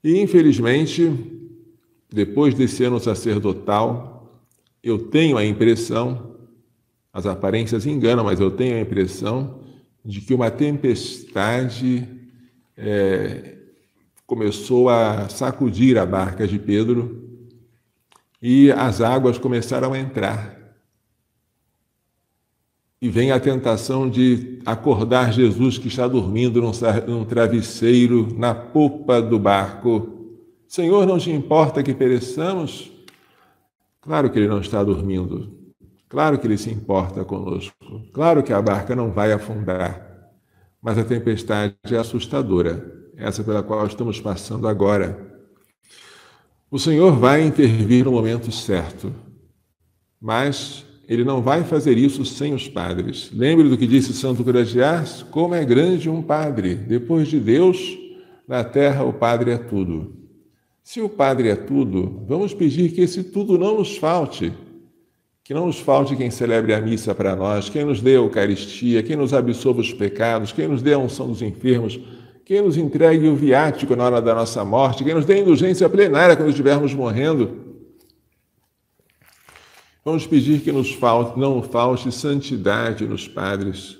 E, 0.02 0.20
infelizmente, 0.20 1.08
depois 2.12 2.52
desse 2.54 2.82
ano 2.82 2.98
sacerdotal, 2.98 4.42
eu 4.82 4.98
tenho 4.98 5.38
a 5.38 5.46
impressão, 5.46 6.34
as 7.12 7.24
aparências 7.24 7.86
enganam, 7.86 8.24
mas 8.24 8.40
eu 8.40 8.50
tenho 8.50 8.76
a 8.76 8.80
impressão 8.80 9.60
de 10.04 10.20
que 10.20 10.34
uma 10.34 10.50
tempestade 10.50 12.08
é, 12.76 13.54
começou 14.26 14.88
a 14.88 15.28
sacudir 15.28 15.96
a 15.96 16.04
barca 16.04 16.44
de 16.44 16.58
Pedro 16.58 17.21
e 18.42 18.72
as 18.72 19.00
águas 19.00 19.38
começaram 19.38 19.92
a 19.92 19.98
entrar. 19.98 20.60
E 23.00 23.08
vem 23.08 23.30
a 23.30 23.38
tentação 23.40 24.10
de 24.10 24.60
acordar 24.66 25.32
Jesus 25.32 25.78
que 25.78 25.88
está 25.88 26.08
dormindo 26.08 26.60
num 27.06 27.24
travesseiro 27.24 28.36
na 28.36 28.54
popa 28.54 29.22
do 29.22 29.38
barco. 29.38 30.36
Senhor, 30.68 31.06
não 31.06 31.18
te 31.18 31.30
importa 31.30 31.82
que 31.82 31.94
pereçamos? 31.94 32.92
Claro 34.00 34.30
que 34.30 34.38
ele 34.38 34.48
não 34.48 34.60
está 34.60 34.82
dormindo. 34.82 35.56
Claro 36.08 36.38
que 36.38 36.46
ele 36.46 36.58
se 36.58 36.70
importa 36.70 37.24
conosco. 37.24 38.02
Claro 38.12 38.42
que 38.42 38.52
a 38.52 38.60
barca 38.60 38.94
não 38.94 39.10
vai 39.10 39.32
afundar. 39.32 40.30
Mas 40.80 40.98
a 40.98 41.04
tempestade 41.04 41.74
é 41.90 41.96
assustadora, 41.96 43.08
essa 43.16 43.44
pela 43.44 43.62
qual 43.62 43.86
estamos 43.86 44.20
passando 44.20 44.66
agora. 44.66 45.31
O 46.72 46.78
Senhor 46.78 47.14
vai 47.18 47.44
intervir 47.44 48.02
no 48.02 48.12
momento 48.12 48.50
certo, 48.50 49.14
mas 50.18 50.86
ele 51.06 51.22
não 51.22 51.42
vai 51.42 51.64
fazer 51.64 51.98
isso 51.98 52.24
sem 52.24 52.54
os 52.54 52.66
padres. 52.66 53.30
Lembre 53.30 53.68
do 53.68 53.76
que 53.76 53.86
disse 53.86 54.14
Santo 54.14 54.42
Gracias: 54.42 55.22
como 55.22 55.54
é 55.54 55.66
grande 55.66 56.08
um 56.08 56.22
padre. 56.22 56.74
Depois 56.74 57.28
de 57.28 57.38
Deus, 57.38 57.98
na 58.48 58.64
terra 58.64 59.04
o 59.04 59.12
padre 59.12 59.50
é 59.50 59.58
tudo. 59.58 60.16
Se 60.82 61.02
o 61.02 61.10
padre 61.10 61.50
é 61.50 61.56
tudo, 61.56 62.24
vamos 62.26 62.54
pedir 62.54 62.92
que 62.92 63.02
esse 63.02 63.22
tudo 63.22 63.58
não 63.58 63.76
nos 63.76 63.98
falte. 63.98 64.50
Que 65.44 65.52
não 65.52 65.66
nos 65.66 65.78
falte 65.78 66.16
quem 66.16 66.30
celebre 66.30 66.72
a 66.72 66.80
missa 66.80 67.14
para 67.14 67.36
nós, 67.36 67.68
quem 67.68 67.84
nos 67.84 68.00
dê 68.00 68.12
a 68.12 68.20
Eucaristia, 68.20 69.02
quem 69.02 69.16
nos 69.16 69.34
absolva 69.34 69.82
os 69.82 69.92
pecados, 69.92 70.52
quem 70.52 70.68
nos 70.68 70.80
dê 70.80 70.94
a 70.94 70.98
unção 70.98 71.28
dos 71.28 71.42
enfermos, 71.42 72.00
quem 72.52 72.60
nos 72.60 72.76
entregue 72.76 73.28
o 73.28 73.34
viático 73.34 73.96
na 73.96 74.04
hora 74.04 74.20
da 74.20 74.34
nossa 74.34 74.62
morte, 74.62 75.02
quem 75.02 75.14
nos 75.14 75.24
dê 75.24 75.40
indulgência 75.40 75.88
plenária 75.88 76.36
quando 76.36 76.50
estivermos 76.50 76.92
morrendo. 76.92 77.80
Vamos 80.04 80.26
pedir 80.26 80.60
que 80.60 80.70
nos 80.70 80.92
falte, 80.92 81.40
não 81.40 81.62
falte 81.62 82.12
santidade 82.12 83.06
nos 83.06 83.26
padres 83.26 83.96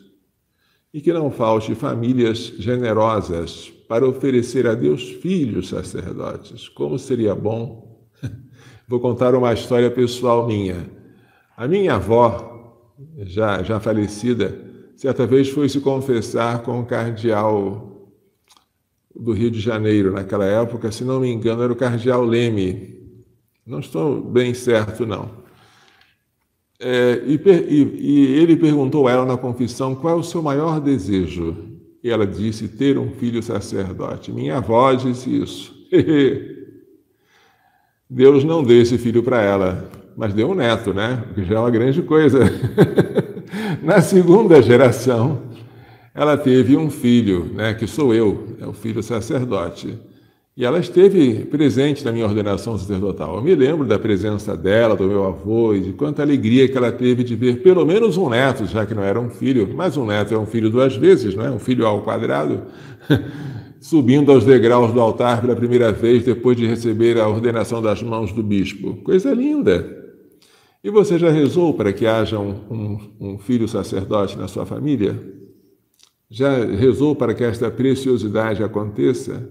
e 0.93 1.01
que 1.01 1.15
não 1.15 1.31
falte 1.31 1.75
famílias 1.75 2.53
generosas 2.59 3.73
para 3.89 4.07
oferecer 4.07 4.67
a 4.67 4.75
Deus 4.75 5.03
filhos 5.03 5.71
sacerdotes. 5.71 6.69
Como 6.69 6.99
seria 6.99 7.35
bom. 7.35 8.07
Vou 8.87 9.01
contar 9.01 9.35
uma 9.35 9.55
história 9.55 9.91
pessoal 9.91 10.47
minha. 10.47 10.91
A 11.57 11.67
minha 11.67 11.95
avó, 11.95 12.77
já, 13.21 13.63
já 13.63 13.81
falecida, 13.81 14.55
certa 14.95 15.27
vez 15.27 15.49
foi 15.49 15.71
se 15.71 15.81
confessar 15.81 16.63
com 16.63 16.81
o 16.81 16.85
cardeal 16.85 17.92
do 19.15 19.33
Rio 19.33 19.51
de 19.51 19.61
Janeiro 19.61 20.13
naquela 20.13 20.45
época, 20.45 20.91
se 20.91 21.05
não 21.05 21.21
me 21.21 21.31
engano, 21.31 21.63
era 21.63 21.73
o 21.73 21.77
cardeal 21.77 22.25
Leme. 22.25 23.01
Não 23.67 23.81
estou 23.81 24.21
bem 24.21 24.55
certo, 24.55 25.07
não. 25.07 25.43
É, 26.81 27.23
e, 27.25 27.41
e, 27.69 27.83
e 28.01 28.35
ele 28.41 28.57
perguntou 28.57 29.07
a 29.07 29.13
ela 29.13 29.25
na 29.25 29.37
confissão 29.37 29.95
qual 29.95 30.17
é 30.17 30.21
o 30.21 30.23
seu 30.23 30.43
maior 30.43 30.81
desejo. 30.81 31.57
E 32.03 32.11
ela 32.11 32.27
disse: 32.27 32.67
ter 32.67 32.99
um 32.99 33.13
filho 33.13 33.41
sacerdote. 33.43 34.33
Minha 34.33 34.57
avó 34.57 34.93
disse 34.93 35.31
isso. 35.31 35.73
Deus 38.11 38.43
não 38.45 38.65
deu 38.65 38.83
esse 38.83 38.99
filho 38.99 39.23
para 39.23 39.41
ela, 39.41 39.89
mas 40.17 40.35
deu 40.35 40.51
um 40.51 40.55
neto, 40.55 40.93
né? 40.93 41.25
O 41.31 41.35
que 41.35 41.45
já 41.45 41.55
é 41.55 41.59
uma 41.59 41.71
grande 41.71 42.03
coisa. 42.03 42.41
na 43.83 44.03
segunda 44.03 44.61
geração, 44.61 45.43
ela 46.15 46.37
teve 46.37 46.77
um 46.77 46.91
filho, 46.91 47.51
né, 47.55 47.73
que 47.75 47.87
sou 47.87 48.15
eu, 48.15 48.57
é 48.61 48.67
o 48.67 48.73
filho 48.73 49.03
sacerdote. 49.03 49.99
E 50.55 50.67
ela 50.67 50.79
esteve 50.79 51.47
presente 51.47 52.05
na 52.05 52.13
minha 52.13 52.27
ordenação 52.27 52.77
sacerdotal. 52.77 53.37
Eu 53.37 53.43
me 53.43 53.55
lembro 53.55 53.87
da 53.87 53.99
presença 53.99 54.55
dela, 54.55 54.95
do 54.95 55.09
meu 55.09 55.25
avô, 55.25 55.75
e 55.75 55.81
de 55.81 55.93
quanta 55.95 56.21
alegria 56.21 56.69
que 56.69 56.77
ela 56.77 56.93
teve 56.93 57.25
de 57.25 57.35
ver 57.35 57.63
pelo 57.63 57.87
menos 57.87 58.19
um 58.19 58.29
neto, 58.29 58.67
já 58.67 58.85
que 58.85 58.95
não 58.95 59.03
era 59.03 59.19
um 59.19 59.31
filho, 59.31 59.73
mas 59.75 59.97
um 59.97 60.05
neto 60.05 60.35
é 60.35 60.39
um 60.39 60.45
filho 60.45 60.69
duas 60.69 60.95
vezes, 60.95 61.35
não 61.35 61.47
é? 61.47 61.51
Um 61.51 61.59
filho 61.59 61.87
ao 61.87 62.03
quadrado, 62.03 62.65
subindo 63.81 64.31
aos 64.31 64.45
degraus 64.45 64.93
do 64.93 65.01
altar 65.01 65.41
pela 65.41 65.57
primeira 65.57 65.91
vez 65.91 66.23
depois 66.23 66.55
de 66.55 66.67
receber 66.67 67.19
a 67.19 67.27
ordenação 67.27 67.81
das 67.81 68.03
mãos 68.03 68.31
do 68.31 68.43
bispo. 68.43 68.97
Coisa 68.97 69.33
linda! 69.33 70.03
E 70.85 70.91
você 70.91 71.19
já 71.19 71.31
rezou 71.31 71.73
para 71.73 71.95
que 71.95 72.07
haja 72.07 72.39
um, 72.39 72.55
um, 72.71 72.99
um 73.33 73.39
filho 73.39 73.67
sacerdote 73.67 74.37
na 74.37 74.49
sua 74.49 74.67
família? 74.67 75.19
Já 76.35 76.65
rezou 76.65 77.15
para 77.15 77.35
que 77.35 77.45
esta 77.45 77.71
preciosidade 77.71 78.65
aconteça? 78.65 79.51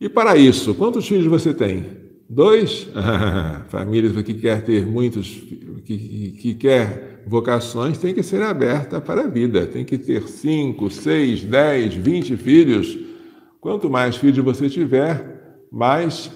E 0.00 0.08
para 0.08 0.36
isso, 0.36 0.74
quantos 0.74 1.06
filhos 1.06 1.26
você 1.26 1.54
tem? 1.54 1.86
Dois? 2.28 2.88
Famílias 3.68 4.20
que 4.22 4.34
quer 4.34 4.64
ter 4.64 4.84
muitos, 4.84 5.28
que, 5.84 6.32
que 6.32 6.54
quer 6.54 7.22
vocações, 7.24 7.96
tem 7.96 8.12
que 8.12 8.24
ser 8.24 8.42
aberta 8.42 9.00
para 9.00 9.20
a 9.20 9.28
vida. 9.28 9.64
Tem 9.64 9.84
que 9.84 9.96
ter 9.96 10.26
cinco, 10.26 10.90
seis, 10.90 11.44
dez, 11.44 11.94
vinte 11.94 12.36
filhos. 12.36 12.98
Quanto 13.60 13.88
mais 13.88 14.16
filhos 14.16 14.44
você 14.44 14.68
tiver, 14.68 15.68
mais 15.70 16.28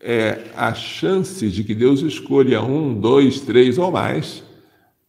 é 0.00 0.44
a 0.56 0.72
chance 0.74 1.48
de 1.48 1.64
que 1.64 1.74
Deus 1.74 2.02
escolha 2.02 2.62
um, 2.62 2.94
dois, 2.94 3.40
três 3.40 3.78
ou 3.78 3.90
mais 3.90 4.44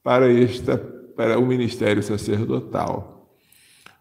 para, 0.03 0.34
esta, 0.34 0.80
para 1.16 1.38
o 1.38 1.45
ministério 1.45 2.01
sacerdotal. 2.01 3.20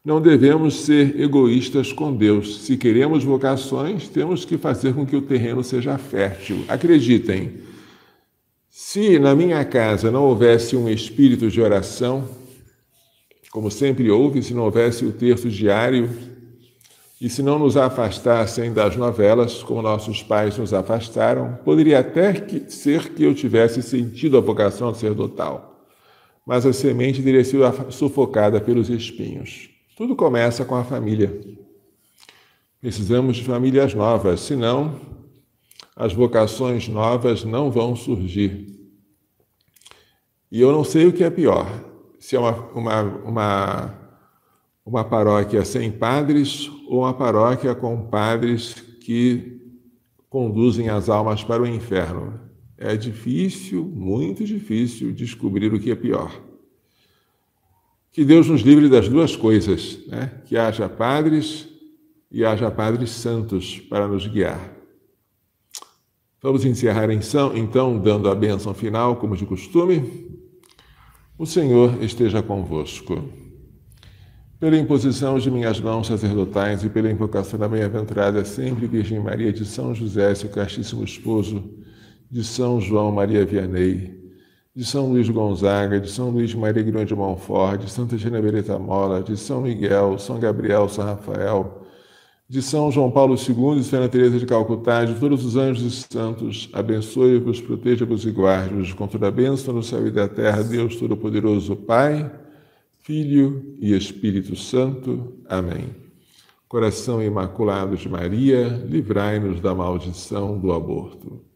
Não 0.02 0.20
devemos 0.20 0.82
ser 0.82 1.20
egoístas 1.20 1.92
com 1.92 2.14
Deus. 2.14 2.62
Se 2.62 2.76
queremos 2.76 3.22
vocações, 3.22 4.08
temos 4.08 4.46
que 4.46 4.56
fazer 4.56 4.94
com 4.94 5.04
que 5.04 5.14
o 5.14 5.20
terreno 5.22 5.62
seja 5.62 5.98
fértil. 5.98 6.64
Acreditem, 6.68 7.52
se 8.70 9.18
na 9.18 9.34
minha 9.34 9.62
casa 9.64 10.10
não 10.10 10.24
houvesse 10.24 10.74
um 10.74 10.88
espírito 10.88 11.50
de 11.50 11.60
oração, 11.60 12.26
como 13.50 13.70
sempre 13.70 14.10
houve, 14.10 14.42
se 14.42 14.54
não 14.54 14.62
houvesse 14.62 15.04
o 15.04 15.12
terço 15.12 15.50
diário, 15.50 16.08
e 17.20 17.28
se 17.28 17.42
não 17.42 17.58
nos 17.58 17.76
afastassem 17.76 18.72
das 18.72 18.96
novelas, 18.96 19.62
como 19.62 19.82
nossos 19.82 20.22
pais 20.22 20.56
nos 20.56 20.72
afastaram, 20.72 21.58
poderia 21.62 21.98
até 21.98 22.32
que 22.32 22.72
ser 22.72 23.12
que 23.12 23.22
eu 23.22 23.34
tivesse 23.34 23.82
sentido 23.82 24.38
a 24.38 24.40
vocação 24.40 24.94
sacerdotal, 24.94 25.84
mas 26.46 26.64
a 26.64 26.72
semente 26.72 27.22
teria 27.22 27.44
sido 27.44 27.64
sufocada 27.90 28.58
pelos 28.58 28.88
espinhos. 28.88 29.69
Tudo 30.00 30.16
começa 30.16 30.64
com 30.64 30.74
a 30.76 30.82
família. 30.82 31.38
Precisamos 32.80 33.36
de 33.36 33.44
famílias 33.44 33.92
novas, 33.92 34.40
senão 34.40 34.98
as 35.94 36.14
vocações 36.14 36.88
novas 36.88 37.44
não 37.44 37.70
vão 37.70 37.94
surgir. 37.94 38.80
E 40.50 40.58
eu 40.58 40.72
não 40.72 40.84
sei 40.84 41.06
o 41.06 41.12
que 41.12 41.22
é 41.22 41.28
pior: 41.28 41.66
se 42.18 42.34
é 42.34 42.38
uma, 42.38 42.52
uma, 42.70 43.02
uma, 43.02 43.94
uma 44.86 45.04
paróquia 45.04 45.66
sem 45.66 45.92
padres 45.92 46.70
ou 46.88 47.00
uma 47.00 47.12
paróquia 47.12 47.74
com 47.74 48.08
padres 48.08 48.72
que 49.02 49.60
conduzem 50.30 50.88
as 50.88 51.10
almas 51.10 51.44
para 51.44 51.62
o 51.62 51.66
inferno. 51.66 52.40
É 52.78 52.96
difícil, 52.96 53.84
muito 53.84 54.46
difícil, 54.46 55.12
descobrir 55.12 55.74
o 55.74 55.78
que 55.78 55.90
é 55.90 55.94
pior. 55.94 56.49
Que 58.12 58.24
Deus 58.24 58.48
nos 58.48 58.62
livre 58.62 58.88
das 58.88 59.08
duas 59.08 59.36
coisas, 59.36 59.98
né? 60.08 60.32
que 60.44 60.56
haja 60.56 60.88
padres 60.88 61.68
e 62.30 62.44
haja 62.44 62.70
padres 62.70 63.10
santos 63.10 63.78
para 63.78 64.08
nos 64.08 64.26
guiar. 64.26 64.72
Vamos 66.42 66.64
encerrar 66.64 67.08
então 67.12 67.98
dando 67.98 68.28
a 68.28 68.34
bênção 68.34 68.74
final, 68.74 69.16
como 69.16 69.36
de 69.36 69.46
costume. 69.46 70.28
O 71.38 71.46
Senhor 71.46 72.02
esteja 72.02 72.42
convosco. 72.42 73.28
Pela 74.58 74.76
imposição 74.76 75.38
de 75.38 75.50
minhas 75.50 75.80
mãos 75.80 76.08
sacerdotais 76.08 76.82
e 76.82 76.90
pela 76.90 77.10
invocação 77.10 77.58
da 77.58 77.68
bem-aventurada 77.68 78.44
sempre 78.44 78.86
Virgem 78.86 79.20
Maria 79.20 79.52
de 79.52 79.64
São 79.64 79.94
José, 79.94 80.34
seu 80.34 80.50
castíssimo 80.50 81.04
esposo, 81.04 81.62
de 82.30 82.42
São 82.42 82.80
João 82.80 83.12
Maria 83.12 83.46
Vianney, 83.46 84.19
de 84.80 84.86
São 84.86 85.10
Luís 85.10 85.28
Gonzaga, 85.28 86.00
de 86.00 86.10
São 86.10 86.30
Luís 86.30 86.54
Maria 86.54 86.82
Grande 86.82 87.08
de 87.08 87.14
Montfort, 87.14 87.82
de 87.82 87.90
Santa 87.90 88.16
Genevieve 88.16 88.78
Mola, 88.78 89.22
de 89.22 89.36
São 89.36 89.60
Miguel, 89.60 90.18
São 90.18 90.40
Gabriel, 90.40 90.88
São 90.88 91.04
Rafael, 91.04 91.86
de 92.48 92.62
São 92.62 92.90
João 92.90 93.10
Paulo 93.10 93.34
II 93.34 93.78
e 93.78 93.84
Santa 93.84 94.08
Teresa 94.08 94.38
de 94.38 94.46
Calcutá, 94.46 95.04
de 95.04 95.20
todos 95.20 95.44
os 95.44 95.54
anjos 95.54 95.84
e 95.84 96.06
santos, 96.10 96.70
abençoe-vos, 96.72 97.60
proteja-vos 97.60 98.24
e 98.24 98.30
guarde-vos 98.30 98.94
com 98.94 99.06
toda 99.06 99.28
a 99.28 99.30
bênção 99.30 99.74
no 99.74 99.82
céu 99.82 100.06
e 100.06 100.10
da 100.10 100.26
terra, 100.26 100.62
Deus 100.62 100.96
Todo-Poderoso, 100.96 101.76
Pai, 101.76 102.32
Filho 103.02 103.76
e 103.82 103.94
Espírito 103.94 104.56
Santo. 104.56 105.34
Amém. 105.46 105.94
Coração 106.66 107.22
Imaculado 107.22 107.98
de 107.98 108.08
Maria, 108.08 108.66
livrai-nos 108.88 109.60
da 109.60 109.74
maldição 109.74 110.58
do 110.58 110.72
aborto. 110.72 111.49